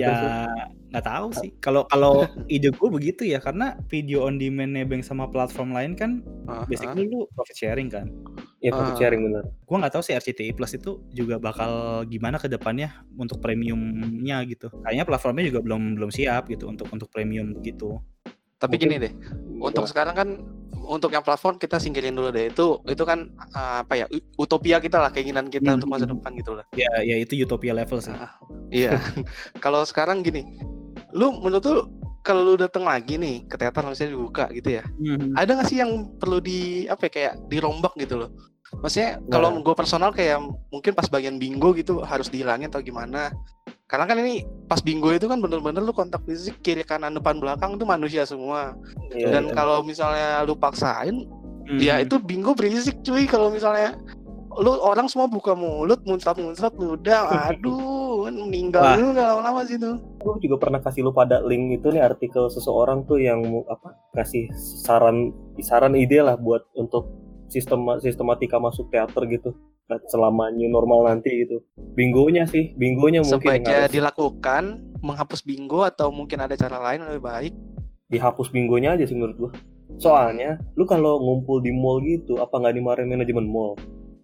ya 0.00 0.48
nggak 0.88 1.04
tahu 1.04 1.28
sih. 1.36 1.52
Kalau 1.60 1.84
kalau 1.84 2.24
ide 2.48 2.72
gue 2.72 2.88
begitu 2.88 3.28
ya 3.28 3.44
karena 3.44 3.76
video 3.92 4.24
on 4.24 4.40
demand 4.40 4.72
nebeng 4.72 5.04
sama 5.04 5.28
platform 5.28 5.76
lain 5.76 5.92
kan 5.92 6.24
ah. 6.48 6.64
basically 6.64 7.12
lu 7.12 7.28
profit 7.36 7.52
sharing 7.60 7.92
kan. 7.92 8.08
Ya 8.64 8.72
profit 8.72 8.96
Ah. 8.96 8.98
sharing 8.98 9.20
bener. 9.20 9.44
Gua 9.68 9.84
nggak 9.84 9.92
tahu 9.92 10.02
sih 10.02 10.16
RCTI 10.16 10.56
Plus 10.56 10.72
itu 10.72 11.04
juga 11.12 11.36
bakal 11.36 12.02
gimana 12.08 12.40
ke 12.40 12.48
depannya 12.48 12.88
untuk 13.20 13.44
premiumnya 13.44 14.40
gitu. 14.48 14.72
Kayaknya 14.80 15.04
platformnya 15.04 15.44
juga 15.44 15.60
belum 15.60 16.00
belum 16.00 16.08
siap 16.08 16.48
gitu 16.48 16.72
untuk 16.72 16.88
untuk 16.88 17.12
premium 17.12 17.52
gitu. 17.60 18.00
Tapi 18.56 18.80
Mungkin- 18.80 18.90
gini 18.96 18.96
deh, 18.96 19.12
untuk 19.60 19.84
sekarang 19.84 20.14
kan 20.16 20.28
untuk 20.84 21.08
yang 21.08 21.22
platform 21.22 21.56
kita 21.56 21.76
singkirin 21.76 22.12
dulu 22.12 22.28
deh. 22.28 22.50
Itu 22.50 22.82
itu 22.84 23.02
kan 23.02 23.26
uh, 23.52 23.82
apa 23.82 23.94
ya? 23.94 24.06
Utopia 24.34 24.78
kita 24.78 24.98
lah, 24.98 25.10
keinginan 25.10 25.46
kita 25.46 25.68
Hmm. 25.68 25.78
untuk 25.78 25.88
masa 25.88 26.04
depan 26.04 26.32
gitu 26.34 26.52
lah. 26.52 26.64
Ya 26.72 26.90
ya 27.00 27.16
itu 27.16 27.38
utopia 27.38 27.72
level 27.72 27.98
sih. 27.98 28.12
Ah, 28.12 28.34
Iya. 28.68 28.96
Kalau 29.64 29.82
sekarang 29.82 30.20
gini, 30.20 30.44
lu 31.12 31.32
menurut 31.38 31.64
lu 31.64 31.76
kalau 32.22 32.42
lu 32.42 32.54
datang 32.54 32.86
lagi 32.86 33.18
nih 33.18 33.50
ke 33.50 33.58
teater 33.58 33.82
misalnya 33.82 34.14
dibuka 34.14 34.44
gitu 34.50 34.78
ya. 34.78 34.84
Mhm. 34.96 35.34
Ada 35.34 35.50
nggak 35.58 35.68
sih 35.68 35.78
yang 35.82 35.90
perlu 36.16 36.38
di 36.38 36.86
apa 36.86 37.06
ya, 37.06 37.10
kayak 37.10 37.34
dirombak 37.50 37.94
gitu 37.98 38.14
loh? 38.14 38.30
Maksudnya 38.72 39.20
kalau 39.28 39.52
Nah. 39.52 39.60
gue 39.60 39.74
personal 39.74 40.10
kayak 40.14 40.38
mungkin 40.70 40.92
pas 40.94 41.04
bagian 41.04 41.36
bingo 41.36 41.74
gitu 41.74 42.00
harus 42.00 42.30
dihilangin 42.30 42.70
atau 42.70 42.80
gimana? 42.80 43.34
Karena 43.92 44.08
kan 44.08 44.16
ini 44.24 44.40
pas 44.72 44.80
bingo 44.80 45.12
itu 45.12 45.28
kan 45.28 45.36
bener-bener 45.36 45.84
lu 45.84 45.92
kontak 45.92 46.24
fisik 46.24 46.56
kiri 46.64 46.80
kanan 46.80 47.12
depan 47.12 47.36
belakang 47.36 47.76
itu 47.76 47.84
manusia 47.84 48.24
semua. 48.24 48.72
Iya, 49.12 49.36
Dan 49.36 49.52
iya. 49.52 49.54
kalau 49.54 49.84
misalnya 49.84 50.40
lu 50.48 50.56
paksain, 50.56 51.28
Mhm. 51.68 51.76
ya 51.76 52.00
itu 52.00 52.16
bingo 52.16 52.56
berisik 52.56 52.96
cuy. 53.04 53.28
Kalau 53.28 53.52
misalnya 53.52 54.00
lu 54.56 54.80
orang 54.80 55.12
semua 55.12 55.28
buka 55.28 55.52
mulut, 55.52 56.00
muncrat-muncrat 56.08 56.72
ludah, 56.80 57.20
aduh, 57.52 58.24
kan 58.24 58.34
meninggal 58.48 58.96
dulu 58.96 59.08
nggak 59.12 59.28
lama-lama 59.28 59.60
sih 59.68 59.76
itu. 59.76 59.92
Gue 60.24 60.40
juga 60.40 60.56
pernah 60.56 60.80
kasih 60.80 61.04
lu 61.04 61.12
pada 61.12 61.44
link 61.44 61.76
itu 61.76 61.92
nih 61.92 62.00
artikel 62.00 62.48
seseorang 62.48 63.04
tuh 63.04 63.20
yang 63.20 63.44
apa 63.68 63.92
kasih 64.16 64.48
saran 64.56 65.36
saran 65.60 65.92
ide 65.92 66.24
lah 66.24 66.40
buat 66.40 66.64
untuk 66.80 67.12
sistem 67.52 67.84
sistematika 68.00 68.56
masuk 68.56 68.88
teater 68.88 69.28
gitu 69.28 69.52
selama 70.06 70.48
new 70.48 70.68
normal 70.68 71.04
nanti 71.04 71.44
gitu. 71.44 71.60
Bingonya 71.92 72.44
sih, 72.44 72.72
bingonya 72.74 73.20
mungkin 73.20 73.40
Sebaiknya 73.42 73.76
harus 73.84 73.92
dilakukan 73.92 74.62
menghapus 75.00 75.40
bingo 75.42 75.82
atau 75.82 76.08
mungkin 76.08 76.40
ada 76.40 76.54
cara 76.54 76.78
lain 76.78 77.04
lebih 77.04 77.22
baik. 77.22 77.54
dihapus 78.06 78.52
bingonya 78.52 78.92
aja 78.92 79.08
sih 79.08 79.16
menurut 79.16 79.36
gua. 79.36 79.50
Soalnya 79.96 80.60
lu 80.76 80.84
kalau 80.84 81.16
ngumpul 81.16 81.60
di 81.60 81.72
mall 81.72 82.00
gitu, 82.00 82.36
apa 82.36 82.60
nggak 82.60 82.76
dimarahin 82.76 83.08
manajemen 83.08 83.48
mall? 83.48 83.72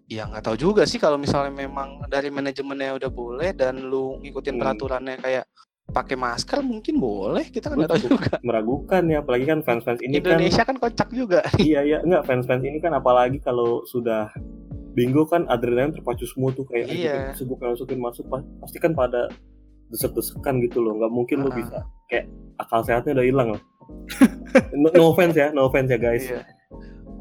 Ya 0.05 0.25
nggak 0.25 0.45
tahu 0.45 0.57
juga 0.57 0.85
sih 0.85 0.97
kalau 0.97 1.17
misalnya 1.17 1.53
memang 1.53 2.05
dari 2.05 2.29
manajemennya 2.29 2.97
udah 2.97 3.09
boleh 3.09 3.53
dan 3.53 3.89
lu 3.89 4.21
ngikutin 4.21 4.57
Hmm. 4.57 4.61
peraturannya 4.61 5.17
kayak 5.21 5.45
pakai 5.89 6.21
masker 6.21 6.61
mungkin 6.61 7.01
boleh 7.01 7.49
kita 7.49 7.73
kan 7.73 7.81
nggak 7.81 7.93
tahu 7.97 8.13
juga. 8.13 8.37
meragukan 8.45 9.03
ya, 9.09 9.25
apalagi 9.25 9.45
kan 9.49 9.65
fans-fans 9.65 10.01
ini 10.05 10.21
kan 10.21 10.37
Indonesia 10.37 10.63
kan 10.69 10.77
kocak 10.77 11.09
juga. 11.09 11.41
iya 11.57 11.81
iya 11.81 11.99
enggak 12.05 12.29
fans-fans 12.29 12.61
ini 12.61 12.77
kan 12.77 12.93
apalagi 12.93 13.41
kalau 13.41 13.89
sudah 13.89 14.29
bingo 14.99 15.23
kan 15.25 15.47
adrenalin 15.47 15.95
terpacu 15.95 16.27
semua 16.27 16.51
tuh 16.51 16.67
kayak 16.67 16.91
Iya. 16.91 17.15
gue 17.33 17.55
masukin 17.57 17.99
masuk 17.99 18.27
pa- 18.27 18.43
pasti 18.59 18.77
kan 18.77 18.91
pada 18.93 19.31
desek-desekan 19.89 20.59
gitu 20.61 20.79
loh 20.79 20.99
nggak 20.99 21.09
mungkin 21.09 21.39
lo 21.41 21.49
Ah. 21.49 21.55
bisa 21.55 21.79
kayak 22.07 22.27
akal 22.59 22.83
sehatnya 22.83 23.15
udah 23.15 23.25
hilang 23.25 23.49
lah 23.55 23.63
no, 24.75 24.89
no 24.91 25.05
offense 25.09 25.33
ya 25.33 25.49
no 25.51 25.65
offense 25.65 25.89
ya 25.89 25.97
guys 25.97 26.27
Iya. 26.27 26.43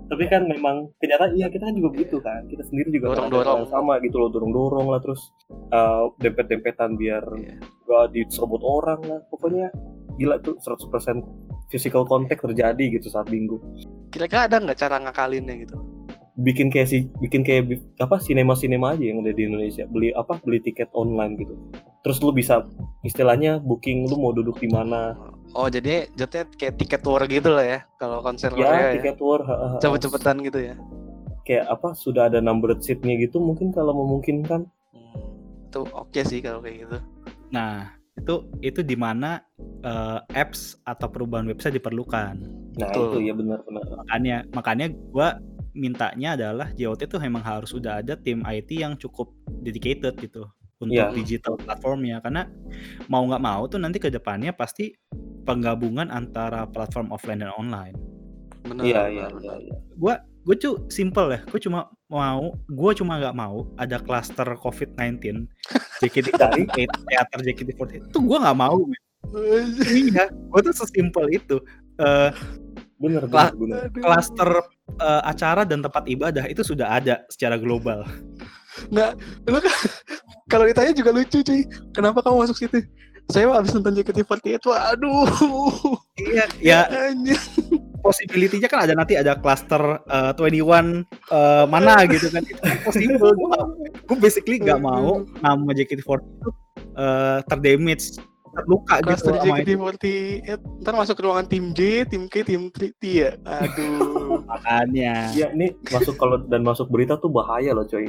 tapi 0.08 0.24
kan 0.26 0.44
memang 0.44 0.90
kenyataan 0.98 1.32
iya 1.34 1.48
kita 1.48 1.64
kan 1.64 1.76
juga 1.76 1.90
begitu 1.94 2.18
kan 2.18 2.42
kita 2.46 2.64
sendiri 2.64 2.90
juga 2.92 3.14
Dorong-dorong. 3.14 3.32
kadang-kadang 3.62 3.70
sama 3.70 3.94
gitu 4.00 4.16
loh 4.18 4.30
dorong-dorong 4.30 4.88
lah 4.88 5.00
terus 5.00 5.22
uh, 5.70 6.10
dempet-dempetan 6.18 6.96
biar 6.96 7.24
Iya. 7.36 7.56
gak 7.86 8.06
diserobot 8.12 8.60
orang 8.62 9.00
lah 9.02 9.20
pokoknya 9.28 9.68
gila 10.16 10.42
tuh 10.42 10.58
100% 10.58 11.24
physical 11.68 12.04
contact 12.04 12.42
terjadi 12.42 12.84
gitu 12.90 13.08
saat 13.08 13.28
bingo 13.28 13.60
Kira-kira 14.08 14.48
ada 14.48 14.58
nggak 14.58 14.76
cara 14.78 14.98
ngakalinnya 14.98 15.56
gitu? 15.62 15.78
Bikin 16.38 16.70
kayak 16.70 16.86
si 16.86 16.98
bikin 17.18 17.42
kayak 17.42 17.66
apa 17.98 18.22
sinema 18.22 18.54
sinema 18.54 18.94
aja 18.94 19.02
yang 19.04 19.26
ada 19.26 19.34
di 19.34 19.44
Indonesia 19.44 19.84
beli 19.86 20.14
apa 20.14 20.38
beli 20.40 20.62
tiket 20.62 20.86
online 20.94 21.34
gitu 21.36 21.58
terus 22.02 22.22
lu 22.22 22.30
bisa 22.30 22.62
istilahnya 23.02 23.58
booking 23.58 24.06
lu 24.06 24.16
mau 24.16 24.32
duduk 24.32 24.58
di 24.58 24.70
mana 24.70 25.18
Oh 25.56 25.66
jadi 25.66 26.12
jatuhnya 26.14 26.46
kayak 26.54 26.76
tiket 26.76 27.02
tour 27.02 27.24
gitu 27.24 27.50
lah 27.50 27.64
ya 27.64 27.80
kalau 27.98 28.20
konser 28.20 28.52
ya 28.52 28.60
Korea 28.60 28.78
ya. 28.84 28.94
tiket 28.94 29.16
tour 29.16 29.40
ha- 29.42 29.58
ha. 29.58 29.68
Cepet-cepetan 29.80 30.44
gitu 30.44 30.60
ya. 30.62 30.76
kayak 31.42 31.66
apa 31.66 31.96
sudah 31.96 32.28
ada 32.28 32.38
numbered 32.38 32.84
seatnya 32.84 33.16
gitu 33.18 33.40
mungkin 33.40 33.72
kalau 33.72 33.96
memungkinkan 33.96 34.68
Hmm, 34.92 35.16
itu 35.66 35.82
oke 35.88 36.20
sih 36.22 36.44
kalau 36.44 36.60
kayak 36.60 36.84
gitu. 36.84 36.98
Nah, 37.50 37.96
itu 38.14 38.36
itu 38.60 38.84
di 38.84 39.00
mana 39.00 39.40
eh, 39.82 40.20
apps 40.36 40.76
atau 40.84 41.08
perubahan 41.08 41.48
website 41.48 41.76
diperlukan. 41.76 42.36
nah 42.76 42.92
Betul. 42.92 43.08
itu 43.16 43.32
ya 43.32 43.34
benar-benar 43.34 43.82
Makanya 44.04 44.38
makanya 44.52 44.86
gua 45.10 45.40
mintanya 45.78 46.34
adalah 46.34 46.68
JOT 46.74 47.06
tuh 47.06 47.22
memang 47.22 47.46
harus 47.46 47.72
udah 47.72 48.02
ada 48.02 48.18
tim 48.18 48.42
IT 48.44 48.74
yang 48.74 48.98
cukup 48.98 49.30
dedicated 49.62 50.18
gitu 50.18 50.50
untuk 50.78 50.94
Iya. 50.94 51.10
digital 51.14 51.58
platformnya 51.58 52.22
karena 52.22 52.50
mau 53.10 53.26
nggak 53.26 53.42
mau 53.42 53.66
tuh 53.66 53.82
nanti 53.82 53.98
ke 53.98 54.10
depannya 54.14 54.54
pasti 54.54 54.94
penggabungan 55.46 56.10
antara 56.12 56.68
platform 56.70 57.10
offline 57.10 57.42
dan 57.42 57.54
online. 57.56 57.96
Benar. 58.68 58.84
iya 58.84 59.02
iya 59.08 59.26
iya 59.40 59.54
iya. 59.64 59.76
Gua 59.96 60.20
gue 60.48 60.56
tuh 60.56 60.80
simple 60.88 61.28
ya, 61.36 61.40
gue 61.44 61.60
cuma 61.60 61.92
mau, 62.08 62.56
gue 62.72 62.92
cuma 62.96 63.20
nggak 63.20 63.36
mau 63.36 63.68
ada 63.76 64.00
klaster 64.00 64.48
COVID-19 64.48 65.44
JKT48 66.00 66.88
teater 66.88 67.40
JKT48 67.44 68.08
itu 68.08 68.20
gue 68.24 68.38
nggak 68.40 68.56
mau. 68.60 68.80
Iya, 69.92 70.32
gue 70.32 70.60
tuh 70.64 70.72
sesimpel 70.72 71.28
itu. 71.36 71.60
Eh, 72.00 72.32
bener 72.98 73.24
Lah, 73.30 73.54
bener 73.54 73.58
bener 73.58 73.82
Aduh. 73.90 74.04
klaster 74.04 74.50
eh, 74.98 75.22
acara 75.26 75.62
dan 75.64 75.80
tempat 75.86 76.04
ibadah 76.10 76.46
itu 76.50 76.62
sudah 76.66 76.98
ada 76.98 77.24
secara 77.30 77.56
global. 77.58 78.04
Lu 79.48 79.58
kan 79.58 79.74
kalau 80.52 80.66
ditanya 80.70 80.94
juga 80.94 81.10
lucu 81.14 81.42
cuy. 81.42 81.66
Kenapa 81.94 82.22
kamu 82.22 82.46
masuk 82.46 82.58
situ? 82.58 82.86
Saya 83.28 83.52
habis 83.52 83.76
nonton 83.76 83.98
JKT48. 84.00 84.64
Waduh. 84.64 85.28
Iya, 86.18 86.46
ya 86.64 86.80
possibility-nya 88.00 88.72
kan 88.72 88.88
ada 88.88 88.94
nanti 88.96 89.20
ada 89.20 89.36
klaster 89.36 90.00
eh, 90.08 90.32
21 90.40 91.04
eh, 91.04 91.66
mana 91.68 92.08
gitu 92.08 92.32
kan. 92.32 92.42
Itu 92.46 92.62
possible. 92.88 93.36
Gue 93.36 93.60
gue 94.08 94.18
basically 94.18 94.58
nggak 94.64 94.80
mau 94.80 95.28
nama 95.44 95.70
JKT48 95.76 96.24
itu 96.24 96.50
eh, 96.96 97.40
terdamage, 97.52 98.06
terluka 98.54 98.94
gitu 99.00 99.06
Cluster 99.10 99.34
sama 99.36 99.56
itu. 99.60 99.76
JKT48. 99.76 100.60
Ntar 100.84 100.94
masuk 100.96 101.16
ke 101.18 101.24
ruangan 101.24 101.48
tim 101.48 101.66
J, 101.72 101.80
tim 102.08 102.24
K, 102.28 102.36
tim 102.44 102.64
T 102.70 102.80
ya. 103.04 103.36
Aduh. 103.44 104.40
Makanya. 104.52 105.32
ya 105.34 105.48
ini 105.52 105.76
masuk 105.88 106.16
kalau 106.16 106.40
dan 106.46 106.64
masuk 106.64 106.88
berita 106.88 107.18
tuh 107.18 107.28
bahaya 107.28 107.76
loh 107.76 107.84
coy 107.84 108.08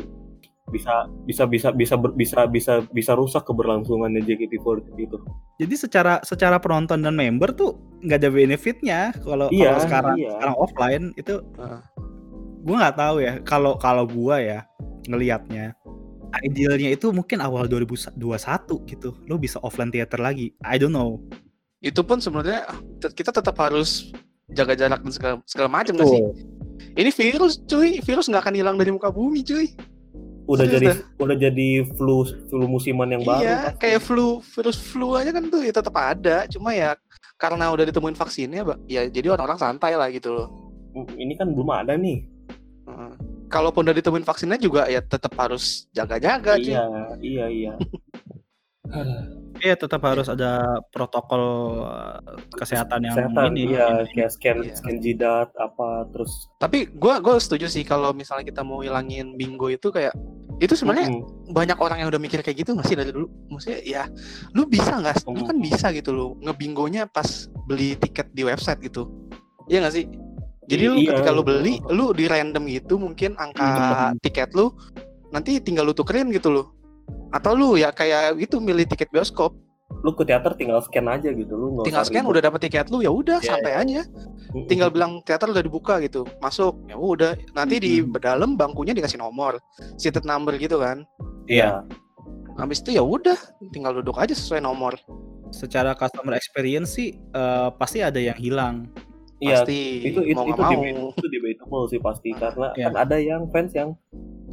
bisa 0.68 1.08
bisa 1.24 1.48
bisa 1.48 1.72
bisa 1.72 1.96
ber- 1.96 2.12
bisa 2.12 2.44
bisa 2.44 2.84
bisa 2.92 3.16
rusak 3.16 3.40
keberlangsungannya 3.48 4.20
JKT48 4.20 5.00
itu 5.00 5.16
Jadi 5.56 5.74
secara 5.80 6.20
secara 6.20 6.60
penonton 6.60 7.00
dan 7.00 7.16
member 7.16 7.56
tuh 7.56 7.72
nggak 8.04 8.20
ada 8.20 8.28
benefitnya 8.28 9.00
kalau 9.24 9.48
Iya, 9.48 9.72
kalau 9.72 9.80
sekarang 9.88 10.16
iya. 10.20 10.30
sekarang 10.36 10.56
offline 10.60 11.04
itu 11.16 11.40
Heeh. 11.56 11.80
gue 12.62 12.76
nggak 12.76 12.96
tahu 13.00 13.16
ya 13.24 13.32
kalau 13.48 13.72
kalau 13.80 14.04
gua 14.04 14.36
ya 14.44 14.60
ngelihatnya 15.08 15.72
idealnya 16.44 16.92
itu 16.92 17.08
mungkin 17.10 17.40
awal 17.40 17.64
2021 17.66 18.18
gitu. 18.88 19.16
Lo 19.26 19.40
bisa 19.40 19.56
offline 19.64 19.92
theater 19.92 20.20
lagi. 20.20 20.52
I 20.60 20.76
don't 20.76 20.92
know. 20.92 21.22
Itu 21.78 22.02
pun 22.02 22.18
sebenarnya 22.18 22.66
te- 22.98 23.14
kita 23.14 23.30
tetap 23.30 23.54
harus 23.58 24.10
jaga 24.52 24.74
jarak 24.74 25.00
dan 25.04 25.12
segala, 25.12 25.34
segala 25.46 25.68
macam 25.70 25.94
nggak 25.96 26.08
sih? 26.08 26.22
Ini 26.98 27.10
virus 27.14 27.60
cuy, 27.68 28.00
virus 28.02 28.26
nggak 28.26 28.42
akan 28.48 28.54
hilang 28.56 28.76
dari 28.76 28.90
muka 28.90 29.12
bumi 29.12 29.44
cuy. 29.44 29.72
Udah 30.48 30.64
Serius 30.64 30.80
jadi 30.80 30.88
udah 31.20 31.36
jadi 31.36 31.68
flu 31.92 32.24
flu 32.48 32.64
musiman 32.64 33.12
yang 33.12 33.20
baru. 33.20 33.44
iya, 33.44 33.58
kayak 33.76 34.00
flu, 34.00 34.40
virus 34.40 34.80
flu 34.80 35.12
aja 35.12 35.28
kan 35.28 35.44
tuh 35.52 35.60
ya 35.60 35.72
tetap 35.76 35.92
ada. 35.92 36.48
Cuma 36.48 36.72
ya 36.72 36.96
karena 37.36 37.68
udah 37.68 37.84
ditemuin 37.84 38.16
vaksinnya, 38.16 38.64
ya 38.88 39.06
jadi 39.12 39.36
orang-orang 39.36 39.60
santai 39.60 39.92
lah 39.94 40.08
gitu 40.08 40.32
loh. 40.32 40.48
ini 41.14 41.36
kan 41.36 41.52
belum 41.52 41.68
ada 41.70 41.94
nih. 41.94 42.24
Heeh. 42.88 43.27
Kalaupun 43.48 43.82
udah 43.88 43.96
ditemuin 43.96 44.24
vaksinnya 44.24 44.60
juga 44.60 44.84
ya 44.86 45.00
tetap 45.00 45.32
harus 45.36 45.88
jaga-jaga 45.90 46.60
cuy. 46.60 46.72
Iya, 46.72 46.84
iya, 47.20 47.46
iya. 47.48 47.72
Iya 49.58 49.74
tetap 49.74 50.00
harus 50.06 50.30
ada 50.30 50.80
protokol 50.94 51.42
uh, 51.82 52.22
kesehatan 52.54 53.04
yang 53.04 53.12
Kesehatan, 53.12 53.50
ini. 53.52 53.74
iya, 53.74 54.06
ini. 54.06 54.14
kayak 54.14 54.30
scan 54.30 54.56
Iya. 54.62 54.74
scan 54.78 54.96
jidat 55.02 55.48
apa 55.58 56.06
terus 56.14 56.46
Tapi 56.56 56.86
gua 56.94 57.18
gua 57.18 57.42
setuju 57.42 57.66
sih 57.66 57.82
kalau 57.82 58.14
misalnya 58.14 58.46
kita 58.46 58.62
mau 58.62 58.80
hilangin 58.80 59.34
bingo 59.34 59.66
itu 59.66 59.90
kayak 59.90 60.14
itu 60.62 60.72
sebenarnya 60.72 61.10
Mm-mm. 61.10 61.50
banyak 61.50 61.74
orang 61.78 62.00
yang 62.00 62.08
udah 62.08 62.22
mikir 62.22 62.38
kayak 62.40 62.64
gitu 62.64 62.70
nggak 62.72 62.86
sih 62.86 62.96
dari 62.96 63.10
dulu? 63.10 63.26
Maksudnya 63.50 63.80
ya 63.82 64.02
lu 64.54 64.62
bisa 64.64 64.94
nggak? 64.94 65.26
Lu 65.26 65.42
kan 65.42 65.58
bisa 65.58 65.86
gitu 65.90 66.10
loh 66.14 66.28
ngebingonya 66.38 67.10
pas 67.10 67.26
beli 67.66 67.98
tiket 67.98 68.30
di 68.32 68.46
website 68.46 68.78
gitu. 68.82 69.10
Iya 69.66 69.84
nggak 69.84 69.94
sih? 69.94 70.06
Jadi 70.68 70.84
lu 70.84 71.00
Iya. 71.00 71.16
ketika 71.16 71.30
lu 71.32 71.40
beli, 71.40 71.80
lu 71.88 72.12
di 72.12 72.28
random 72.28 72.68
gitu 72.68 73.00
mungkin 73.00 73.32
angka 73.40 74.12
tiket 74.20 74.52
lu 74.52 74.68
nanti 75.32 75.56
tinggal 75.64 75.88
lu 75.88 75.96
tukerin 75.96 76.28
gitu 76.28 76.52
loh. 76.52 76.66
Atau 77.32 77.56
lu 77.56 77.80
ya 77.80 77.88
kayak 77.88 78.36
gitu 78.36 78.60
milih 78.60 78.84
tiket 78.84 79.08
bioskop, 79.08 79.56
lu 80.04 80.12
ke 80.12 80.28
teater 80.28 80.52
tinggal 80.60 80.84
scan 80.84 81.08
aja 81.08 81.32
gitu 81.32 81.56
lu 81.56 81.80
tinggal 81.80 82.04
scan 82.04 82.20
ribet. 82.20 82.32
udah 82.36 82.42
dapet 82.44 82.60
tiket 82.68 82.86
lu 82.92 83.00
ya 83.00 83.08
udah 83.08 83.40
Iya, 83.40 83.48
santai 83.48 83.74
aja. 83.80 84.02
Mm-mm. 84.52 84.68
Tinggal 84.68 84.88
bilang 84.92 85.24
teater 85.24 85.48
udah 85.48 85.64
dibuka 85.64 85.96
gitu, 86.04 86.28
masuk 86.40 86.76
ya 86.84 86.96
udah. 87.00 87.32
Nanti 87.56 87.80
di 87.80 87.92
Mhm. 88.04 88.16
dalam 88.20 88.56
bangkunya 88.56 88.92
dikasih 88.92 89.20
nomor, 89.20 89.56
seated 89.96 90.28
number 90.28 90.52
gitu 90.60 90.76
kan. 90.80 91.04
iya 91.48 91.80
Habis 92.58 92.82
itu 92.82 92.98
ya 92.98 93.06
udah, 93.06 93.38
tinggal 93.70 93.94
duduk 93.94 94.18
aja 94.18 94.34
sesuai 94.34 94.58
nomor. 94.60 94.98
Secara 95.48 95.94
customer 95.94 96.34
experience 96.36 96.92
sih 96.92 97.14
uh, 97.32 97.70
pasti 97.72 98.02
ada 98.04 98.18
yang 98.20 98.36
hilang. 98.36 98.84
Iya 99.38 99.62
Pasti 99.62 99.78
itu 100.04 100.20
itu 100.24 100.34
mau 100.34 100.44
itu, 100.44 100.58
debate- 100.58 101.14
itu 101.14 101.26
debatable 101.30 101.84
sih 101.86 102.00
pasti 102.00 102.30
karena 102.32 102.66
iya. 102.72 102.84
kan 102.86 102.94
ada 102.98 103.16
yang 103.16 103.46
fans 103.48 103.70
yang 103.72 103.94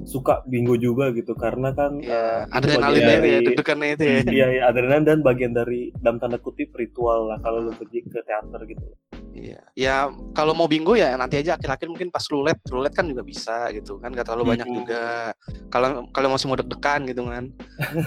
suka 0.04 0.46
bingo 0.46 0.76
juga 0.76 1.10
gitu 1.10 1.34
karena 1.34 1.72
kan 1.72 1.98
Ya, 1.98 2.46
eh, 2.46 2.46
itu 2.46 2.54
adrenalin 2.54 3.02
dari 3.02 3.28
ya, 3.28 3.40
deg-degannya 3.42 3.88
itu 3.92 4.04
ya. 4.04 4.18
Iya, 4.28 4.46
iya, 4.52 4.62
adrenalin 4.64 5.04
dan 5.04 5.20
bagian 5.20 5.52
dari 5.52 5.90
dalam 5.98 6.20
tanda 6.20 6.38
kutip 6.38 6.70
ritual 6.72 7.26
lah 7.26 7.40
kalau 7.40 7.64
lu 7.64 7.72
pergi 7.72 8.06
ke 8.06 8.22
teater 8.22 8.62
gitu. 8.68 8.86
Iya. 9.34 9.60
Ya 9.74 9.96
kalau 10.32 10.54
mau 10.54 10.70
bingo 10.70 10.94
ya 10.94 11.16
nanti 11.16 11.42
aja 11.42 11.56
akhir-akhir 11.56 11.88
mungkin 11.90 12.08
pas 12.08 12.22
roulette, 12.24 12.62
roulette 12.70 12.94
kan 12.94 13.04
juga 13.04 13.20
bisa 13.22 13.68
gitu 13.72 13.98
kan, 13.98 14.14
gak 14.14 14.30
terlalu 14.30 14.54
banyak 14.54 14.68
Mhm. 14.68 14.76
juga. 14.78 15.34
Kalau 15.68 15.88
kalau 16.08 16.28
masih 16.30 16.46
mau 16.46 16.56
deg-degan 16.56 17.02
gitu 17.04 17.22
kan. 17.26 17.46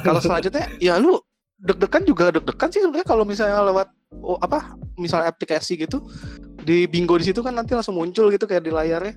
kalau 0.07 0.21
selanjutnya 0.21 0.65
ya 0.79 0.97
lu 0.97 1.19
deg-degan 1.59 2.07
juga 2.07 2.31
deg-degan 2.31 2.69
sih 2.71 2.81
sebenarnya 2.81 3.09
kalau 3.09 3.25
misalnya 3.27 3.59
lewat 3.65 3.89
oh, 4.15 4.39
apa 4.39 4.79
misalnya 4.95 5.29
aplikasi 5.29 5.75
gitu 5.77 5.99
di 6.69 6.85
bingo 6.85 7.17
di 7.17 7.25
situ 7.33 7.41
kan 7.41 7.57
nanti 7.57 7.73
langsung 7.73 7.97
muncul 7.97 8.29
gitu 8.29 8.45
kayak 8.45 8.69
di 8.69 8.73
layarnya. 8.77 9.17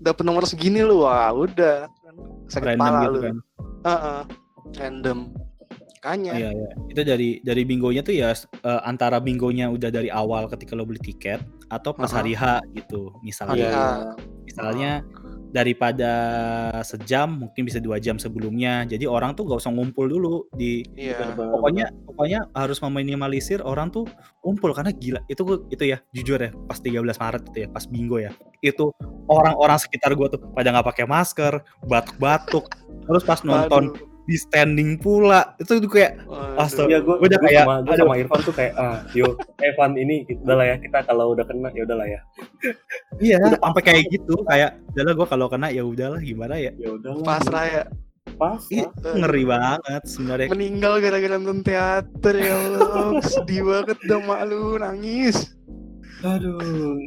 Dapat 0.00 0.24
nomor 0.24 0.48
segini 0.48 0.80
lu, 0.80 1.04
wah 1.04 1.28
udah 1.36 1.90
sakit 2.48 2.72
Random 2.72 2.80
kepala 2.80 3.00
gitu 3.04 3.12
lu. 3.12 3.20
kan. 3.20 3.36
Heeh. 3.84 4.20
Random. 4.80 5.18
Makanya. 6.02 6.32
Iya, 6.34 6.50
iya. 6.50 6.70
Itu 6.90 7.00
dari 7.06 7.28
dari 7.46 7.62
bingonya 7.62 8.02
tuh 8.02 8.14
ya 8.16 8.34
uh, 8.34 8.82
antara 8.82 9.22
bingonya 9.22 9.70
udah 9.70 9.90
dari 9.92 10.10
awal 10.10 10.50
ketika 10.50 10.74
lo 10.74 10.82
beli 10.82 10.98
tiket 10.98 11.38
atau 11.70 11.94
pas 11.94 12.10
Uh-huh. 12.10 12.18
hari 12.18 12.34
H 12.34 12.58
gitu. 12.74 13.12
Hari 13.12 13.22
Misalnya 13.22 13.68
H. 13.70 13.78
misalnya 14.48 14.90
daripada 15.52 16.12
sejam 16.80 17.44
mungkin 17.46 17.68
bisa 17.68 17.78
dua 17.78 18.00
jam 18.00 18.16
sebelumnya. 18.16 18.88
Jadi 18.88 19.04
orang 19.04 19.36
tuh 19.36 19.44
gak 19.46 19.60
usah 19.60 19.70
ngumpul 19.70 20.08
dulu 20.08 20.48
di 20.56 20.80
Iya. 20.96 21.20
Benar-benar. 21.20 21.52
pokoknya 21.54 21.86
pokoknya 22.08 22.40
harus 22.56 22.78
meminimalisir 22.80 23.60
orang 23.60 23.92
tuh 23.92 24.08
kumpul 24.40 24.72
karena 24.72 24.90
gila 24.90 25.20
itu 25.28 25.44
gua- 25.44 25.62
itu 25.68 25.84
ya 25.86 26.00
jujur 26.10 26.40
ya 26.40 26.50
pas 26.66 26.80
13 26.80 27.20
Maret 27.20 27.42
itu 27.52 27.58
ya 27.62 27.68
pas 27.68 27.84
bingo 27.84 28.16
ya 28.16 28.32
itu 28.60 28.90
orang-orang 29.28 29.76
sekitar 29.78 30.16
gua 30.16 30.32
tuh 30.32 30.40
pada 30.52 30.72
nggak 30.72 30.88
pakai 30.88 31.04
masker 31.06 31.60
batuk-batuk 31.86 32.64
terus 33.06 33.22
pas 33.22 33.40
nonton 33.44 33.92
Aduh. 33.92 34.11
Di 34.22 34.36
standing 34.38 35.00
pula 35.00 35.54
itu 35.58 35.82
tuh 35.82 35.90
kayak. 35.90 36.22
Astaga. 36.54 36.88
Iya, 36.88 36.98
gue 37.02 37.16
Gua 37.18 37.26
udah 37.26 37.40
kayak, 37.42 37.64
sama, 37.66 37.74
gua 37.82 37.94
sama 37.98 38.14
Irfan 38.18 38.40
tuh 38.42 38.54
kayak 38.54 38.72
ah, 38.78 38.98
yo, 39.14 39.34
Evan 39.62 39.92
ini 39.98 40.26
udah 40.42 40.54
lah 40.58 40.66
ya 40.70 40.76
kita 40.78 40.98
kalau 41.06 41.34
udah 41.34 41.44
kena 41.46 41.68
ya 41.74 41.82
udahlah 41.86 42.06
ya, 42.06 42.20
iya 43.18 43.38
sampai 43.58 43.82
kayak 43.82 44.02
gitu 44.10 44.34
kayak 44.46 44.78
udahlah 44.94 45.12
gua 45.18 45.26
kalau 45.26 45.46
kena 45.50 45.68
ya 45.70 45.82
udahlah 45.82 46.20
gimana 46.22 46.54
ya 46.58 46.70
ya 46.78 46.94
udahlah. 46.94 47.24
Pasrah 47.26 47.66
ya. 47.66 47.84
Pas. 48.38 48.62
Ih, 48.70 48.86
ngeri 49.02 49.44
banget 49.44 50.02
sebenarnya 50.06 50.48
meninggal 50.54 51.02
gara-gara 51.02 51.36
nonton 51.36 51.60
teater 51.66 52.34
ya 52.38 52.54
Allah 52.54 53.18
sedih 53.22 53.62
banget 53.66 53.98
dong 54.06 54.24
malu 54.30 54.78
nangis 54.78 55.52
Aduh, 56.24 56.58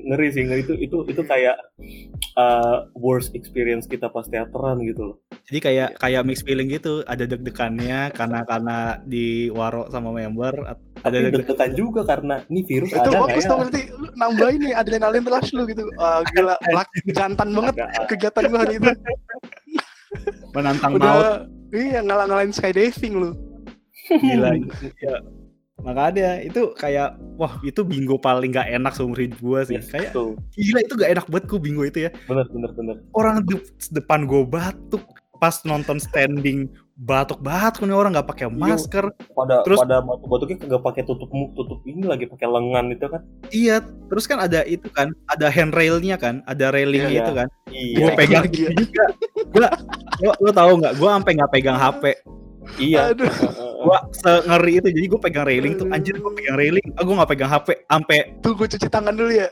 ngeri 0.03 0.28
sih, 0.30 0.43
ngeri. 0.43 0.61
Itu 0.61 0.74
itu 0.76 0.97
itu 1.07 1.22
kayak 1.22 1.55
uh, 2.34 2.91
worst 2.93 3.32
experience 3.32 3.86
kita 3.86 4.07
pas 4.07 4.24
teateran 4.24 4.80
gitu 4.82 5.01
loh. 5.05 5.18
jadi 5.45 5.59
kayak 5.61 5.89
kayak 5.97 6.22
mix 6.24 6.41
feeling 6.41 6.66
gitu 6.68 7.05
ada 7.05 7.22
deg-degannya 7.24 8.09
karena 8.11 8.41
karena 8.43 8.78
di 8.99 9.26
waro 9.49 9.86
sama 9.88 10.09
member 10.09 10.57
ada 10.66 10.76
Tapi 11.05 11.22
deg 11.22 11.34
deg-degan 11.38 11.72
juga 11.72 12.01
karena 12.03 12.41
ini 12.47 12.66
virus 12.66 12.89
itu 12.89 12.97
ada 12.97 13.13
bagus 13.22 13.39
ya? 13.39 13.49
tuh 13.49 13.57
berarti 13.61 13.82
lu 13.93 14.07
nambahin 14.16 14.59
nih 14.59 14.74
adrenalin 14.74 15.22
rush 15.24 15.53
lu 15.53 15.63
gitu. 15.66 15.86
Ah, 15.95 16.26
gila 16.28 16.57
lak, 16.76 16.89
jantan 17.07 17.49
banget 17.51 17.74
Agak- 17.78 18.09
kegiatan 18.09 18.43
gua 18.49 18.59
hari 18.59 18.76
itu. 18.76 18.89
Menantang 20.51 20.91
maut. 20.91 20.99
udah 20.99 21.16
iya 21.72 21.99
ngalah-ngalahin 22.01 22.49
skydiving 22.49 23.13
lu. 23.16 23.30
Gila 24.09 24.49
ya 25.05 25.16
makanya 25.86 26.41
itu 26.41 26.73
kayak 26.73 27.13
wah 27.38 27.61
itu 27.61 27.86
bingo 27.86 28.17
paling 28.17 28.49
gak 28.49 28.65
enak 28.67 28.91
seumur 28.91 29.21
hidup 29.21 29.38
gua 29.38 29.61
sih 29.61 29.77
Yes, 29.77 29.88
kayak 29.88 30.11
tuh, 30.11 30.33
gila 30.51 30.79
itu 30.81 30.93
gak 30.97 31.11
enak 31.13 31.25
banget 31.29 31.45
gua 31.45 31.59
bingo 31.61 31.83
itu 31.86 31.99
ya 32.03 32.11
bener 32.25 32.49
bener 32.49 32.71
bener. 32.73 32.95
orang 33.13 33.45
di 33.45 33.53
depan 33.93 34.25
gua 34.25 34.41
batuk 34.43 35.05
pas 35.36 35.61
nonton 35.61 35.99
standing 35.99 36.65
batuk-batuk 36.95 37.83
nih 37.83 37.91
orang 37.91 38.15
nggak 38.15 38.23
pakai 38.25 38.47
masker 38.47 39.11
Pada 39.36 39.61
Terus- 39.61 39.83
pada 39.83 39.99
batuk-batuknya 39.99 40.57
kagak 40.57 40.79
pakai 40.81 41.03
tutup 41.03 41.27
tutup 41.27 41.83
ini 41.83 42.07
lagi 42.07 42.23
pakai 42.23 42.47
lengan 42.47 42.86
itu 42.89 43.05
kan? 43.05 43.21
iya 43.51 43.83
terus 44.07 44.25
kan 44.25 44.39
ada 44.39 44.63
itu 44.63 44.88
kan 44.89 45.11
ada 45.27 45.51
handrailnya 45.51 46.15
kan 46.15 46.39
ada 46.45 46.71
railingnya 46.71 47.11
Iya. 47.11 47.21
itu 47.21 47.33
kan 47.36 47.47
Iya. 47.67 47.93
gua 47.93 48.07
Iya. 48.07 48.15
pegang 48.15 48.43
ya. 48.47 48.49
itu 48.49 48.81
juga 48.81 49.05
gua 49.51 49.69
lo, 50.17 50.31
lo 50.39 50.51
tahu 50.51 50.71
nggak 50.79 50.93
gua 50.95 51.09
sampai 51.13 51.31
nggak 51.36 51.51
pegang 51.51 51.77
hp 51.77 52.03
Iya. 52.76 53.13
aduh 53.13 53.30
gua 53.86 53.97
ngeri 54.24 54.74
itu 54.82 54.88
jadi 54.91 55.05
gua 55.07 55.22
pegang 55.22 55.45
railing 55.45 55.74
tuh 55.78 55.88
anjir 55.89 56.18
gua 56.18 56.34
pegang 56.34 56.57
railing 56.57 56.86
ah, 56.97 57.03
gua 57.05 57.24
nggak 57.24 57.32
pegang 57.32 57.49
hp 57.49 57.68
sampai 57.86 58.18
tuh 58.41 58.51
gua 58.57 58.68
cuci 58.68 58.88
tangan 58.89 59.13
dulu 59.13 59.32
ya 59.32 59.47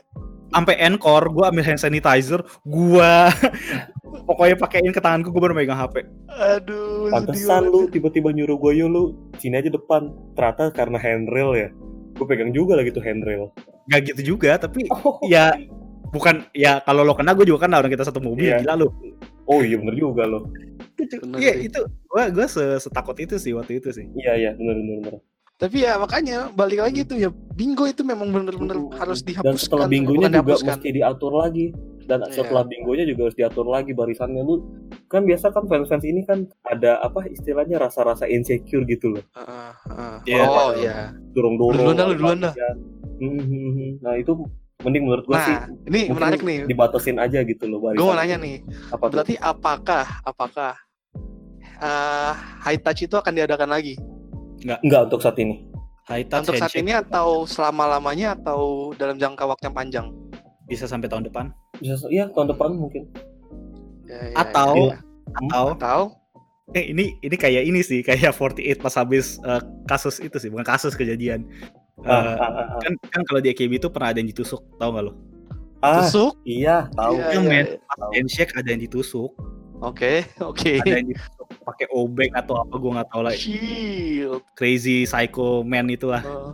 sampai 0.50 0.74
encore 0.82 1.26
gua 1.30 1.50
ambil 1.50 1.64
hand 1.66 1.80
sanitizer 1.80 2.42
gua 2.62 3.30
pokoknya 4.28 4.56
pakein 4.56 4.90
ke 4.90 4.98
tanganku 4.98 5.30
gua 5.30 5.50
baru 5.50 5.54
megang 5.54 5.78
hp 5.78 6.02
aduh 6.30 7.10
Pantesan 7.12 7.70
lu 7.70 7.86
tiba-tiba 7.86 8.32
nyuruh 8.32 8.58
gue 8.58 8.72
yo 8.74 8.88
lu 8.88 9.12
sini 9.38 9.60
aja 9.60 9.68
depan. 9.70 10.08
Ternyata 10.34 10.72
karena 10.72 10.96
handrail 10.98 11.50
ya. 11.54 11.68
Gue 12.16 12.26
pegang 12.26 12.50
juga 12.50 12.74
lagi 12.74 12.90
tuh 12.90 13.04
handrail. 13.04 13.52
Gak 13.86 14.08
gitu 14.10 14.34
juga 14.34 14.56
tapi 14.56 14.88
Oh, 15.04 15.20
ya 15.28 15.52
bukan 16.10 16.48
ya 16.56 16.80
kalau 16.82 17.04
lo 17.04 17.12
kena 17.14 17.36
gue 17.36 17.44
juga 17.44 17.68
kena 17.68 17.78
orang 17.78 17.92
kita 17.92 18.08
satu 18.08 18.18
mobil 18.18 18.50
Iya. 18.50 18.64
gila 18.64 18.74
lo 18.82 18.88
oh 19.46 19.60
iya 19.60 19.76
bener 19.76 19.94
juga 19.94 20.24
lo. 20.24 20.48
Bener 21.14 21.38
iya 21.38 21.52
sih. 21.54 21.66
itu 21.66 21.80
gua 22.04 22.24
gua 22.28 22.46
se- 22.46 22.80
setakut 22.80 23.16
itu 23.16 23.36
sih 23.36 23.52
waktu 23.52 23.78
itu 23.78 23.88
sih 23.90 24.06
Iya 24.12 24.32
iya 24.34 24.50
bener 24.52 24.74
bener 24.76 24.96
bener. 25.02 25.14
tapi 25.54 25.76
ya 25.80 25.94
makanya 25.96 26.50
balik 26.50 26.80
lagi 26.80 27.00
tuh 27.02 27.14
ya 27.16 27.28
bingo 27.30 27.84
itu 27.84 28.02
memang 28.02 28.28
bener-bener 28.28 28.74
harus 28.92 29.20
dihapuskan 29.20 29.46
Dan 29.46 29.56
setelah 29.56 29.86
bingonya 29.86 30.26
juga 30.26 30.34
dihapuskan. 30.34 30.66
mesti 30.72 30.88
diatur 30.90 31.32
lagi. 31.32 31.66
Dan 32.04 32.20
Iya. 32.20 32.34
setelah 32.34 32.64
bingonya 32.64 33.04
juga 33.06 33.20
harus 33.22 33.32
diatur 33.34 33.66
lagi 33.66 33.90
barisannya 33.90 34.42
lu. 34.42 34.60
Kan 35.06 35.22
biasa 35.22 35.48
kan 35.48 35.64
fans-fans 35.64 36.02
ini 36.02 36.20
kan 36.22 36.44
ada 36.60 36.98
apa 36.98 37.24
istilahnya 37.26 37.78
rasa-rasa 37.78 38.26
insecure 38.26 38.84
gitu 38.84 39.14
loh. 39.14 39.24
Heeh, 39.32 39.70
heeh. 39.88 40.16
Iya. 40.28 40.42
oh 40.44 40.70
iya 40.74 40.96
Dorong-dorong. 41.32 41.72
Lu 41.72 41.80
duluan 41.80 41.96
dah, 41.96 42.04
lu 42.04 42.14
duluan 42.14 42.38
dah. 42.40 42.52
latihan. 42.52 42.76
Hmm, 43.14 43.40
hmm, 43.40 43.70
hmm. 43.70 43.90
Nah 44.00 44.14
itu 44.16 44.32
mending 44.76 45.02
menurut 45.02 45.24
gua 45.24 45.38
sih 45.40 45.54
nah 45.54 45.64
ini 45.86 46.00
mungkin 46.02 46.14
menarik 46.18 46.40
nih 46.42 46.58
dibatasin 46.66 47.16
aja 47.16 47.40
gitu 47.40 47.64
loh 47.64 47.78
barisan. 47.80 47.96
gue 47.96 48.06
mau 48.06 48.18
nanya 48.18 48.36
nih 48.36 48.56
Apa 48.90 49.04
tuh? 49.06 49.12
berarti 49.16 49.34
apakah 49.38 50.04
apakah 50.20 50.72
eh, 51.76 52.32
high 52.60 52.78
touch 52.78 53.02
itu 53.02 53.14
akan 53.14 53.32
diadakan 53.32 53.68
lagi 53.68 53.94
Enggak 54.64 55.08
untuk 55.08 55.20
saat 55.20 55.36
ini. 55.36 55.66
high 56.04 56.24
touch 56.24 56.44
untuk 56.44 56.56
saat 56.56 56.68
handshake 56.68 56.82
ini 56.82 56.92
atau 56.94 57.44
selama 57.44 57.88
lamanya 57.90 58.32
atau 58.34 58.60
dalam 58.94 59.16
jangka 59.16 59.44
waktu 59.44 59.64
yang 59.64 59.76
panjang 59.76 60.06
bisa 60.64 60.84
sampai 60.84 61.06
tahun 61.06 61.24
depan 61.24 61.52
Bisa 61.74 62.00
iya 62.06 62.24
tahun 62.26 62.48
depan 62.50 62.72
mungkin. 62.72 63.04
Ya, 64.04 64.20
ya, 64.22 64.36
Atau- 64.38 64.88
ya, 64.88 64.96
ya. 64.96 64.98
atau 65.42 65.64
atau 65.74 66.00
Eh 66.70 66.90
ini 66.90 67.20
ini 67.20 67.36
kayak 67.36 67.60
ini 67.62 67.80
sih 67.80 68.00
kayak 68.00 68.32
48 68.32 68.80
pas 68.80 68.94
habis 68.94 69.36
uh, 69.42 69.60
kasus 69.84 70.16
itu 70.18 70.32
sih 70.38 70.48
bukan 70.48 70.64
kasus 70.64 70.92
kejadian. 70.92 71.44
Uh, 72.00 72.08
Ah, 72.08 72.40
ah, 72.40 72.48
ah, 72.48 72.66
ah. 72.70 72.80
kan 72.80 72.92
kan 73.04 73.20
kalau 73.22 73.38
di 73.38 73.52
AKB 73.52 73.76
itu 73.76 73.88
pernah 73.88 74.08
ada 74.08 74.18
yang 74.18 74.26
ditusuk 74.26 74.64
tahu 74.76 74.88
nggak 74.90 75.04
lo? 75.04 75.12
Ah, 75.78 76.00
Tusuk. 76.00 76.40
iya, 76.42 76.88
tahu. 76.90 77.20
Iya, 77.20 77.28
Iya, 77.28 77.36
iya, 77.36 77.40
men. 77.44 77.66
iya. 77.66 77.76
tahu. 77.92 78.10
Handshake 78.12 78.52
ada 78.54 78.68
yang 78.70 78.80
ditusuk, 78.80 79.30
Oke, 79.78 80.24
oke. 80.40 80.72
ada 80.80 80.96
yang 80.96 81.08
ditusuk 81.12 81.33
pakai 81.64 81.88
obeng 81.90 82.30
atau 82.36 82.60
apa 82.60 82.74
gua 82.76 82.90
nggak 83.00 83.08
tahu 83.08 83.22
lah. 83.24 83.32
Shield. 83.32 84.40
Crazy 84.54 85.08
psycho 85.08 85.64
man 85.64 85.88
itulah. 85.88 86.20
Oh. 86.22 86.52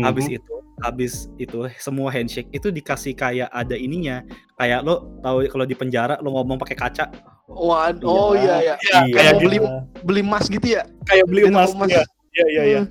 Habis 0.00 0.26
Mhm. 0.28 0.36
itu 0.40 0.52
habis 0.76 1.12
itu 1.40 1.56
semua 1.80 2.12
handshake 2.12 2.52
itu 2.52 2.68
dikasih 2.68 3.12
kayak 3.12 3.48
ada 3.48 3.76
ininya. 3.76 4.20
Kayak 4.56 4.84
lo 4.84 5.20
tahu 5.20 5.48
kalau 5.48 5.64
di 5.64 5.72
penjara 5.72 6.16
lo 6.20 6.32
ngomong 6.32 6.56
pakai 6.56 6.76
kaca 6.76 7.06
Wad- 7.46 8.02
oh 8.02 8.34
iya 8.34 8.58
iya. 8.60 8.74
Iya, 8.76 8.98
Iya, 9.06 9.14
kayak 9.14 9.32
iya. 9.32 9.40
beli 9.40 9.58
beli 10.02 10.20
emas 10.20 10.44
gitu 10.50 10.66
ya? 10.66 10.82
kayak 11.06 11.24
beli 11.30 11.48
emas. 11.48 11.72
emas. 11.72 11.88
Iya, 11.88 12.02
iya, 12.34 12.44
iya, 12.50 12.62
iya. 12.66 12.82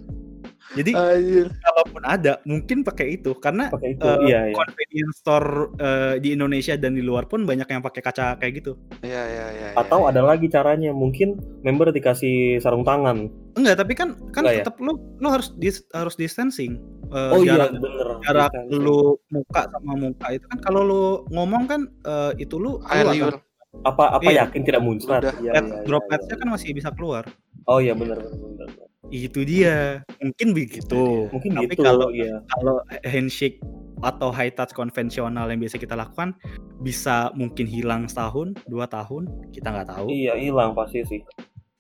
Jadi 0.76 0.92
Anjir. 0.92 1.48
kalaupun 1.56 2.02
ada 2.04 2.34
mungkin 2.44 2.84
pakai 2.84 3.16
itu 3.16 3.32
karena 3.36 3.72
pakai 3.72 3.96
itu. 3.96 4.04
eh, 4.04 4.18
iya, 4.26 4.40
iya. 4.46 4.54
convenience 4.54 5.18
store 5.18 5.50
eh, 5.78 6.14
di 6.20 6.30
Indonesia 6.32 6.76
dan 6.76 6.94
di 6.94 7.02
luar 7.02 7.26
pun 7.26 7.44
banyak 7.44 7.64
yang 7.66 7.80
pakai 7.80 8.02
kaca 8.02 8.36
kayak 8.36 8.60
gitu. 8.60 8.76
Iya 9.00 9.24
iya 9.26 9.46
iya. 9.52 9.68
Atau 9.74 10.04
iya. 10.04 10.12
ada 10.12 10.22
lagi 10.22 10.46
caranya, 10.46 10.92
mungkin 10.92 11.36
member 11.62 11.90
dikasih 11.90 12.60
sarung 12.60 12.84
tangan. 12.84 13.32
Enggak, 13.56 13.80
tapi 13.80 13.96
kan 13.96 14.20
kan 14.30 14.44
Enggak 14.44 14.54
ya? 14.54 14.60
tetap 14.62 14.76
lu 14.78 14.94
lu 15.18 15.28
harus 15.28 15.56
dis, 15.56 15.80
harus 15.90 16.14
distancing. 16.14 16.76
Eh, 17.08 17.32
Oh 17.32 17.40
iya, 17.40 17.56
jarak 17.56 17.70
bener. 17.78 18.08
jarak 18.22 18.52
Distancing. 18.52 18.82
lu 18.84 18.98
muka 19.30 19.62
sama 19.70 19.94
muka 19.96 20.28
itu 20.30 20.46
kan 20.46 20.60
kalau 20.60 20.82
lu 20.84 21.04
ngomong 21.32 21.64
kan 21.66 21.82
eh, 22.04 22.32
itu 22.38 22.60
lu 22.60 22.84
air 22.92 23.06
kan. 23.06 23.16
liur. 23.16 23.36
Apa 23.84 24.16
apa 24.16 24.24
Iya. 24.26 24.48
yakin 24.48 24.62
tidak 24.64 24.82
muncrat? 24.82 25.20
Udah. 25.20 25.36
Iya, 25.38 25.52
Droplet- 25.52 25.68
iya, 25.68 25.76
iya, 25.76 25.86
dropletnya 25.86 26.32
iya. 26.32 26.42
kan 26.42 26.48
masih 26.50 26.70
bisa 26.72 26.90
keluar. 26.92 27.24
Oh 27.66 27.80
iya 27.80 27.92
benar 27.92 28.20
benar 28.20 28.40
benar. 28.68 28.88
Itu 29.14 29.46
dia. 29.46 30.02
Mungkin 30.22 30.54
begitu. 30.58 31.30
Mungkin 31.30 31.52
Tapi 31.58 31.74
gitu. 31.78 31.84
kalau 31.86 32.10
iya. 32.10 32.42
kalau 32.58 32.82
handshake 33.06 33.62
atau 34.04 34.30
high 34.30 34.52
touch 34.52 34.76
konvensional 34.76 35.48
yang 35.48 35.60
biasa 35.62 35.80
kita 35.80 35.96
lakukan 35.96 36.36
bisa 36.84 37.32
mungkin 37.34 37.64
hilang 37.66 38.06
setahun, 38.12 38.54
dua 38.68 38.86
tahun, 38.92 39.30
kita 39.56 39.72
nggak 39.72 39.88
tahu. 39.90 40.08
Iya, 40.12 40.34
hilang 40.36 40.76
pasti 40.76 41.02
sih. 41.08 41.22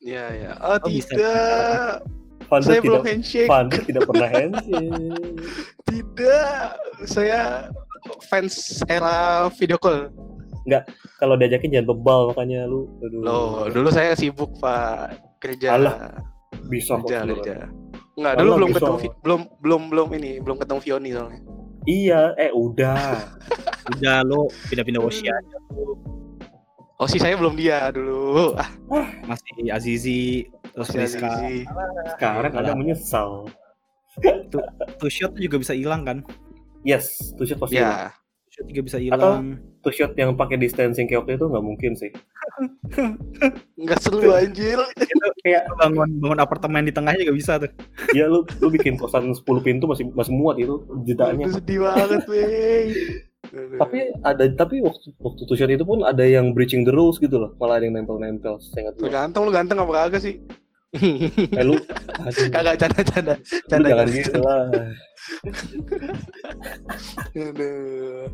Iya 0.06 0.26
iya. 0.38 0.52
Oh, 0.62 0.78
Oh, 0.78 0.88
bisa. 0.88 1.12
tidak. 1.12 2.06
Fanda 2.46 2.66
Saya 2.70 2.78
tidak 2.78 2.86
belum 2.86 3.04
handshake. 3.10 3.50
Tidak 3.90 4.04
pernah 4.06 4.30
handshake. 4.38 4.94
Tidak. 5.90 6.66
Saya 7.10 7.40
fans 8.30 8.86
era 8.86 9.50
video 9.58 9.82
call. 9.82 10.14
Kalau 11.22 11.38
diajakin 11.38 11.74
jangan 11.74 11.90
bebal 11.94 12.34
makanya 12.34 12.70
lu. 12.70 12.86
Aduh. 13.02 13.22
Loh, 13.22 13.50
dulu 13.70 13.90
saya 13.90 14.14
sibuk, 14.18 14.50
Pak. 14.62 15.18
Kerja. 15.42 15.78
Alah, 15.78 16.22
bisa 16.68 17.00
kok. 17.00 17.08
kerja, 17.08 17.24
sebenarnya. 17.24 17.36
kerja. 17.42 17.56
Enggak, 18.16 18.34
dulu 18.40 18.50
belum 18.56 18.70
bisa. 18.72 18.78
ketemu 18.80 18.98
belum 19.22 19.42
belum 19.60 19.82
belum 19.92 20.08
ini, 20.18 20.32
belum 20.40 20.58
ketemu 20.62 20.80
Vioni 20.82 21.10
soalnya. 21.12 21.42
Iya, 21.86 22.22
eh 22.42 22.52
udah. 22.52 23.14
Udah 23.94 24.26
lo 24.26 24.50
pindah-pindah 24.74 24.98
Oshi 24.98 25.30
aja 25.30 25.58
tuh. 25.70 25.94
Oh 26.98 27.06
sih 27.06 27.22
saya 27.22 27.38
belum 27.38 27.54
dia 27.54 27.94
dulu. 27.94 28.58
Ah, 28.58 28.72
Masih 29.30 29.70
Azizi 29.70 30.50
terus 30.74 30.90
masih 30.90 31.00
Rizka. 31.06 31.28
Azizi. 31.30 31.56
Sekarang 32.18 32.54
ada 32.58 32.72
menyesal. 32.74 33.46
Shot 35.06 35.36
tuh 35.36 35.42
juga 35.44 35.62
bisa 35.62 35.78
hilang 35.78 36.02
kan? 36.02 36.26
Yes, 36.82 37.36
two 37.38 37.46
shot 37.46 37.62
pasti. 37.62 37.78
Ya. 37.78 38.10
Shot 38.56 38.72
juga 38.72 38.82
bisa 38.88 38.98
hilang. 39.04 39.60
Two 39.84 39.92
shot 39.92 40.16
yang 40.16 40.32
pakai 40.40 40.56
distancing 40.56 41.12
kayak 41.12 41.28
waktu 41.28 41.36
itu 41.36 41.46
nggak 41.52 41.66
mungkin 41.66 41.92
sih. 42.00 42.08
Enggak 43.84 44.00
seru 44.00 44.32
anjir. 44.32 44.80
itu 44.96 45.28
kayak 45.44 45.68
bangun 45.84 46.08
bangun 46.24 46.40
apartemen 46.40 46.88
di 46.88 46.96
tengahnya 46.96 47.28
juga 47.28 47.36
bisa 47.36 47.60
tuh. 47.60 47.72
Iya 48.16 48.32
lu 48.32 48.48
lu 48.64 48.68
bikin 48.72 48.96
kosan 48.96 49.36
10 49.36 49.44
pintu 49.60 49.92
masih 49.92 50.08
masih 50.16 50.32
muat 50.32 50.56
itu 50.56 50.88
jedanya. 51.04 51.52
Aduh, 51.52 51.60
sedih 51.60 51.80
banget, 51.84 52.24
wey. 52.32 52.88
Tapi 53.52 54.00
ada 54.24 54.44
tapi 54.56 54.80
waktu 54.80 55.12
waktu 55.20 55.42
two 55.44 55.60
shot 55.60 55.70
itu 55.70 55.84
pun 55.84 56.08
ada 56.08 56.24
yang 56.24 56.56
breaching 56.56 56.88
the 56.88 56.96
rules 56.96 57.20
gitu 57.20 57.36
loh. 57.36 57.52
Malah 57.60 57.84
ada 57.84 57.92
yang 57.92 58.00
nempel-nempel. 58.00 58.56
Saya 58.64 58.96
ganteng, 58.96 59.44
lu 59.44 59.52
ganteng 59.52 59.84
apa 59.84 59.92
kagak 59.92 60.24
sih? 60.24 60.40
Eh 60.96 61.64
lu 61.64 61.76
Kagak 62.50 62.76
canda 62.80 63.02
canda. 63.04 63.34
Canda. 63.68 63.88
jangan 63.92 64.08
gitu 64.10 64.38
lah. 64.40 64.64
Aduh. 67.34 68.26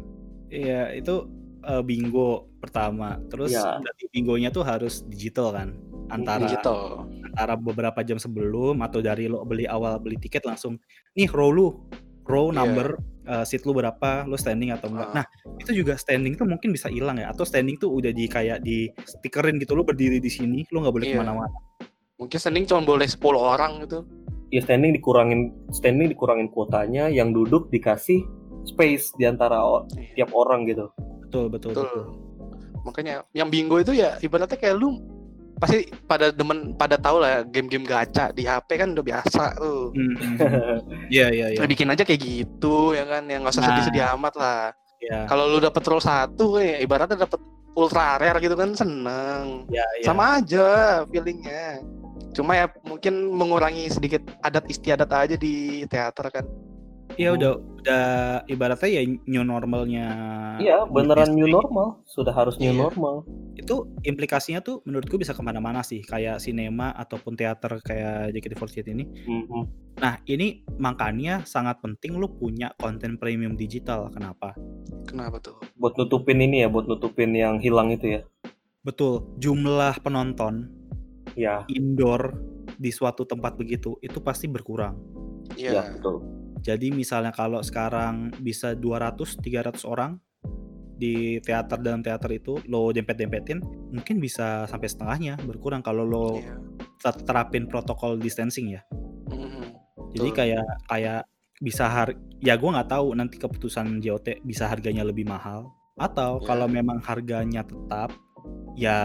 Iya, 0.52 0.92
itu 0.94 1.16
eh, 1.64 1.82
bingo 1.82 2.52
pertama. 2.60 3.18
Terus 3.32 3.52
berarti 3.56 4.04
bingonya 4.12 4.50
tuh 4.52 4.64
harus 4.64 5.04
digital 5.08 5.52
kan? 5.52 5.70
Antara 6.12 6.44
Digital. 6.44 7.08
antara 7.32 7.56
beberapa 7.56 8.04
jam 8.04 8.20
sebelum 8.20 8.84
atau 8.84 9.00
dari 9.00 9.32
lo 9.32 9.48
beli 9.48 9.64
awal 9.64 9.96
beli 9.96 10.20
tiket 10.20 10.44
langsung 10.44 10.76
nih 11.16 11.32
row 11.32 11.48
lu 11.48 11.80
row 12.28 12.52
Iya. 12.52 12.60
number 12.60 12.88
eh, 13.24 13.46
seat 13.48 13.64
lu 13.64 13.72
berapa 13.72 14.28
lu 14.28 14.36
standing 14.36 14.76
atau 14.76 14.92
enggak 14.92 15.08
Ah. 15.08 15.24
nah 15.24 15.26
itu 15.56 15.72
juga 15.72 15.96
standing 15.96 16.36
tuh 16.36 16.44
mungkin 16.44 16.76
bisa 16.76 16.92
hilang 16.92 17.16
ya 17.16 17.32
atau 17.32 17.48
standing 17.48 17.80
tuh 17.80 17.88
udah 17.88 18.12
di 18.12 18.28
kayak 18.28 18.60
di 18.60 18.92
stikerin 19.08 19.56
gitu 19.64 19.72
lu 19.72 19.88
berdiri 19.88 20.20
di 20.20 20.28
sini 20.28 20.68
lu 20.68 20.84
nggak 20.84 20.92
boleh 20.92 21.08
Iya. 21.08 21.16
ke 21.16 21.20
mana-mana 21.24 21.56
Mungkin 22.22 22.38
standing 22.38 22.64
cuma 22.64 22.86
boleh 22.86 23.04
10 23.04 23.18
orang 23.34 23.82
gitu. 23.82 24.06
Ya 24.48 24.62
standing 24.62 24.94
dikurangin 24.94 25.42
standing 25.72 26.08
dikurangin 26.08 26.48
kuotanya, 26.48 27.10
yang 27.10 27.32
duduk 27.32 27.68
dikasih 27.68 28.22
space 28.64 29.10
di 29.16 29.26
antara 29.26 29.58
o- 29.60 29.84
tiap 30.14 30.30
orang 30.32 30.64
gitu. 30.66 30.94
betul 31.24 31.48
betul 31.48 31.72
Betul. 31.72 31.88
betul 31.88 32.06
Makanya 32.82 33.14
yang 33.32 33.48
bingo 33.48 33.78
itu 33.78 33.96
ya 33.96 34.20
ibaratnya 34.20 34.54
kayak 34.54 34.76
lu 34.76 35.00
pasti 35.56 35.86
pada 36.04 36.30
demen 36.30 36.74
pada 36.76 36.94
tahu 36.96 37.22
lah 37.22 37.30
ya, 37.32 37.42
game-game 37.48 37.86
gacha 37.86 38.30
di 38.30 38.44
HP 38.44 38.70
kan 38.76 38.92
udah 38.92 39.06
biasa 39.06 39.44
tuh. 39.56 39.94
Hmm, 39.94 40.14
hmm, 40.14 40.36
hmm. 40.36 40.78
iya 41.08 41.26
iya 41.30 41.46
iya 41.54 41.64
bikin 41.64 41.88
aja 41.88 42.02
kayak 42.02 42.20
gitu 42.20 42.92
ya 42.92 43.06
kan 43.06 43.24
yang 43.26 43.42
nggak 43.42 43.54
usah 43.54 43.62
Nah. 43.62 43.70
sedih-sedih 43.72 44.04
amat 44.12 44.34
lah. 44.36 44.62
iya 45.00 45.26
Kalau 45.26 45.46
lu 45.48 45.58
dapet 45.58 45.82
roll 45.86 46.02
satu 46.02 46.58
kayak 46.58 46.82
ibaratnya 46.82 47.18
dapet 47.20 47.40
ultra 47.72 48.18
rare 48.18 48.38
gitu 48.38 48.54
kan 48.54 48.76
seneng. 48.76 49.64
iya 49.70 49.86
iya. 49.96 50.06
Sama 50.06 50.38
aja 50.38 50.68
feelingnya. 51.08 51.80
Cuma 52.32 52.56
ya 52.56 52.66
mungkin 52.84 53.30
mengurangi 53.30 53.88
sedikit 53.88 54.22
adat 54.42 54.68
istiadat 54.68 55.10
aja 55.10 55.36
di 55.36 55.84
teater 55.86 56.28
kan. 56.30 56.46
Iya 57.12 57.36
udah 57.36 57.52
udah 57.60 58.04
ibaratnya 58.48 58.88
ya 58.88 59.02
new 59.28 59.44
normalnya 59.44 60.08
Iya, 60.58 60.88
beneran 60.88 61.36
new 61.36 61.44
normal. 61.46 62.00
Sudah 62.08 62.32
harus 62.32 62.56
new 62.56 62.72
Iya. 62.72 62.82
normal. 62.82 63.28
itu 63.52 63.84
implikasinya 64.02 64.64
tuh 64.64 64.80
menurutku 64.88 65.20
bisa 65.20 65.36
ke 65.36 65.44
mana-mana 65.44 65.84
sih 65.84 66.02
kayak 66.02 66.40
sinema 66.40 66.96
ataupun 66.96 67.36
teater 67.36 67.78
kayak 67.84 68.32
JKT48 68.32 68.90
ini 68.90 69.04
Mhm. 69.06 69.62
nah 70.00 70.18
ini 70.24 70.64
makanya 70.80 71.44
sangat 71.44 71.78
penting 71.78 72.16
lu 72.16 72.32
punya 72.32 72.72
konten 72.74 73.20
premium 73.20 73.54
digital 73.54 74.08
kenapa 74.10 74.56
Kenapa 75.04 75.38
tuh? 75.38 75.60
Buat 75.76 75.94
nutupin 75.94 76.40
ini 76.40 76.64
ya, 76.64 76.72
buat 76.72 76.88
nutupin 76.88 77.36
yang 77.36 77.60
hilang 77.60 77.92
itu 77.92 78.18
ya. 78.18 78.22
betul 78.82 79.30
jumlah 79.38 80.00
penonton 80.00 80.72
Ya, 81.34 81.64
indoor 81.68 82.36
di 82.76 82.92
suatu 82.92 83.24
tempat 83.24 83.56
begitu 83.56 83.96
itu 84.00 84.20
pasti 84.20 84.46
berkurang 84.46 85.00
Iya. 85.56 85.72
ya 85.72 85.84
betul. 85.96 86.20
jadi 86.60 86.88
misalnya 86.92 87.32
kalau 87.32 87.60
sekarang 87.62 88.36
bisa 88.38 88.76
200 88.76 89.40
300 89.40 89.82
orang 89.84 90.20
di 90.96 91.40
teater 91.42 91.82
dalam 91.82 92.04
teater 92.04 92.30
itu 92.32 92.62
lo 92.68 92.92
dempet-dempetin 92.92 93.58
mungkin 93.90 94.20
bisa 94.20 94.68
sampai 94.68 94.86
setengahnya 94.86 95.40
berkurang 95.42 95.82
kalau 95.82 96.04
lo 96.04 96.38
Iya. 96.38 96.56
ter- 97.00 97.24
terapin 97.24 97.66
protokol 97.66 98.18
distancing 98.18 98.76
ya 98.76 98.82
Mhm. 99.28 99.64
Jadi 100.12 100.28
Betul. 100.28 100.36
kayak 100.36 100.66
kayak 100.88 101.22
bisa 101.58 101.86
har 101.88 102.12
ya 102.40 102.58
gue 102.58 102.68
nggak 102.68 102.90
tahu 102.90 103.16
nanti 103.16 103.38
keputusan 103.38 104.02
JOT 104.02 104.44
bisa 104.44 104.68
harganya 104.68 105.02
lebih 105.02 105.24
mahal 105.24 105.72
atau 105.96 106.42
Ya. 106.42 106.46
kalau 106.46 106.68
memang 106.68 107.00
harganya 107.00 107.64
tetap 107.64 108.12
ya 108.76 108.98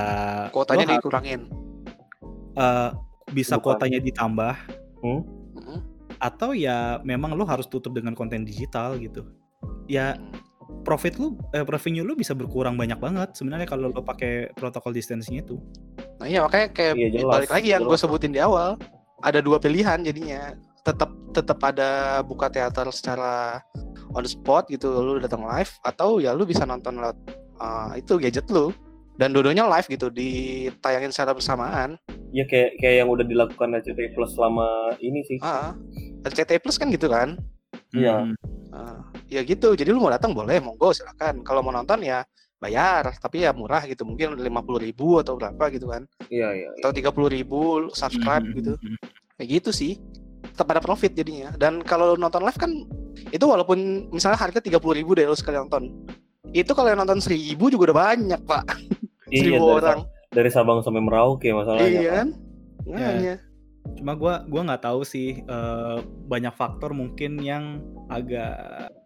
Kuotanya 0.51 0.99
dikurangin. 0.99 1.47
Eh, 2.57 2.91
bisa 3.31 3.61
Bukan. 3.61 3.77
kuotanya 3.77 4.01
ditambah 4.01 4.55
Mhm. 5.05 5.23
atau 6.17 6.57
ya 6.57 6.97
memang 7.05 7.37
lo 7.37 7.45
harus 7.45 7.69
tutup 7.69 7.93
dengan 7.93 8.17
konten 8.17 8.43
digital 8.43 8.97
gitu. 8.97 9.29
Ya 9.85 10.17
profit 10.83 11.21
lu 11.21 11.37
eh, 11.53 11.63
revenue 11.63 12.03
lu 12.07 12.17
bisa 12.17 12.33
berkurang 12.33 12.75
banyak 12.79 12.97
banget 12.97 13.37
sebenarnya 13.37 13.69
kalau 13.69 13.93
lo 13.93 14.01
pakai 14.03 14.51
protokol 14.57 14.97
distancing 14.97 15.39
itu. 15.39 15.61
Nah 16.17 16.27
iya 16.27 16.41
makanya 16.41 16.73
kayak 16.73 16.95
Iya, 16.97 17.09
jelas, 17.21 17.33
balik 17.45 17.51
lagi 17.53 17.69
yang 17.77 17.83
gue 17.85 17.99
sebutin 17.99 18.33
di 18.33 18.41
awal 18.41 18.81
ada 19.21 19.45
dua 19.45 19.61
pilihan 19.61 20.01
jadinya 20.01 20.57
tetap 20.87 21.13
tetap 21.35 21.59
ada 21.61 22.23
buka 22.25 22.49
teater 22.49 22.89
secara 22.89 23.61
on 24.17 24.25
the 24.25 24.31
spot 24.31 24.71
gitu 24.73 24.89
lu 25.03 25.21
datang 25.21 25.45
live 25.45 25.69
atau 25.85 26.23
ya 26.23 26.33
lu 26.33 26.49
bisa 26.49 26.65
nonton 26.65 26.97
lewat 27.03 27.19
uh, 27.61 27.93
itu 27.99 28.17
gadget 28.17 28.47
lu 28.49 28.73
dan 29.17 29.33
dua-duanya 29.33 29.65
live 29.67 29.89
gitu 29.89 30.09
ditayangin 30.09 31.13
secara 31.13 31.33
bersamaan. 31.33 31.97
Ya 32.33 32.45
kayak 32.45 32.77
kayak 32.81 32.97
yang 33.05 33.09
udah 33.09 33.25
dilakukan 33.25 33.73
RCTI 33.81 34.13
Plus 34.13 34.37
selama 34.37 34.93
ini 35.01 35.25
sih. 35.25 35.39
ah 35.41 35.73
RCTI 36.23 36.61
Plus 36.61 36.77
kan 36.77 36.93
gitu 36.93 37.09
kan? 37.09 37.41
Iya. 37.97 38.29
Hmm. 38.29 38.35
Ah, 38.77 39.01
ya 39.27 39.41
gitu. 39.41 39.73
Jadi 39.73 39.89
lu 39.89 40.05
mau 40.05 40.13
datang 40.13 40.37
boleh 40.37 40.61
monggo 40.61 40.93
silakan. 40.93 41.41
Kalau 41.41 41.65
mau 41.65 41.73
nonton 41.73 42.05
ya 42.05 42.29
bayar. 42.61 43.17
Tapi 43.17 43.49
ya 43.49 43.57
murah 43.57 43.89
gitu. 43.89 44.05
Mungkin 44.05 44.37
lima 44.37 44.61
puluh 44.61 44.85
ribu 44.85 45.17
atau 45.17 45.41
berapa 45.41 45.73
gitu 45.73 45.89
kan? 45.89 46.05
Iya 46.29 46.53
iya. 46.53 46.69
atau 46.83 46.93
tiga 46.93 47.09
puluh 47.09 47.33
ribu 47.33 47.89
subscribe 47.97 48.45
Mhm, 48.45 48.53
gitu. 48.61 48.73
Kayak 49.41 49.49
gitu 49.49 49.71
sih. 49.73 49.93
Tetap 50.53 50.77
ada 50.77 50.83
profit 50.85 51.17
jadinya. 51.17 51.57
Dan 51.57 51.81
kalau 51.81 52.21
nonton 52.21 52.45
live 52.45 52.59
kan 52.61 52.69
itu 53.33 53.45
walaupun 53.49 54.11
misalnya 54.13 54.37
harga 54.37 54.61
tiga 54.61 54.77
puluh 54.77 55.01
ribu 55.01 55.17
deh 55.17 55.25
lo 55.25 55.33
sekali 55.33 55.57
nonton. 55.57 55.89
Itu 56.53 56.77
kalau 56.77 56.93
yang 56.93 57.01
nonton 57.01 57.19
seribu 57.19 57.73
juga 57.73 57.91
udah 57.91 57.99
banyak 58.13 58.41
pak 58.45 58.65
seribu 59.29 59.65
dari, 59.67 59.77
orang 59.77 60.01
dari 60.31 60.51
Sabang 60.51 60.79
sampai 60.81 61.03
Merauke 61.03 61.51
masalahnya. 61.51 61.91
iya 61.91 62.11
kan. 62.15 62.29
makanya 62.87 63.37
Cuma 63.97 64.13
gua 64.13 64.43
gua 64.45 64.67
nggak 64.67 64.83
tahu 64.83 65.01
sih 65.03 65.41
eh, 65.41 65.97
banyak 66.27 66.53
faktor 66.53 66.91
mungkin 66.91 67.39
yang 67.39 67.79
agak 68.07 68.59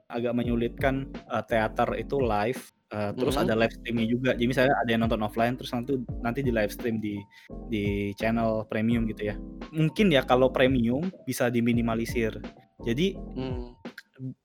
agak 0.08 0.32
menyulitkan 0.32 1.06
eh, 1.14 1.44
teater 1.46 1.94
itu 1.96 2.16
live. 2.18 2.60
eh, 2.90 3.14
terus 3.14 3.38
Mhm. 3.38 3.42
ada 3.46 3.54
live 3.54 3.70
streamnya 3.70 4.06
juga. 4.08 4.30
Jadi 4.34 4.46
misalnya 4.50 4.74
ada 4.74 4.90
yang 4.90 5.06
nonton 5.06 5.22
offline 5.22 5.54
terus 5.54 5.70
nanti 5.70 5.94
nanti 6.20 6.42
di 6.42 6.50
live 6.50 6.74
stream 6.74 6.98
di 6.98 7.22
di 7.70 7.84
channel 8.18 8.66
premium 8.66 9.06
gitu 9.06 9.30
ya. 9.30 9.38
Mungkin 9.70 10.10
ya 10.10 10.26
kalau 10.26 10.50
premium 10.50 11.06
bisa 11.22 11.46
diminimalisir. 11.46 12.34
Jadi 12.82 13.14
Hmm. 13.14 13.78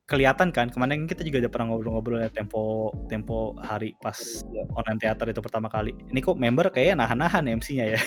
Kelihatan 0.05 0.55
kan 0.55 0.71
kemarin 0.71 1.03
kita 1.03 1.21
juga 1.21 1.43
udah 1.43 1.51
pernah 1.51 1.67
ngobrol-ngobrol 1.73 2.23
ya 2.23 2.29
tempo 2.31 2.93
tempo 3.11 3.53
hari 3.59 3.91
pas 3.99 4.15
Iya. 4.47 4.63
online 4.71 4.99
teater 5.01 5.27
itu 5.29 5.41
pertama 5.43 5.67
kali. 5.67 5.91
Ini 6.09 6.19
kok 6.21 6.39
member 6.39 6.71
kayaknya 6.71 7.03
nahan-nahan 7.03 7.43
MC-nya 7.59 7.85
ya. 7.95 7.99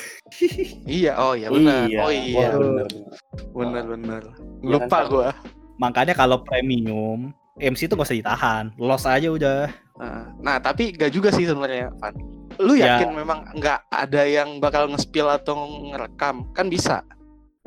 iya 1.01 1.13
oh 1.21 1.37
iya 1.37 1.49
benar 1.53 1.85
Iya. 1.85 2.01
oh 2.01 2.11
iya 2.11 2.49
benar 3.53 3.85
benar 3.85 4.23
Iya 4.65 4.71
lupa 4.81 4.99
kan, 5.05 5.11
gua 5.11 5.31
Makanya 5.79 6.15
kalau 6.15 6.43
premium 6.43 7.31
MC 7.59 7.87
itu 7.87 7.95
gak 7.95 8.07
usah 8.07 8.19
ditahan, 8.19 8.65
los 8.79 9.03
aja 9.03 9.29
udah. 9.31 9.67
Nah, 9.99 10.31
Nah, 10.39 10.57
tapi 10.63 10.95
gak 10.95 11.11
juga 11.11 11.35
sih 11.35 11.43
sebenarnya, 11.43 11.91
Van. 11.99 12.15
Lu 12.59 12.75
Ya. 12.75 12.99
yakin 12.99 13.15
memang 13.15 13.47
nggak 13.55 13.87
ada 13.91 14.23
yang 14.27 14.59
bakal 14.59 14.87
nge-spill 14.91 15.27
atau 15.27 15.55
ngerekam? 15.91 16.47
Kan 16.55 16.71
bisa. 16.71 17.03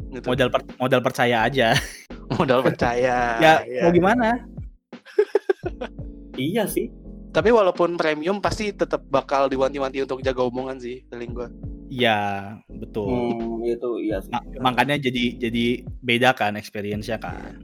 Gitu. 0.09 0.25
Modal 0.25 0.49
per- 0.49 0.67
modal 0.81 1.01
percaya 1.05 1.37
aja. 1.45 1.77
Modal 2.39 2.63
percaya. 2.63 3.37
ya 3.37 3.53
ya. 3.67 3.81
mau 3.85 3.91
gimana? 3.91 4.39
Iya 6.39 6.63
sih. 6.63 6.89
Tapi 7.31 7.51
walaupun 7.51 7.95
premium 7.95 8.43
pasti 8.43 8.75
tetap 8.75 9.03
bakal 9.07 9.47
diwanti-wanti 9.47 10.03
untuk 10.03 10.19
jaga 10.23 10.43
omongan 10.47 10.79
sih, 10.79 11.03
feeling 11.07 11.31
gua. 11.31 11.47
Ya 11.91 12.19
betul. 12.67 13.35
Hmm, 13.35 13.63
itu 13.67 13.89
iya 14.03 14.23
sih. 14.23 14.31
Ma- 14.31 14.71
makanya 14.71 14.95
jadi 14.99 15.39
jadi 15.39 15.65
beda 16.03 16.31
kan 16.35 16.55
experience-nya 16.55 17.19
kan. 17.19 17.59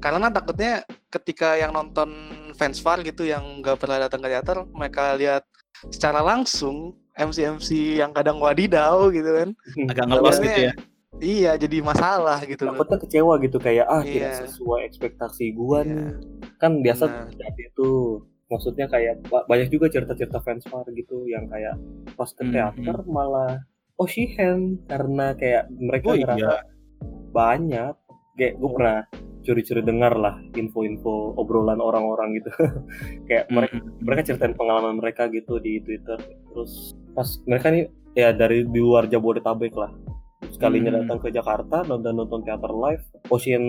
Karena 0.00 0.32
takutnya 0.32 0.84
ketika 1.12 1.56
yang 1.60 1.72
nonton 1.76 2.12
fans 2.56 2.80
far 2.80 3.04
gitu 3.04 3.24
yang 3.28 3.60
nggak 3.60 3.76
pernah 3.80 4.00
datang 4.08 4.24
ke 4.24 4.28
teater, 4.32 4.64
mereka 4.72 5.16
lihat 5.16 5.44
secara 5.92 6.24
langsung 6.24 6.96
MC-MC 7.16 8.00
yang 8.00 8.12
kadang 8.12 8.40
wadidaw 8.40 9.08
gitu 9.12 9.28
kan. 9.32 9.48
Agak 9.88 10.04
ngelos 10.08 10.40
gitu 10.40 10.60
ya. 10.68 10.74
Iya, 11.16 11.56
jadi 11.56 11.80
masalah 11.80 12.44
gitu 12.44 12.64
loh. 12.64 12.76
Takutnya 12.76 12.98
kecewa 13.00 13.34
gitu 13.40 13.56
kayak 13.56 13.86
ah 13.86 14.00
tidak 14.00 14.30
Iya. 14.30 14.40
sesuai 14.44 14.80
ekspektasi 14.84 15.44
gua 15.52 15.80
Iya. 15.80 15.88
nih. 15.88 16.08
Kan 16.56 16.72
biasa 16.80 17.04
terjadi 17.08 17.62
itu. 17.66 17.90
Maksudnya 18.46 18.86
kayak 18.86 19.26
ba- 19.26 19.42
banyak 19.44 19.68
juga 19.68 19.88
cerita-cerita 19.88 20.38
fans 20.38 20.62
far 20.64 20.86
gitu 20.88 21.26
yang 21.26 21.48
kayak 21.48 21.74
pas 22.14 22.28
ke 22.28 22.42
Mhm. 22.42 22.52
teater 22.52 22.96
malah 23.04 23.58
oh 23.96 24.06
Shihen 24.06 24.84
karena 24.84 25.32
kayak 25.32 25.66
mereka 25.72 26.06
Oh, 26.06 26.14
iya. 26.14 26.22
ngerasa 26.28 26.54
banyak 27.32 27.92
kayak 28.34 28.54
gue 28.54 28.70
pernah 28.70 28.98
curi-curi 29.40 29.80
dengar 29.80 30.12
lah 30.14 30.36
info-info 30.52 31.32
obrolan 31.34 31.78
orang-orang 31.78 32.36
gitu 32.36 32.50
kayak 33.26 33.48
mereka 33.48 33.74
Mm-mm. 33.74 33.98
mereka 34.00 34.20
ceritain 34.24 34.52
pengalaman 34.52 34.96
mereka 34.96 35.26
gitu 35.26 35.56
di 35.56 35.80
Twitter 35.80 36.18
terus 36.20 36.92
pas 37.14 37.24
mereka 37.44 37.70
nih 37.70 37.84
ya 38.12 38.30
dari 38.30 38.62
di 38.62 38.76
luar 38.76 39.06
Jabodetabek 39.06 39.72
lah 39.72 39.90
sekalinya 40.50 40.90
Hmm. 40.92 41.00
datang 41.04 41.18
ke 41.18 41.28
Jakarta 41.30 41.82
nonton 41.82 42.12
nonton 42.14 42.40
teater 42.42 42.70
live 42.70 43.02
Ocean 43.28 43.64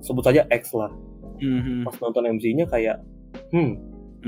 sebut 0.00 0.22
saja 0.22 0.44
X 0.48 0.72
lah 0.72 0.90
Mhm. 1.38 1.84
pas 1.84 1.96
nonton 1.98 2.24
MC-nya 2.28 2.66
kayak 2.66 3.02
hmm 3.50 3.72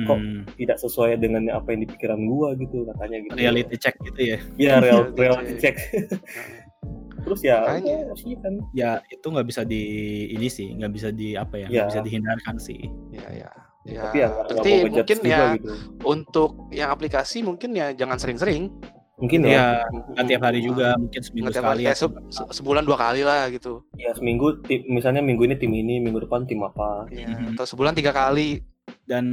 kok 0.03 0.19
Mhm. 0.19 0.59
tidak 0.59 0.77
sesuai 0.77 1.15
dengan 1.17 1.47
apa 1.49 1.71
yang 1.71 1.87
di 1.87 1.89
pikiran 1.89 2.19
gua 2.27 2.53
gitu 2.55 2.83
katanya 2.91 3.17
gitu 3.23 3.35
reality 3.39 3.77
check 3.79 3.95
gitu 4.03 4.21
ya. 4.35 4.39
ya 4.59 4.75
real 4.85 5.15
Reality 5.15 5.55
check 5.57 5.77
terus 7.25 7.41
ya 7.41 7.65
Makanya. 7.65 7.97
oh, 8.05 8.13
Ocean 8.13 8.55
Ya 8.75 8.91
itu 9.07 9.25
nggak 9.25 9.47
bisa 9.49 9.65
di 9.65 9.81
ini 10.29 10.45
sih, 10.45 10.77
nggak 10.77 10.93
bisa 10.93 11.09
di 11.09 11.33
apa 11.33 11.57
ya, 11.57 11.67
Ya. 11.67 11.69
nggak 11.73 11.89
bisa 11.89 12.03
dihindarkan 12.05 12.57
sih. 12.61 12.81
Ya, 13.09 13.29
ya. 13.33 13.51
Ya, 13.85 14.01
tapi 14.09 14.17
ya 14.21 14.29
berarti 14.33 14.71
ngejudge 14.81 15.13
mungkin 15.13 15.19
ya 15.29 15.41
gitu 15.57 15.73
untuk 16.05 16.51
yang 16.69 16.89
aplikasi 16.89 17.41
mungkin 17.41 17.73
ya 17.73 17.93
jangan 17.93 18.17
sering-sering. 18.17 18.73
Mungkin 19.17 19.47
ya 19.47 19.51
Ya 19.51 19.65
nggak 20.11 20.27
tiap 20.27 20.43
hari 20.43 20.61
juga, 20.61 20.95
mungkin 20.97 21.23
seminggu 21.23 21.51
sekali. 21.51 21.83
kayak 21.85 21.97
se- 21.97 22.23
se- 22.29 22.51
sebulan 22.53 22.83
dua 22.83 22.99
kali 22.99 23.23
lah 23.23 23.47
gitu. 23.49 23.87
ya 23.95 24.11
seminggu 24.13 24.59
misalnya 24.87 25.21
minggu 25.21 25.43
ini 25.45 25.55
tim 25.55 25.71
ini 25.71 25.99
minggu 25.99 26.23
depan 26.23 26.45
tim 26.45 26.61
apa 26.61 27.07
Ya. 27.09 27.31
Atau 27.51 27.65
sebulan 27.65 27.95
tiga 27.95 28.11
kali. 28.11 28.63
Dan 29.05 29.25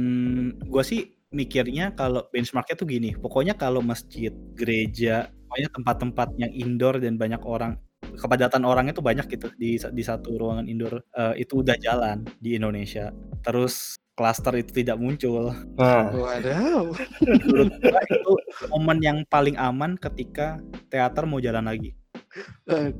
gua 0.64 0.80
sih 0.82 1.02
mikirnya 1.28 1.92
kalau 1.92 2.28
benchmarknya 2.28 2.76
tuh 2.76 2.84
gini, 2.84 3.12
pokoknya 3.12 3.52
kalau 3.54 3.80
masjid, 3.80 4.32
gereja, 4.52 5.28
pokoknya 5.48 5.68
tempat-tempat 5.72 6.28
yang 6.36 6.52
indoor 6.52 6.96
dan 6.96 7.16
banyak 7.16 7.40
orang, 7.42 7.76
kepadatan 8.12 8.62
orangnya 8.62 8.92
tuh 8.92 9.02
banyak 9.02 9.24
gitu 9.26 9.48
di 9.56 9.76
di 9.76 10.02
satu 10.02 10.36
ruangan 10.36 10.68
indoor 10.68 11.00
eh, 11.10 11.40
itu 11.40 11.60
udah 11.60 11.76
jalan 11.76 12.24
di 12.38 12.54
Indonesia. 12.54 13.12
Terus 13.40 13.96
klaster 14.12 14.52
itu 14.54 14.70
tidak 14.74 14.96
muncul. 14.96 15.56
nah 15.74 16.08
Waduh. 16.08 16.92
Menurut 17.22 17.72
gua 17.78 18.00
itu 18.04 18.32
momen 18.68 18.98
yang 19.00 19.18
paling 19.26 19.56
aman 19.56 19.96
ketika 19.96 20.60
teater 20.88 21.24
mau 21.24 21.38
jalan 21.38 21.64
lagi. 21.64 21.96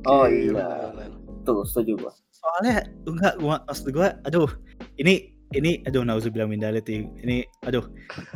Oh, 0.05 0.25
Oke, 0.25 0.49
iya. 0.49 0.93
tuh 1.41 1.65
setuju 1.65 1.97
gua 1.99 2.13
Soalnya 2.29 2.85
enggak 3.05 3.33
gua 3.37 3.55
maksud 3.63 3.89
gua 3.89 4.17
aduh 4.23 4.49
ini 4.95 5.29
ini 5.53 5.85
aduh 5.85 6.01
nauzubillah 6.01 6.49
min 6.49 6.57
nih. 6.57 6.81
Ini 7.21 7.37
aduh. 7.63 7.85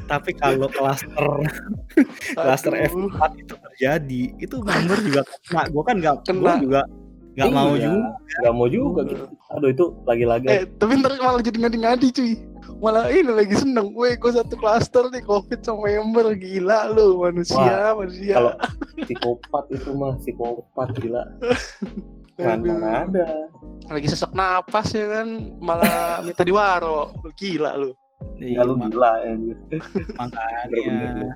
Tapi 0.06 0.34
kalau 0.34 0.70
klaster 0.70 1.26
klaster 2.34 2.74
Aduh. 2.78 3.10
F4 3.10 3.22
itu 3.36 3.54
terjadi, 3.58 4.24
itu 4.38 4.56
member 4.60 4.98
juga 5.02 5.22
kena. 5.44 5.66
Gua 5.70 5.84
kan 5.84 5.96
enggak 5.98 6.16
Kena. 6.24 6.40
gua 6.40 6.54
juga 6.62 6.82
enggak 7.34 7.50
mau 7.54 7.74
Iya, 7.74 7.86
juga. 7.86 8.10
nggak 8.42 8.54
mau 8.54 8.66
juga 8.68 9.02
gitu 9.06 9.26
aduh 9.48 9.70
itu 9.70 9.86
lagi-lagi 10.04 10.46
Eh, 10.50 10.66
tapi 10.78 10.98
ntar 10.98 11.14
malah 11.18 11.42
jadi 11.42 11.58
ngadi-ngadi 11.62 12.08
cuy. 12.10 12.34
Malah 12.78 13.10
ini 13.10 13.32
lagi 13.34 13.58
seneng. 13.58 13.90
Weh, 13.98 14.14
gue 14.14 14.32
satu 14.32 14.54
klaster 14.54 15.10
nih 15.10 15.26
covid 15.26 15.66
sama 15.66 15.90
member. 15.90 16.38
Gila 16.38 16.94
lu 16.94 17.22
manusia, 17.26 17.98
manusia. 17.98 18.36
kalau 18.38 18.54
psikopat 19.02 19.64
itu 19.74 19.90
mah 19.98 20.14
psikopat 20.22 20.90
gila 21.02 21.24
mana 22.38 23.10
ada 23.10 23.50
Lagi 23.90 24.08
sesak 24.14 24.30
napas 24.38 24.94
ya 24.94 25.10
kan. 25.10 25.58
Malah 25.58 26.22
minta 26.22 26.46
diwaro. 26.46 27.18
Lu 27.26 27.34
Gila 27.34 27.74
lu. 27.82 27.92
ya 28.38 28.62
lu 28.62 28.74
Iya, 28.78 28.90
gila 28.94 29.12
ya 29.26 29.34
makanya. 30.22 31.30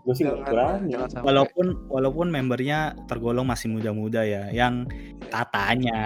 Gue 0.00 0.14
sih 0.16 0.24
nggak 0.24 0.48
berani 0.48 0.96
jangan 0.96 1.20
walaupun 1.20 1.66
walaupun 1.92 2.26
membernya 2.32 2.96
tergolong 3.04 3.44
masih 3.44 3.68
muda-muda 3.68 4.24
ya, 4.24 4.48
yang 4.48 4.88
katanya 5.28 6.00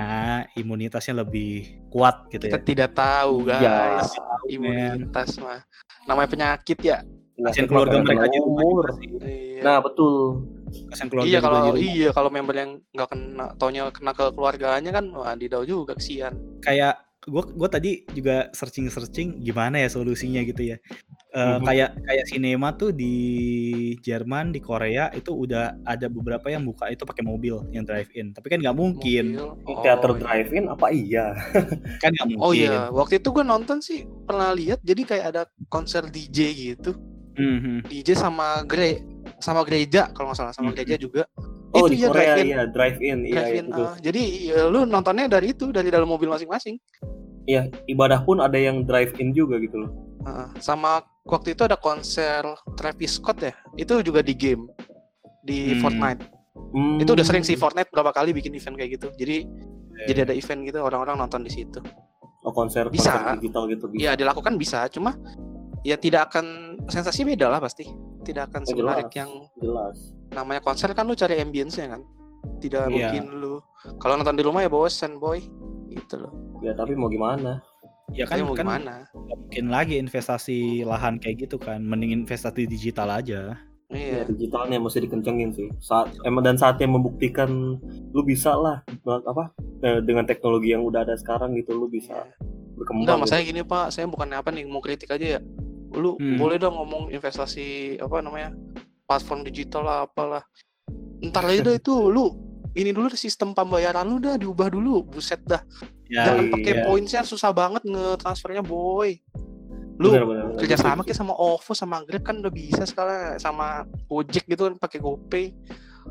imunitasnya 0.58 1.22
lebih 1.22 1.78
kuat 1.94 2.26
gitu 2.34 2.50
kita 2.50 2.58
ya. 2.58 2.66
tidak 2.66 2.90
tahu 2.98 3.46
Iya. 3.46 3.58
guys. 3.62 4.10
Imunitas 4.50 5.38
mah. 5.38 5.62
Namanya 6.10 6.28
penyakit 6.28 6.78
ya? 6.82 6.98
Kasihan 7.34 7.66
keluarga 7.66 7.98
Nggak 7.98 8.06
mereka 8.14 8.26
juga 8.30 8.46
umur. 8.46 8.86
Iya. 9.22 9.60
nah 9.62 9.78
betul. 9.78 10.46
Kasihan 10.90 11.08
keluarga 11.10 11.28
iya 11.30 11.38
kalau 11.38 11.58
iya 11.78 12.10
kalau 12.10 12.30
member 12.34 12.54
yang 12.54 12.70
nggak 12.90 13.08
kena 13.14 13.46
taunya 13.58 13.82
kena 13.94 14.12
ke 14.14 14.24
keluarganya 14.34 14.90
kan 14.90 15.04
wah 15.14 15.34
didau 15.38 15.62
juga 15.62 15.94
kesian. 15.94 16.34
Kayak 16.62 17.03
gue 17.24 17.42
gue 17.50 17.68
tadi 17.68 17.90
juga 18.12 18.52
searching 18.52 18.86
searching 18.88 19.40
gimana 19.40 19.80
ya 19.80 19.88
solusinya 19.88 20.44
gitu 20.44 20.74
ya 20.74 20.78
Eh, 21.34 21.58
Mhm. 21.58 21.66
kayak 21.66 21.90
kayak 21.98 22.24
sinema 22.30 22.70
tuh 22.78 22.94
di 22.94 23.14
Jerman 23.98 24.54
di 24.54 24.62
Korea 24.62 25.10
itu 25.10 25.34
udah 25.34 25.82
ada 25.82 26.06
beberapa 26.06 26.46
yang 26.46 26.62
buka 26.62 26.86
itu 26.88 27.02
pakai 27.02 27.26
mobil 27.26 27.58
yang 27.74 27.82
drive 27.82 28.06
in 28.14 28.30
tapi 28.30 28.54
kan 28.54 28.62
nggak 28.62 28.70
mungkin 28.70 29.34
Mobil. 29.34 29.82
teater 29.82 30.10
Oh, 30.10 30.14
iya. 30.14 30.22
drive-in 30.22 30.64
apa 30.70 30.86
iya 30.94 31.24
kan 32.06 32.14
nggak 32.14 32.26
mungkin 32.30 32.38
Oh 32.38 32.54
iya, 32.54 32.86
waktu 32.86 33.18
itu 33.18 33.34
gue 33.34 33.42
nonton 33.42 33.82
sih 33.82 34.06
pernah 34.06 34.54
lihat 34.54 34.78
jadi 34.78 35.02
kayak 35.02 35.26
ada 35.34 35.42
konser 35.66 36.06
DJ 36.06 36.38
gitu, 36.54 36.94
Mhm. 37.34 37.90
DJ 37.90 38.14
sama 38.14 38.62
gere 38.62 39.02
sama 39.42 39.66
gereja 39.66 40.14
kalau 40.14 40.30
nggak 40.30 40.38
salah 40.38 40.54
sama 40.54 40.70
Hmm. 40.70 40.78
gereja 40.78 41.02
juga. 41.02 41.26
Oh 41.74 41.84
itu 41.84 41.90
di 41.90 41.98
ya 41.98 42.08
Korea 42.08 42.22
drive-in. 42.30 42.46
iya 42.46 42.60
drive-in 42.66 43.18
iya 43.22 43.34
Drive-in, 43.36 43.66
itu 43.68 43.82
ah. 43.82 43.94
jadi 43.98 44.22
ya, 44.46 44.58
lu 44.66 44.80
nontonnya 44.84 45.26
dari 45.28 45.50
itu 45.50 45.68
dari 45.68 45.88
dalam 45.88 46.06
mobil 46.06 46.26
masing-masing. 46.26 46.78
iya 47.44 47.66
ibadah 47.84 48.22
pun 48.22 48.38
ada 48.38 48.54
yang 48.54 48.82
drive-in 48.82 49.30
juga 49.30 49.58
gitu 49.58 49.78
loh 49.78 49.90
Ah, 50.22 50.48
sama 50.56 51.04
waktu 51.22 51.52
itu 51.52 51.68
ada 51.68 51.76
konser 51.76 52.40
Travis 52.74 53.20
Scott 53.20 53.44
ya, 53.44 53.52
itu 53.74 54.00
juga 54.00 54.24
di 54.24 54.32
game 54.32 54.64
di 55.42 55.76
Hmm. 55.76 55.84
Fortnite. 55.84 56.22
Hmm. 56.72 56.96
Itu 56.96 57.12
udah 57.12 57.20
sering 57.22 57.44
sih 57.44 57.54
Fortnite 57.54 57.92
berapa 57.92 58.08
kali 58.08 58.32
bikin 58.32 58.50
event 58.50 58.72
kayak 58.72 58.96
gitu. 58.96 59.12
Jadi 59.12 59.44
Iya, 59.44 60.04
jadi 60.08 60.18
ada 60.24 60.32
event 60.32 60.64
gitu 60.64 60.80
orang-orang 60.80 61.20
nonton 61.20 61.44
di 61.44 61.52
situ. 61.52 61.76
oh 62.40 62.50
konser 62.50 62.88
Bisa. 62.88 63.12
konser 63.12 63.36
digital 63.36 63.68
gitu 63.68 63.84
bisa 63.86 64.00
Ya 64.00 64.12
dilakukan 64.14 64.56
bisa, 64.56 64.88
cuma 64.88 65.12
ya 65.80 65.94
tidak 65.94 66.32
akan 66.32 66.44
sensasi 66.88 67.20
beda 67.22 67.46
lah 67.46 67.60
pasti. 67.60 67.84
Tidak 68.20 68.48
akan 68.48 68.60
Oh, 68.60 68.66
semenarik 68.66 69.06
jelas. 69.06 69.20
yang 69.20 69.30
jelas 69.58 69.96
namanya 70.34 70.60
konser 70.60 70.90
kan 70.90 71.04
lu 71.04 71.14
cari 71.14 71.38
ambience-nya 71.38 71.86
kan. 71.88 72.02
Tidak 72.58 72.82
Iya. 72.84 72.90
mungkin 72.90 73.24
lu 73.34 73.54
kalau 73.96 74.14
nonton 74.14 74.34
di 74.34 74.42
rumah 74.42 74.60
ya 74.60 74.68
bosen 74.68 75.16
boy. 75.16 75.40
Gitu 75.86 76.18
loh. 76.18 76.32
ya 76.58 76.72
tapi 76.72 76.92
mau 76.92 77.06
gimana 77.06 77.60
Ya 78.10 78.24
Kan 78.24 78.36
kan, 78.36 78.44
mau 78.44 78.52
kan 78.52 78.66
gimana? 78.66 78.94
mungkin 79.14 79.64
lagi 79.68 79.96
investasi 79.96 80.58
lahan 80.82 81.16
kayak 81.16 81.36
gitu 81.42 81.56
kan. 81.56 81.80
Mending 81.80 82.12
investasi 82.14 82.66
digital 82.66 83.08
aja. 83.10 83.56
ya 83.86 83.94
Iya. 83.94 84.20
digitalnya 84.26 84.76
mesti 84.76 84.98
dikencengin 84.98 85.50
sih 85.50 85.68
saat 85.78 86.08
emang 86.22 86.42
dan 86.42 86.56
saatnya 86.56 86.88
membuktikan 86.88 87.78
lu 88.10 88.22
bisa 88.22 88.50
lah 88.52 88.80
apa 89.04 89.52
eh, 89.80 90.00
dengan 90.00 90.24
teknologi 90.24 90.72
yang 90.72 90.82
udah 90.82 91.00
ada 91.00 91.14
sekarang 91.14 91.54
gitu 91.54 91.72
lu 91.72 91.86
bisa 91.86 92.16
Iya. 92.16 92.32
berkembang 92.74 93.04
Enggak, 93.04 93.14
gitu. 93.14 93.22
masalahnya 93.22 93.46
gini 93.46 93.62
Pak, 93.62 93.86
saya 93.88 94.06
bukan 94.06 94.28
apa 94.32 94.48
nih 94.50 94.64
mau 94.64 94.80
kritik 94.80 95.08
aja 95.08 95.38
ya. 95.38 95.40
Lu 95.92 96.16
Hmm. 96.16 96.36
boleh 96.36 96.56
dong 96.56 96.74
ngomong 96.74 97.08
investasi 97.08 97.66
apa 97.98 98.18
namanya 98.18 98.50
platform 99.04 99.40
digital 99.42 99.82
lah 99.82 99.98
apalah. 100.04 100.42
Ntar 101.20 101.44
aja 101.46 101.60
dah 101.62 101.74
itu 101.80 101.94
lu 102.06 102.34
ini 102.74 102.90
dulu 102.90 103.06
deh 103.06 103.16
sistem 103.16 103.54
pembayaran 103.54 104.02
lu 104.02 104.18
dah 104.18 104.34
diubah 104.34 104.66
dulu, 104.66 105.06
buset 105.06 105.38
dah. 105.44 105.62
Ya, 106.04 106.26
Jangan 106.26 106.42
iya. 106.42 106.52
pakai 106.52 106.74
poinnya 106.82 107.20
susah 107.22 107.50
banget 107.50 107.82
nge-transfernya 107.84 108.60
boy. 108.60 109.14
Lu 109.94 110.10
Bener, 110.10 110.26
bener, 110.26 110.44
bener. 110.48 110.58
kerja 110.58 110.76
sama 110.76 111.00
kayak 111.00 111.14
sama 111.14 111.32
OVO 111.32 111.70
sama 111.70 112.02
Grab 112.02 112.22
kan 112.24 112.36
udah 112.36 112.50
bisa 112.50 112.82
sekarang 112.82 113.38
sama 113.38 113.86
Gojek 114.04 114.42
gitu 114.44 114.66
kan 114.66 114.74
pakai 114.74 114.98
GoPay. 114.98 115.46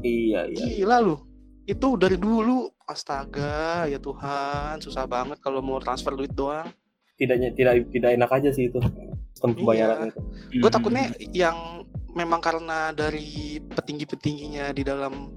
iya 0.01 0.47
iya 0.47 0.65
Gila 0.73 0.97
lu. 0.97 1.19
Itu 1.63 1.95
dari 1.95 2.15
dulu 2.15 2.63
astaga 2.83 3.83
ya 3.85 3.95
Tuhan 3.97 4.79
susah 4.79 5.03
banget 5.03 5.37
kalau 5.37 5.59
mau 5.59 5.77
transfer 5.77 6.11
duit 6.13 6.31
doang. 6.31 6.67
tidaknya 7.13 7.51
tidak 7.51 7.73
tidak 7.87 8.09
enak 8.11 8.31
aja 8.31 8.49
sih 8.49 8.67
itu 8.67 8.81
sistem 9.29 9.53
pembayaran 9.53 10.09
Iya. 10.09 10.09
itu 10.09 10.19
gue 10.55 10.63
Hmm. 10.63 10.73
takutnya 10.73 11.05
yang 11.29 11.57
memang 12.13 12.39
karena 12.39 12.93
dari 12.93 13.57
petinggi-petingginya 13.59 14.71
di 14.73 14.83
dalam 14.85 15.33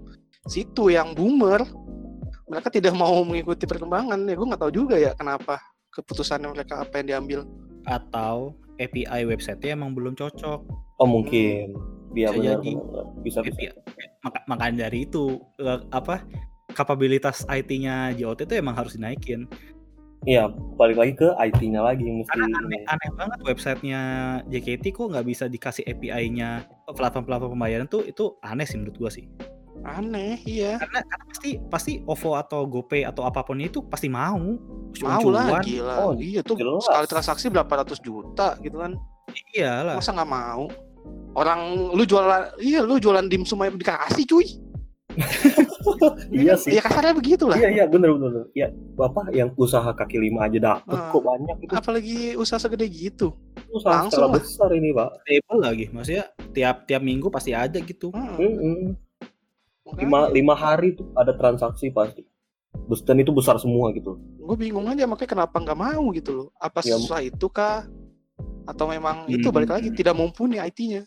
situ 0.46 0.92
yang 0.92 1.16
boomer 1.16 1.64
mereka 2.46 2.70
tidak 2.70 2.94
mau 2.94 3.26
mengikuti 3.26 3.66
perkembangan 3.66 4.22
ya 4.28 4.34
gue 4.38 4.46
nggak 4.46 4.62
tahu 4.62 4.72
juga 4.72 4.94
ya 5.00 5.12
kenapa 5.18 5.58
keputusannya 5.90 6.52
mereka 6.54 6.84
apa 6.84 7.02
yang 7.02 7.06
diambil 7.10 7.40
atau 7.88 8.54
API 8.76 9.24
website-nya 9.24 9.72
emang 9.78 9.96
belum 9.96 10.12
cocok. 10.18 10.60
oh 11.00 11.08
mungkin 11.08 11.72
dia 12.12 12.32
Bisa 12.32 12.36
benar 12.38 12.52
jadi. 12.60 12.72
benar. 12.76 13.04
bisa 13.24 13.38
bisa 13.42 13.50
API. 13.52 13.66
Maka, 14.24 14.38
makanya 14.48 14.76
dari 14.88 14.98
itu 15.08 15.40
eh, 15.60 15.80
apa 15.92 16.24
kapabilitas 16.76 17.44
IT-nya 17.48 18.12
JOT 18.16 18.44
itu 18.44 18.54
emang 18.60 18.76
harus 18.76 18.96
dinaikin. 19.00 19.48
Iya 20.24 20.48
balik 20.74 20.96
lagi 20.96 21.12
ke 21.14 21.28
IT-nya 21.30 21.80
lagi 21.80 22.02
mesti 22.04 22.32
Karena 22.32 22.56
aneh, 22.58 22.80
aneh 22.86 23.10
banget 23.12 23.38
websitenya 23.42 24.00
JKT 24.46 24.84
kok 24.90 25.12
nggak 25.12 25.26
bisa 25.26 25.44
dikasih 25.46 25.84
API-nya 25.84 26.64
platform-platform 26.88 27.52
pembayaran 27.52 27.86
tuh 27.86 28.02
itu 28.02 28.34
aneh 28.40 28.64
sih 28.64 28.76
menurut 28.76 28.96
gua 28.96 29.10
sih. 29.10 29.28
aneh 29.84 30.40
iya 30.42 30.80
Karena, 30.80 31.04
karena 31.04 31.24
pasti 31.28 31.50
pasti 31.68 31.92
OVO 32.02 32.34
atau 32.34 32.64
GoPay 32.64 33.04
atau 33.04 33.22
apa 33.22 33.44
pun 33.44 33.60
itu 33.60 33.84
pasti 33.84 34.08
mau. 34.08 34.56
mau 34.96 35.26
lah 35.28 35.60
gila 35.60 35.94
Oh, 36.00 36.12
iya 36.16 36.40
tuh 36.40 36.56
jelas. 36.56 36.82
sekali 36.82 37.06
transaksi 37.06 37.46
berapa 37.46 37.68
ratus 37.76 38.00
juta 38.00 38.56
gitu 38.58 38.80
kan 38.80 38.96
Iyalah. 39.52 40.00
masa 40.00 40.10
nggak 40.10 40.26
mau 40.26 40.66
orang 41.36 41.92
lu 41.92 42.02
jualan 42.02 42.56
iya 42.58 42.80
lu 42.80 42.96
jualan 42.96 43.28
dimsum 43.28 43.60
aja 43.60 43.76
dikasih 43.76 44.24
cuy 44.24 44.46
iya 46.34 46.54
sih. 46.54 46.76
ya 46.76 46.82
kasarnya 46.82 47.14
begitu 47.14 47.44
lah 47.46 47.56
iya 47.56 47.68
iya 47.72 47.84
benar 47.86 48.12
benar 48.12 48.44
ya 48.52 48.68
bapak 48.94 49.32
yang 49.32 49.48
usaha 49.54 49.88
kaki 49.88 50.20
lima 50.20 50.44
aja 50.44 50.58
dapet 50.58 50.92
Ah. 50.92 51.08
kok 51.08 51.22
banyak 51.22 51.56
itu. 51.62 51.72
apalagi 51.72 52.18
usaha 52.34 52.58
segede 52.58 52.86
gitu. 52.86 53.32
Usaha 53.68 54.04
langsung 54.04 54.28
lah. 54.28 54.38
besar 54.38 54.70
ini 54.72 54.90
pak. 54.90 55.10
Stable 55.20 55.58
lagi, 55.58 55.84
maksudnya 55.90 56.24
tiap 56.52 56.86
tiap 56.86 57.02
minggu 57.02 57.26
pasti 57.28 57.50
ada 57.50 57.76
gitu. 57.76 58.08
Hmm, 58.14 58.94
makanya. 59.82 59.98
lima 59.98 60.18
lima 60.30 60.54
hari 60.54 60.94
tuh 60.94 61.08
ada 61.12 61.32
transaksi 61.32 61.90
pasti. 61.90 62.22
Dan 63.02 63.16
itu 63.18 63.32
besar 63.32 63.56
semua 63.56 63.90
gitu. 63.90 64.20
Gue 64.38 64.56
bingung 64.56 64.86
aja 64.86 65.04
makanya 65.04 65.30
kenapa 65.34 65.56
nggak 65.58 65.76
mau 65.76 66.04
gitu 66.12 66.30
loh. 66.32 66.48
Apa 66.56 66.80
Ya, 66.80 66.94
susah 66.94 67.20
itu 67.20 67.48
kah? 67.48 67.88
Atau 68.64 68.86
memang 68.86 69.24
itu 69.26 69.44
Hmm. 69.44 69.54
balik 69.54 69.70
lagi 69.70 69.88
tidak 69.90 70.14
mumpuni 70.14 70.56
IT-nya 70.56 71.02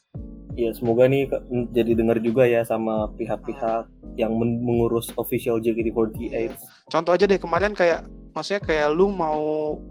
ya 0.59 0.71
semoga 0.71 1.05
nih 1.05 1.31
jadi 1.71 1.91
dengar 1.93 2.17
juga 2.19 2.43
ya 2.43 2.61
sama 2.61 3.07
pihak-pihak 3.15 3.87
yang 4.15 4.35
men- 4.35 4.59
mengurus 4.59 5.07
official 5.15 5.57
JKT48 5.57 6.59
contoh 6.87 7.11
aja 7.11 7.23
deh 7.23 7.37
kemarin 7.37 7.71
kayak 7.71 8.03
maksudnya 8.29 8.61
kayak 8.61 8.87
lu 8.91 9.09
mau 9.09 9.39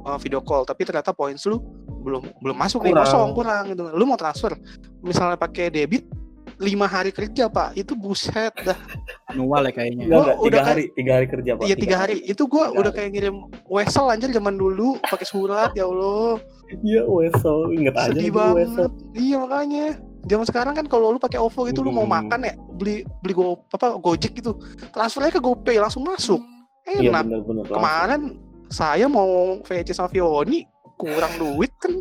uh, 0.03 0.19
video 0.19 0.39
call 0.39 0.63
tapi 0.63 0.85
ternyata 0.85 1.11
points 1.11 1.45
lu 1.45 1.59
belum 1.99 2.23
belum 2.41 2.57
masuk 2.57 2.87
nih. 2.87 2.95
Kurang. 2.95 3.05
kosong 3.05 3.29
kurang 3.35 3.63
gitu. 3.69 3.83
Lu 3.91 4.05
mau 4.07 4.15
transfer 4.15 4.55
misalnya 5.03 5.35
pakai 5.35 5.69
debit 5.69 6.07
lima 6.57 6.87
hari 6.87 7.11
kerja 7.11 7.51
pak. 7.51 7.75
Itu 7.75 7.99
buset 7.99 8.55
dah. 8.63 8.79
Manual 9.35 9.69
ya 9.69 9.73
kayaknya. 9.75 10.05
Enggak, 10.07 10.15
Gua 10.15 10.23
enggak, 10.23 10.37
tiga 10.39 10.47
udah 10.49 10.63
hari 10.65 10.85
tiga 10.95 11.13
hari 11.19 11.27
kerja 11.27 11.51
pak. 11.53 11.63
Iya 11.67 11.75
tiga 11.77 11.97
hari. 11.99 12.17
itu 12.23 12.43
gue 12.47 12.65
Tiga 12.65 12.79
udah 12.79 12.93
hari. 12.95 12.99
kayak 13.03 13.11
ngirim 13.13 13.37
wesel 13.67 14.07
anjir 14.09 14.31
zaman 14.31 14.55
dulu. 14.57 14.89
Pakai 15.03 15.27
surat 15.27 15.71
ya 15.75 15.85
allah. 15.85 16.39
Iya 16.81 17.03
wesel. 17.05 17.59
Inget 17.75 17.95
aja 17.99 18.09
sedih 18.15 18.31
wesel. 18.31 18.39
banget. 18.39 18.91
Iya 19.13 19.37
makanya 19.43 19.87
zaman 20.29 20.47
sekarang 20.47 20.75
kan 20.77 20.87
kalau 20.87 21.11
lu 21.11 21.19
pakai 21.19 21.41
OVO 21.41 21.67
gitu 21.67 21.81
lu 21.81 21.91
mau 21.91 22.05
Hmm. 22.05 22.15
makan 22.21 22.41
ya 22.45 22.55
beli 22.77 23.03
beli 23.25 23.33
go 23.33 23.65
apa 23.73 23.97
Gojek 23.97 24.37
gitu. 24.37 24.55
Transfernya 24.93 25.33
ke 25.33 25.41
GoPay 25.41 25.81
langsung 25.81 26.05
masuk. 26.05 26.39
Iya 26.89 27.13
enak. 27.13 27.25
benar-benar 27.27 27.65
kemarin 27.69 28.23
saya 28.69 29.09
mau 29.09 29.61
VC 29.61 29.93
sama 29.93 30.09
Vioni 30.09 30.65
kurang 30.99 31.31
duit 31.39 31.71
kan 31.79 31.95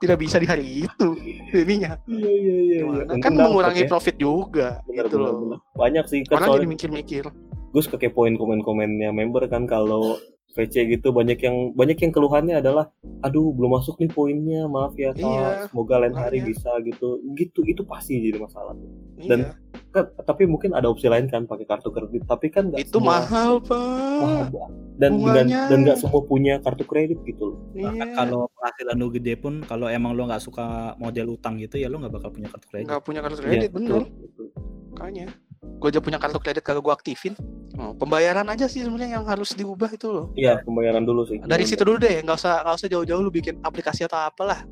tidak 0.00 0.16
bisa 0.18 0.36
di 0.36 0.46
hari 0.48 0.66
itu 0.82 1.08
ininya 1.54 1.94
iya 2.08 2.28
iya 2.28 2.54
iya 2.56 2.78
iya. 2.82 3.14
Kan 3.22 3.36
mengurangi 3.36 3.84
ya. 3.84 3.88
profit 3.88 4.16
juga 4.18 4.80
bener, 4.88 5.06
gitu 5.06 5.16
bener, 5.20 5.28
loh. 5.28 5.34
bener. 5.44 5.58
banyak 5.76 6.04
sih 6.08 6.18
kan 6.26 6.40
orang 6.42 6.56
jadi 6.58 6.68
mikir-mikir. 6.68 7.24
Gue 7.70 7.82
suka 7.86 8.02
kepoin 8.02 8.34
komen-komennya 8.34 9.14
member 9.14 9.46
kan 9.46 9.62
kalau 9.64 10.18
VC 10.52 10.74
gitu 10.88 11.10
banyak 11.10 11.38
yang 11.38 11.56
banyak 11.72 11.96
yang 11.96 12.10
keluhannya 12.10 12.56
adalah 12.56 12.90
aduh 13.20 13.50
belum 13.50 13.70
masuk 13.72 13.96
nih 13.96 14.08
poinnya 14.08 14.66
maaf 14.66 14.92
ya 14.94 15.10
kak 15.10 15.22
Iya, 15.22 15.48
semoga 15.66 15.94
lain 15.98 16.12
hari 16.12 16.38
makanya. 16.38 16.50
bisa 16.50 16.70
gitu 16.82 17.08
gitu 17.32 17.60
itu 17.62 17.82
pasti 17.82 18.18
jadi 18.20 18.36
masalah 18.36 18.74
Dan- 19.20 19.46
iya. 19.46 19.54
kan, 19.90 20.04
tapi 20.20 20.44
mungkin 20.44 20.72
ada 20.72 20.86
opsi 20.86 21.06
lain 21.06 21.26
kan 21.26 21.44
pakai 21.44 21.64
kartu 21.64 21.88
kredit 21.88 22.22
tapi 22.24 22.46
kan 22.48 22.66
nggak 22.68 22.80
itu 22.80 22.94
semua- 22.94 23.20
mahal 23.20 23.52
mahal, 23.58 23.62
pak 23.62 24.50
Pak. 24.50 24.68
dan 24.96 25.10
dan 25.12 25.12
Bunganya. 25.14 25.60
dan 25.66 25.78
nggak 25.82 25.98
semua 25.98 26.22
punya 26.22 26.54
kartu 26.58 26.84
kredit 26.84 27.18
gitu 27.22 27.44
loh 27.46 27.58
Bahkan 27.72 27.94
iya 28.02 28.16
kalau 28.16 28.40
penghasilan 28.50 28.96
lu 28.96 29.08
gede 29.10 29.34
pun 29.36 29.54
kalau 29.62 29.86
emang 29.86 30.12
lu 30.12 30.24
nggak 30.24 30.40
suka 30.40 30.66
model 30.96 31.32
utang 31.32 31.56
gitu 31.56 31.76
ya 31.76 31.86
lu 31.86 31.96
nggak 31.96 32.10
bakal 32.12 32.30
punya 32.30 32.48
kartu 32.48 32.66
kredit. 32.66 32.86
nggak 32.86 33.02
punya 33.02 33.20
kartu 33.20 33.36
Iya, 33.36 33.46
kredit 33.46 33.70
bener 33.70 34.02
betul, 34.02 34.04
betul. 34.20 34.46
makanya 34.90 35.26
gue 35.60 35.88
aja 35.88 36.00
punya 36.00 36.16
kartu 36.16 36.40
kredit 36.40 36.64
kagak 36.64 36.80
gue 36.80 36.92
aktifin 36.92 37.34
oh, 37.76 37.92
pembayaran 37.92 38.48
aja 38.48 38.64
sih 38.64 38.80
sebenarnya 38.80 39.20
yang 39.20 39.24
harus 39.28 39.52
diubah 39.52 39.92
itu 39.92 40.08
loh 40.08 40.26
iya 40.32 40.60
pembayaran 40.64 41.04
dulu 41.04 41.28
sih 41.28 41.36
dari 41.44 41.68
situ 41.68 41.84
dulu 41.84 42.00
deh 42.00 42.24
nggak 42.24 42.36
usah 42.36 42.64
nggak 42.64 42.76
usah 42.80 42.88
jauh-jauh 42.88 43.20
lu 43.20 43.28
bikin 43.30 43.60
aplikasi 43.60 44.04
atau 44.04 44.18
apalah 44.18 44.64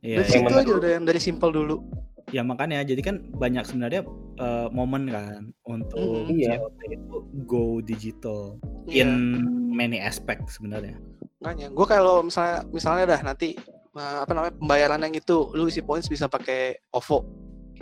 Iya, 0.00 0.24
dari 0.24 0.32
iya. 0.32 0.36
situ 0.40 0.52
aja 0.56 0.72
udah 0.80 0.90
yang 0.96 1.04
dari 1.04 1.20
simple 1.20 1.52
dulu 1.52 1.76
ya 2.32 2.40
makanya 2.40 2.80
jadi 2.80 3.02
kan 3.02 3.20
banyak 3.36 3.68
sebenarnya 3.68 4.00
eh, 4.40 4.68
momen 4.72 5.04
kan 5.06 5.52
untuk 5.68 6.24
Mhm. 6.24 6.32
Iya. 6.32 6.56
Itu 6.88 7.16
go 7.44 7.84
digital 7.84 8.56
Iya. 8.88 9.04
in 9.04 9.10
many 9.68 10.00
aspect 10.00 10.48
sebenarnya. 10.48 10.96
makanya 11.40 11.68
gue 11.68 11.86
kalau 11.86 12.20
misalnya 12.22 12.64
misalnya 12.68 13.04
dah 13.10 13.20
nanti 13.26 13.56
eh, 13.90 14.18
apa 14.22 14.32
namanya 14.32 14.54
pembayaran 14.56 15.00
yang 15.02 15.14
itu 15.14 15.52
lu 15.52 15.66
isi 15.66 15.80
points 15.80 16.06
bisa 16.06 16.24
pakai 16.26 16.80
OVO 16.90 17.20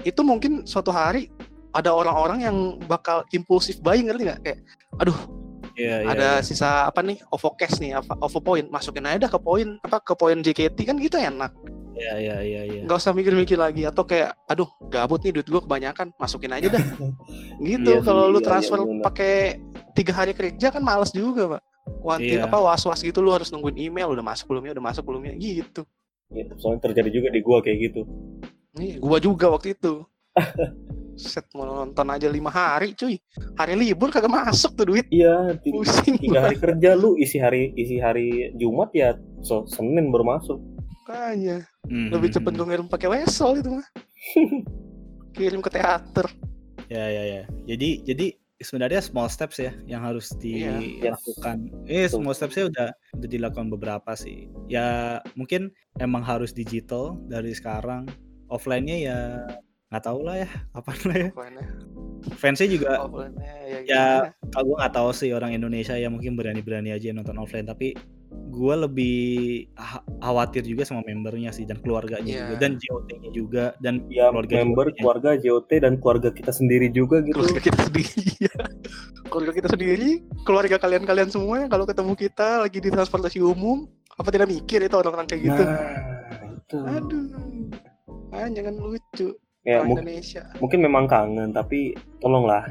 itu 0.01 0.21
mungkin 0.23 0.63
suatu 0.63 0.91
hari 0.91 1.31
ada 1.73 1.91
orang-orang 1.93 2.39
yang 2.45 2.57
bakal 2.89 3.25
impulsif 3.31 3.79
buying 3.81 4.09
ngerti 4.09 4.23
nggak 4.29 4.41
kayak 4.45 4.59
aduh 4.99 5.19
Iya, 5.79 6.03
iya. 6.03 6.11
ada 6.11 6.29
sisa 6.43 6.91
apa 6.91 7.07
nih 7.07 7.23
OVO 7.31 7.55
cash 7.55 7.79
nih 7.79 7.95
apa 7.95 8.19
OVO 8.19 8.43
point 8.43 8.67
masukin 8.67 9.07
aja 9.07 9.27
dah 9.27 9.31
ke 9.31 9.39
poin 9.39 9.79
apa 9.79 10.03
ke 10.03 10.11
poin 10.19 10.35
JKT 10.35 10.75
kan 10.83 10.99
gitu 10.99 11.15
enak 11.23 11.55
Iya, 11.95 12.15
iya, 12.19 12.37
iya, 12.43 12.63
iya. 12.67 12.81
nggak 12.83 12.99
usah 12.99 13.15
mikir-mikir 13.15 13.55
lagi 13.55 13.87
atau 13.87 14.03
kayak 14.03 14.35
aduh 14.51 14.67
gabut 14.91 15.23
nih 15.23 15.39
duit 15.39 15.47
gue 15.47 15.61
kebanyakan 15.63 16.11
masukin 16.19 16.51
aja 16.51 16.67
dah 16.67 16.83
gitu 17.63 17.91
Iya 17.95 18.03
kalau 18.03 18.27
lu 18.27 18.43
iya, 18.43 18.47
transfer 18.51 18.79
iya, 18.83 19.03
pakai 19.07 19.35
tiga 19.95 20.13
hari 20.19 20.35
kerja 20.35 20.75
kan 20.75 20.83
males 20.83 21.15
juga 21.15 21.59
pak 21.59 21.63
Wanti, 22.03 22.37
Iya. 22.37 22.51
apa 22.51 22.59
was 22.59 22.83
was 22.83 22.99
gitu 23.01 23.23
lu 23.23 23.31
harus 23.31 23.49
nungguin 23.55 23.79
email 23.79 24.11
udah 24.11 24.25
masuk 24.27 24.51
belum 24.51 24.67
ya 24.67 24.73
udah 24.75 24.85
masuk 24.85 25.03
belum 25.07 25.23
ya 25.31 25.35
gitu 25.39 25.87
Gitu. 26.29 26.53
soalnya 26.61 26.91
terjadi 26.91 27.09
juga 27.23 27.29
di 27.33 27.41
gua 27.41 27.63
kayak 27.63 27.79
gitu 27.89 28.01
Nih, 28.77 28.99
gua 29.01 29.17
juga 29.23 29.47
waktu 29.49 29.79
itu 29.79 30.03
set 31.19 31.45
mau 31.53 31.67
nonton 31.67 32.07
aja 32.07 32.31
lima 32.31 32.49
hari 32.49 32.95
cuy 32.95 33.19
hari 33.55 33.75
libur 33.75 34.09
kagak 34.09 34.31
masuk 34.31 34.73
tuh 34.73 34.87
duit 34.87 35.05
iya 35.11 35.53
pusing 35.61 36.15
tiga 36.17 36.47
hari 36.47 36.57
kerja 36.57 36.95
lu 36.95 37.19
isi 37.19 37.37
hari 37.37 37.75
isi 37.75 37.99
hari 37.99 38.55
Jumat 38.55 38.95
ya 38.95 39.13
so, 39.43 39.67
Senin 39.67 40.09
baru 40.09 40.25
masuk 40.25 40.59
makanya 41.05 41.67
Mhm. 41.89 42.13
lebih 42.13 42.29
cepet 42.31 42.53
gue 42.53 42.67
ngirim 42.69 42.87
pakai 42.87 43.09
wesel 43.09 43.59
itu 43.59 43.71
mah 43.73 43.89
kirim 45.37 45.61
ke 45.61 45.71
teater 45.71 46.27
Ya, 46.89 47.05
ya, 47.05 47.21
ya. 47.21 47.43
Jadi, 47.69 48.01
jadi 48.01 48.27
sebenarnya 48.59 49.05
small 49.05 49.29
steps 49.29 49.61
ya 49.61 49.77
yang 49.85 50.01
harus 50.01 50.33
Iya. 50.41 50.81
dilakukan. 50.81 51.69
Eh, 51.85 52.09
small 52.09 52.33
stepsnya 52.33 52.73
udah 52.73 52.89
udah 53.13 53.29
dilakukan 53.29 53.69
beberapa 53.69 54.17
sih. 54.17 54.49
Ya 54.73 55.21
mungkin 55.37 55.69
emang 56.01 56.25
harus 56.25 56.51
digital 56.51 57.17
dari 57.29 57.53
sekarang. 57.53 58.09
offline-nya 58.49 58.97
ya 58.97 59.19
nggak 59.89 60.05
tahu 60.05 60.21
lah 60.21 60.37
ya 60.39 60.49
apa 60.73 60.91
lah 61.05 61.17
ya. 61.19 61.31
Fansnya 62.35 62.69
juga 62.69 63.01
Offline-nya 63.01 63.53
ya. 63.65 63.79
ya 63.85 64.05
kalau 64.51 64.65
gue 64.67 64.77
nggak 64.77 64.93
tahu 64.93 65.11
sih 65.13 65.31
orang 65.31 65.51
Indonesia 65.51 65.95
ya 65.95 66.07
mungkin 66.07 66.35
berani-berani 66.35 66.91
aja 66.91 67.09
nonton 67.11 67.37
offline 67.37 67.65
tapi 67.65 67.97
gue 68.29 68.75
lebih 68.77 69.19
ha- 69.75 70.05
khawatir 70.19 70.61
juga 70.63 70.83
sama 70.83 71.01
membernya 71.03 71.49
sih 71.49 71.65
dan 71.65 71.79
keluarganya 71.79 72.29
Iya. 72.29 72.45
juga 72.45 72.57
dan 72.59 72.73
JOT-nya 72.77 73.31
juga 73.31 73.65
dan 73.79 73.95
Ya 74.07 74.29
keluarga 74.29 74.55
member, 74.59 74.85
JOT-nya. 74.85 74.99
keluarga 74.99 75.31
JOT 75.39 75.71
dan 75.79 75.93
keluarga 75.97 76.29
kita 76.31 76.53
sendiri 76.53 76.87
juga 76.91 77.17
gitu. 77.21 77.33
keluarga 77.35 77.61
kita 77.63 77.81
sendiri 77.83 78.13
ya. 78.39 78.53
keluarga 79.25 79.53
kita 79.55 79.69
sendiri 79.71 80.11
keluarga 80.43 80.77
kalian-kalian 80.77 81.29
semua 81.29 81.55
yang 81.59 81.71
kalau 81.71 81.85
ketemu 81.85 82.13
kita 82.15 82.49
lagi 82.61 82.79
di 82.79 82.91
transportasi 82.91 83.39
umum 83.41 83.89
apa 84.13 84.29
tidak 84.29 84.49
mikir 84.49 84.83
itu 84.83 84.93
orang-orang 84.93 85.25
kayak 85.25 85.43
gitu 85.47 85.63
Nah, 85.63 86.53
itu. 86.53 86.79
aduh 86.85 87.25
ah, 88.31 88.49
jangan 88.51 88.75
lucu 88.77 89.29
Ya, 89.69 89.79
orang 89.79 89.87
mu- 89.87 89.97
Indonesia 89.99 90.43
mungkin 90.57 90.79
memang 90.81 91.05
kangen 91.05 91.53
tapi 91.53 91.93
tolonglah. 92.19 92.65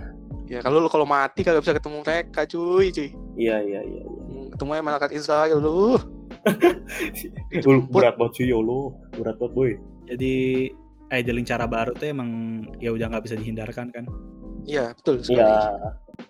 ya 0.46 0.60
kalau 0.60 0.80
lu 0.80 0.88
kalau 0.88 1.04
mati 1.04 1.44
kagak 1.44 1.62
bisa 1.62 1.76
ketemu 1.76 2.02
mereka 2.02 2.42
cuy 2.44 2.90
cuy 2.90 3.10
Iya, 3.36 3.62
iya, 3.62 3.82
iya. 3.84 4.02
iya. 4.02 4.04
Hmm, 4.26 4.48
ketemu 4.50 4.72
ya 4.72 4.82
malaikat 4.82 5.12
Israel 5.14 5.58
lu 5.60 6.00
Berat 7.90 8.16
banget 8.16 8.34
sih 8.34 8.46
ya 8.46 8.58
Allah. 8.58 8.84
Berat 9.14 9.36
banget 9.38 9.54
boy. 9.54 9.72
jadi 10.06 10.34
idling 11.10 11.44
cara 11.44 11.66
baru 11.66 11.92
tuh 11.92 12.08
emang 12.08 12.30
ya 12.78 12.90
udah 12.90 13.08
nggak 13.08 13.24
bisa 13.24 13.36
dihindarkan 13.36 13.92
kan 13.92 14.04
iya 14.64 14.92
betul 14.94 15.20
sekali 15.20 15.44
Iya. 15.44 15.72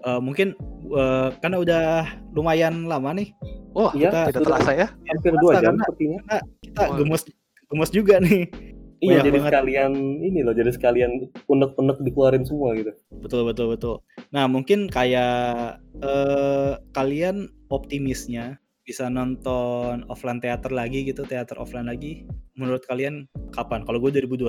Eh, 0.03 0.19
mungkin 0.19 0.51
eh, 0.91 1.27
karena 1.39 1.57
udah 1.57 1.83
lumayan 2.31 2.83
lama 2.83 3.13
nih 3.13 3.31
wah 3.71 3.93
Iya, 3.93 4.09
kita 4.09 4.19
tidak 4.31 4.43
terasa 4.43 4.71
ya 4.75 4.87
Hampir 5.07 5.33
dua 5.35 5.51
jam 5.55 5.63
karena- 5.71 5.85
sepertinya. 5.85 6.19
kita 6.59 6.81
Wah. 6.83 6.97
gemes 6.97 7.23
gemes 7.67 7.91
juga 7.91 8.15
nih 8.19 8.41
Iya, 8.97 9.21
Banyak 9.21 9.25
jadi 9.29 9.37
banget. 9.37 9.49
sekalian 9.53 9.91
ini 10.25 10.39
loh, 10.41 10.53
jadi 10.57 10.71
sekalian 10.73 11.11
unek-unek 11.45 11.97
dikeluarin 12.01 12.43
semua 12.45 12.73
gitu. 12.73 12.91
betul 13.21 13.45
betul 13.45 13.67
betul. 13.73 13.95
Nah 14.33 14.49
mungkin 14.49 14.89
kayak 14.89 15.77
eh, 16.01 16.73
kalian 16.93 17.49
optimisnya 17.69 18.57
bisa 18.87 19.11
nonton 19.11 20.07
offline 20.07 20.39
teater 20.39 20.71
lagi 20.71 21.03
gitu 21.03 21.27
teater 21.27 21.59
offline 21.59 21.91
lagi 21.91 22.23
menurut 22.55 22.81
kalian 22.87 23.27
kapan? 23.53 23.83
Kalau 23.85 23.99
gue 23.99 24.15
2021 24.15 24.47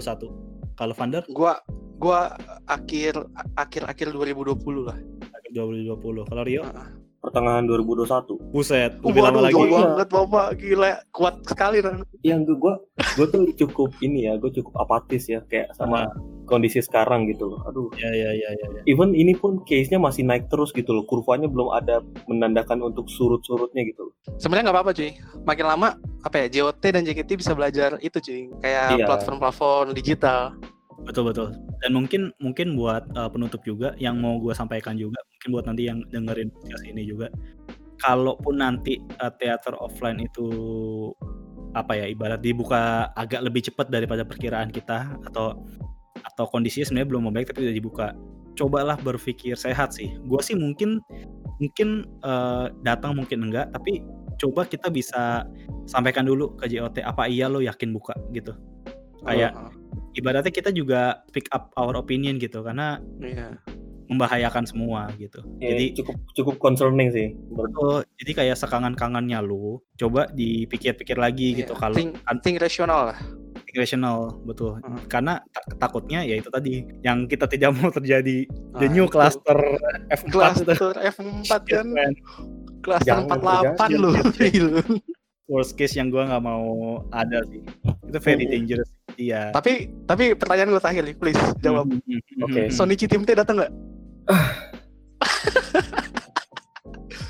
kalau 0.79 0.95
Vander? 0.95 1.27
Gua 1.29 1.59
gua 1.99 2.33
akhir 2.71 3.19
akhir 3.59 3.83
akhir 3.91 4.07
2020 4.15 4.87
lah 4.87 4.95
2020 5.53 6.29
kalau 6.31 6.43
Rio? 6.47 6.63
Heeh. 6.63 7.08
Pertengahan 7.19 7.67
2021. 7.67 8.39
buset 8.49 8.95
lebih 9.01 9.21
lama 9.21 9.39
lagi 9.43 9.53
jauh 9.53 9.67
Iya. 9.67 9.79
banget 9.91 10.09
bapak 10.09 10.47
gila 10.57 10.91
kuat 11.11 11.35
sekali 11.43 11.79
Ran. 11.79 12.07
Yang 12.23 12.41
gue 12.45 12.57
gua 12.57 12.75
gua 13.15 13.27
tuh 13.27 13.43
cukup 13.55 13.91
ini 13.99 14.25
ya, 14.25 14.35
gue 14.35 14.51
cukup 14.51 14.75
apatis 14.77 15.27
ya 15.27 15.43
kayak 15.45 15.75
sama 15.75 16.07
kondisi 16.45 16.79
sekarang 16.79 17.27
gitu 17.27 17.45
loh. 17.47 17.61
Aduh, 17.65 17.91
ya 17.95 18.09
ya 18.09 18.31
ya 18.33 18.49
ya, 18.51 18.67
ya. 18.71 18.81
even 18.87 19.13
ini 19.13 19.33
pun 19.33 19.61
case-nya 19.63 19.99
masih 19.99 20.23
naik 20.23 20.49
terus 20.49 20.71
gitu 20.71 20.91
loh. 20.91 21.05
Kurvanya 21.05 21.45
belum 21.45 21.69
ada 21.71 22.01
menandakan 22.25 22.81
untuk 22.83 23.07
surut-surutnya 23.07 23.83
gitu 23.85 24.09
loh. 24.09 24.15
sebenarnya 24.37 24.71
nggak 24.71 24.77
apa-apa 24.77 24.93
cuy 24.93 25.11
makin 25.43 25.67
lama 25.67 25.89
apa 26.21 26.37
ya 26.39 26.47
JOT 26.49 26.85
dan 26.85 27.03
JKT 27.03 27.31
bisa 27.37 27.53
belajar 27.53 27.99
itu 27.99 28.17
cuy 28.17 28.47
kayak 28.61 28.85
Iya. 28.95 29.07
platform-platform 29.07 29.91
digital 29.93 30.55
betul 31.07 31.31
betul. 31.31 31.49
Dan 31.83 31.91
mungkin 31.95 32.23
mungkin 32.43 32.75
buat 32.75 33.07
uh, 33.15 33.31
penutup 33.31 33.63
juga 33.63 33.95
yang 33.99 34.19
mau 34.19 34.39
gue 34.39 34.55
sampaikan 34.55 34.99
juga 34.99 35.19
mungkin 35.37 35.49
buat 35.55 35.65
nanti 35.67 35.83
yang 35.87 36.03
dengerin 36.11 36.51
podcast 36.51 36.85
ini 36.87 37.03
juga 37.07 37.27
kalaupun 38.03 38.63
nanti 38.63 38.99
uh, 39.19 39.33
teater 39.39 39.75
offline 39.79 40.23
itu 40.23 40.47
apa 41.77 41.95
ya 41.95 42.07
ibarat 42.09 42.41
dibuka 42.41 43.13
agak 43.13 43.45
lebih 43.45 43.69
cepat 43.69 43.93
daripada 43.93 44.25
perkiraan 44.25 44.73
kita 44.73 45.13
atau 45.29 45.61
atau 46.19 46.45
kondisinya 46.51 46.89
sebenarnya 46.89 47.09
belum 47.15 47.23
membaik 47.31 47.53
tapi 47.53 47.69
udah 47.69 47.77
dibuka 47.77 48.07
cobalah 48.59 48.99
berpikir 48.99 49.55
sehat 49.55 49.95
sih. 49.95 50.11
Gue 50.27 50.43
sih 50.43 50.59
mungkin 50.59 50.99
mungkin 51.63 52.07
uh, 52.23 52.71
datang 52.83 53.19
mungkin 53.19 53.51
enggak 53.51 53.71
tapi 53.75 54.03
coba 54.39 54.63
kita 54.67 54.89
bisa 54.89 55.43
sampaikan 55.91 56.23
dulu 56.27 56.55
ke 56.55 56.71
JOT 56.71 57.03
apa 57.03 57.27
iya 57.27 57.51
lo 57.51 57.59
yakin 57.59 57.91
buka 57.91 58.15
gitu 58.31 58.55
kayak 59.21 59.53
Oh, 59.53 59.71
ibaratnya 60.15 60.51
kita 60.51 60.71
juga 60.71 61.23
pick 61.31 61.47
up 61.51 61.71
our 61.75 61.95
opinion 61.95 62.37
gitu 62.37 62.61
karena 62.61 62.99
iya. 63.19 63.55
membahayakan 64.07 64.65
semua 64.65 65.13
gitu. 65.15 65.39
Ya, 65.59 65.73
Jadi 65.73 65.85
cukup 65.97 66.17
cukup 66.35 66.55
concerning 66.59 67.09
sih. 67.09 67.37
oh, 67.77 68.01
jadi 68.17 68.33
kayak 68.35 68.57
sekangan-kangannya 68.57 69.39
lu 69.41 69.79
coba 69.95 70.27
dipikir-pikir 70.33 71.15
lagi 71.15 71.53
Iya. 71.53 71.59
gitu 71.63 71.73
kalau 71.75 71.95
think, 71.95 72.17
think 72.41 72.57
rasional 72.57 73.13
lah 73.13 73.19
think 73.61 73.77
rational 73.77 74.41
betul. 74.43 74.81
Hmm. 74.81 74.97
Karena 75.07 75.45
ta- 75.53 75.77
takutnya 75.79 76.25
ya 76.25 76.41
itu 76.41 76.49
tadi 76.49 76.81
yang 77.03 77.29
kita 77.29 77.45
tidak 77.45 77.69
mau 77.77 77.93
terjadi 77.93 78.49
the 78.81 78.87
Nah, 78.87 78.91
new 78.91 79.05
itu. 79.05 79.13
cluster 79.13 79.59
F4 80.09 80.25
itu. 80.25 80.33
cluster 80.33 80.93
F4 80.97 81.53
kan 81.69 81.87
Man, 81.87 82.13
cluster 82.81 83.13
Jangan, 83.13 83.77
48 83.77 84.01
lu 84.01 84.11
Gila. 84.33 84.83
worst 85.49 85.75
case 85.75 85.97
yang 85.97 86.09
gua 86.09 86.25
nggak 86.25 86.41
mau 86.41 86.69
ada 87.11 87.41
sih. 87.49 87.65
Itu 88.05 88.19
very 88.19 88.45
Hmm. 88.45 88.53
dangerous. 88.55 88.91
Iya. 89.19 89.51
tapi 89.51 89.91
tapi 90.07 90.31
pertanyaan 90.33 90.71
gue 90.71 90.79
terakhir 90.79 91.03
nih 91.03 91.17
please 91.19 91.43
jawab 91.59 91.91
Hmm, 91.91 91.99
hmm, 91.99 92.23
hmm, 92.23 92.45
Oke. 92.47 92.61
hmm. 92.63 92.71
Sonichi 92.71 93.11
Tim 93.11 93.27
T 93.27 93.35
datang 93.35 93.59
nggak 93.59 93.73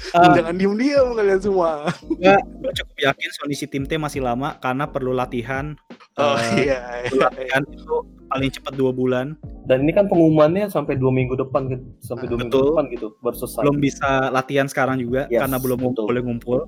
Ah, 0.08 0.32
jangan 0.32 0.52
diem 0.52 0.72
diem 0.74 1.08
kalian 1.12 1.36
semua 1.38 1.92
gue 2.02 2.72
cukup 2.74 2.96
yakin 2.98 3.28
tim 3.66 3.84
T 3.84 3.96
masih 3.96 4.20
lama 4.20 4.56
karena 4.58 4.84
perlu 4.84 5.12
latihan. 5.12 5.76
oh 6.16 6.34
Eh, 6.34 6.64
iya, 6.66 6.80
perlu 7.04 7.20
iya, 7.20 7.24
iya. 7.24 7.24
latihan 7.24 7.62
itu 7.68 7.94
paling 8.26 8.50
cepat 8.50 8.72
dua 8.74 8.90
bulan. 8.90 9.36
Dan 9.64 9.84
ini 9.84 9.92
kan 9.92 10.08
pengumumannya 10.08 10.66
sampai 10.66 10.96
dua 10.96 11.08
minggu 11.08 11.36
depan 11.38 11.68
gitu, 11.68 11.84
sampai 12.00 12.24
dua 12.24 12.40
minggu 12.40 12.56
depan 12.72 12.84
gitu 12.90 13.12
baru 13.20 13.36
selesai. 13.38 13.60
belum 13.62 13.78
bisa 13.78 14.10
latihan 14.28 14.64
sekarang 14.64 14.96
juga 14.96 15.28
Yes, 15.28 15.40
karena 15.40 15.56
belum 15.56 15.78
betul. 15.86 16.04
boleh 16.04 16.22
ngumpul 16.24 16.58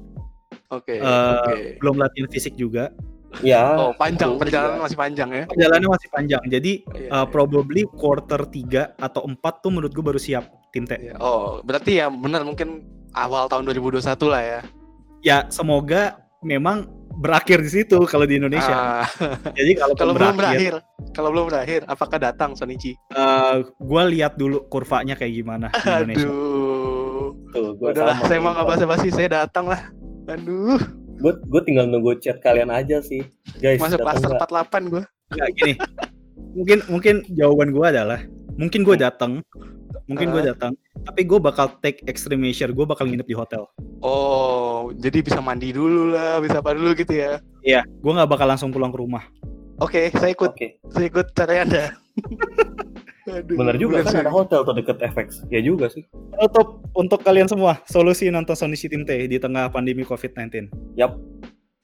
oke 0.71 0.95
Eh, 0.95 1.03
oke. 1.03 1.55
belum 1.79 1.97
latihan 1.99 2.29
fisik 2.29 2.55
juga. 2.55 2.91
Ya. 3.43 3.79
oh 3.79 3.95
panjang 3.95 4.35
perjalanan 4.35 4.83
masih 4.83 4.99
panjang 4.99 5.31
ya? 5.31 5.45
Perjalanannya 5.47 5.91
masih 5.95 6.09
panjang. 6.11 6.43
Jadi 6.51 6.73
Iya, 6.83 6.99
eh, 6.99 7.07
iya. 7.14 7.31
probably 7.31 7.87
quarter 7.95 8.43
3 8.43 8.99
atau 8.99 9.23
4 9.23 9.39
tuh 9.62 9.71
menurut 9.71 9.95
gue 9.95 10.03
baru 10.03 10.18
siap 10.18 10.51
tim 10.71 10.83
T. 10.83 10.99
Iya. 10.99 11.14
oh 11.18 11.62
berarti 11.62 12.03
ya 12.03 12.11
benar 12.11 12.43
mungkin 12.43 12.83
awal 13.14 13.47
tahun 13.47 13.71
2021 13.71 14.03
lah 14.27 14.43
ya? 14.43 14.61
Ya 15.23 15.39
semoga 15.47 16.18
memang 16.43 16.91
berakhir 17.21 17.61
di 17.61 17.71
situ 17.71 18.03
kalau 18.09 18.27
di 18.27 18.43
Indonesia. 18.43 18.73
Ah, 18.73 19.07
jadi 19.55 19.79
kalau 19.79 19.95
kalau 19.95 20.12
belum 20.16 20.35
berakhir, 20.35 20.75
berakhir 20.83 21.12
kalau 21.12 21.29
belum 21.31 21.47
berakhir 21.51 21.81
apakah 21.87 22.18
datang 22.18 22.59
Sonichi 22.59 22.99
eh, 23.14 23.55
gue 23.62 24.03
lihat 24.11 24.35
dulu 24.35 24.66
kurvanya 24.66 25.14
kayak 25.14 25.35
gimana 25.37 25.66
di 25.71 25.87
Indonesia. 25.87 26.27
Aduh. 26.27 26.99
Tuh, 27.51 27.75
gua 27.79 27.91
udahlah 27.91 28.14
sama 28.18 28.27
saya 28.27 28.39
mau 28.41 28.51
nggak 28.55 28.66
basa-basi 28.66 29.09
saya 29.11 29.29
datang 29.43 29.66
lah 29.66 29.79
aduh. 30.31 30.81
Gue 31.16 31.33
gue 31.37 31.61
tinggal 31.62 31.85
nunggu 31.85 32.16
chat 32.16 32.39
kalian 32.39 32.68
aja 32.68 32.99
sih, 33.01 33.20
guys. 33.57 33.76
masuk 33.76 34.01
klaster 34.01 34.31
nggak? 34.31 34.49
48 34.49 34.89
gue 34.89 35.03
Nggak, 35.31 35.49
gini. 35.55 35.74
Mungkin 36.51 36.78
mungkin 36.89 37.14
jawaban 37.31 37.70
gue 37.70 37.87
adalah 37.87 38.20
mungkin 38.55 38.81
gue 38.83 38.97
datang. 38.97 39.33
Mungkin 40.07 40.26
gue 40.31 40.43
Ah. 40.43 40.49
datang 40.51 40.72
tapi 41.01 41.22
gue 41.22 41.39
bakal 41.39 41.70
take 41.78 42.03
extreme 42.05 42.41
measure. 42.41 42.70
Gue 42.70 42.83
bakal 42.83 43.07
nginep 43.07 43.24
di 43.24 43.37
hotel. 43.37 43.68
Oh 44.01 44.91
jadi 44.93 45.20
bisa 45.20 45.39
mandi 45.39 45.70
dulu 45.70 46.11
lah 46.11 46.39
bisa 46.39 46.59
apa 46.59 46.72
dulu 46.72 46.91
gitu 46.95 47.14
ya? 47.14 47.39
Iya, 47.61 47.85
gue 47.85 48.11
nggak 48.11 48.26
bakal 48.26 48.49
langsung 48.49 48.70
pulang 48.70 48.91
ke 48.91 48.99
rumah. 48.99 49.22
oke 49.76 50.12
saya 50.12 50.31
ikut. 50.31 50.51
Oke, 50.51 50.68
saya 50.89 51.07
ikut 51.07 51.26
cara 51.33 51.62
anda 51.62 51.85
Aduh, 53.23 53.55
bener 53.55 53.77
juga 53.77 54.01
kan 54.01 54.11
sih. 54.11 54.21
ada 54.21 54.31
hotel 54.31 54.61
tuh 54.62 54.73
deket 54.73 54.97
FX. 54.99 55.29
Ya 55.47 55.61
juga 55.61 55.87
sih. 55.87 56.05
Penutup 56.31 56.68
untuk 56.93 57.21
kalian 57.21 57.47
semua, 57.47 57.83
solusi 57.85 58.29
nonton 58.29 58.55
Sony 58.55 58.77
Team 58.77 59.03
T 59.03 59.27
di 59.27 59.37
tengah 59.37 59.68
pandemi 59.68 60.01
COVID-19. 60.01 60.73
Yap, 60.95 61.18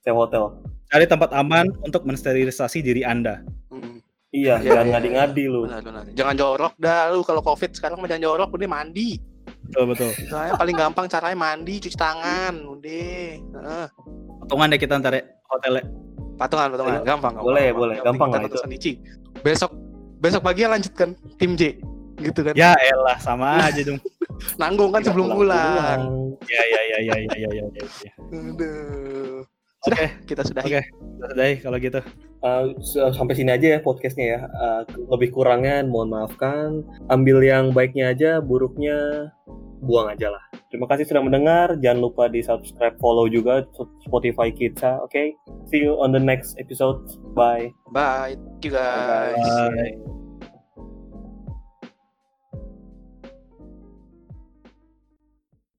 saya 0.00 0.12
hotel. 0.12 0.56
Cari 0.86 1.04
tempat 1.04 1.30
aman 1.30 1.66
untuk 1.80 2.02
mensterilisasi 2.02 2.80
diri 2.80 3.02
Anda. 3.02 3.42
Mm, 3.68 3.98
Iya, 4.28 4.58
Iya, 4.58 4.68
jangan 4.70 4.84
iya, 4.84 4.92
ngadi-ngadi 4.92 5.44
lu. 5.46 5.60
benar 5.64 5.80
benar 5.80 6.02
jangan 6.12 6.34
jorok 6.34 6.72
dah 6.76 7.08
lu 7.08 7.22
kalau 7.22 7.40
covid 7.40 7.72
sekarang 7.72 7.96
mah 7.96 8.06
jangan 8.06 8.24
jorok 8.26 8.50
udah 8.52 8.68
mandi 8.68 9.16
Betul 9.64 9.84
betul. 9.88 10.10
Soalnya 10.28 10.54
paling 10.54 10.76
gampang 10.76 11.06
caranya 11.06 11.34
mandi 11.34 11.74
cuci 11.78 11.96
tangan 11.96 12.54
udah 12.60 13.16
Heeh. 13.38 13.86
Potongan 14.38 14.68
deh 14.68 14.78
kita 14.78 14.94
ntar 14.96 15.12
ya, 15.12 15.22
hotelnya. 15.46 15.82
patungan 16.36 16.68
patungan 16.68 16.92
gampang 16.98 17.32
gampang, 17.32 17.32
Boleh, 17.40 17.66
gampang. 17.66 17.80
boleh. 17.80 17.96
Gampang 17.98 18.28
lah 18.28 18.38
kita 18.38 18.46
nonton 18.46 18.60
Sonichi. 18.60 18.92
besok 19.40 19.70
besok 20.18 20.42
pagi 20.44 20.64
lanjutkan 20.64 21.12
tim 21.36 21.54
J 21.54 21.76
gitu 22.16 22.40
kan 22.40 22.54
Ya 22.56 22.72
elah 22.80 23.18
sama 23.20 23.60
aja 23.60 23.80
dong. 23.84 24.00
nanggung 24.60 24.92
kan 24.92 25.00
sebelum 25.00 25.32
pulang, 25.32 26.00
Ya 26.48 26.62
ya 26.64 26.80
ya 26.92 26.98
ya 27.00 27.14
ya 27.24 27.36
ya 27.36 27.48
ya. 27.52 27.64
ya, 28.04 28.12
Oke, 29.86 30.06
kita 30.26 30.42
sudah 30.42 30.62
Oke. 30.66 30.82
sudah 30.90 31.30
deh 31.34 31.54
kalau 31.62 31.78
gitu. 31.78 32.00
uh, 32.42 32.64
sampai 33.14 33.34
sini 33.34 33.50
aja 33.54 33.66
ya 33.76 33.78
podcastnya 33.80 34.26
ya. 34.38 34.40
Uh, 34.54 34.82
lebih 35.14 35.32
kurangnya 35.34 35.86
mohon 35.86 36.10
maafkan. 36.10 36.82
Ambil 37.10 37.42
yang 37.42 37.70
baiknya 37.70 38.12
aja, 38.12 38.30
buruknya 38.42 39.30
buang 39.82 40.10
aja 40.10 40.34
lah. 40.34 40.42
Terima 40.72 40.90
kasih 40.90 41.06
sudah 41.06 41.22
mendengar. 41.22 41.78
Jangan 41.78 42.00
lupa 42.02 42.26
di 42.26 42.42
subscribe, 42.42 42.98
follow 42.98 43.30
juga 43.30 43.62
Spotify 44.02 44.50
kita. 44.50 44.98
Oke, 45.04 45.10
okay? 45.10 45.26
see 45.70 45.86
you 45.86 45.94
on 46.02 46.10
the 46.10 46.20
next 46.22 46.58
episode. 46.58 47.00
Bye. 47.32 47.70
Bye. 47.94 48.34
Thank 48.58 48.70
you 48.70 48.72
guys. 48.74 49.38
Bye. 49.38 50.25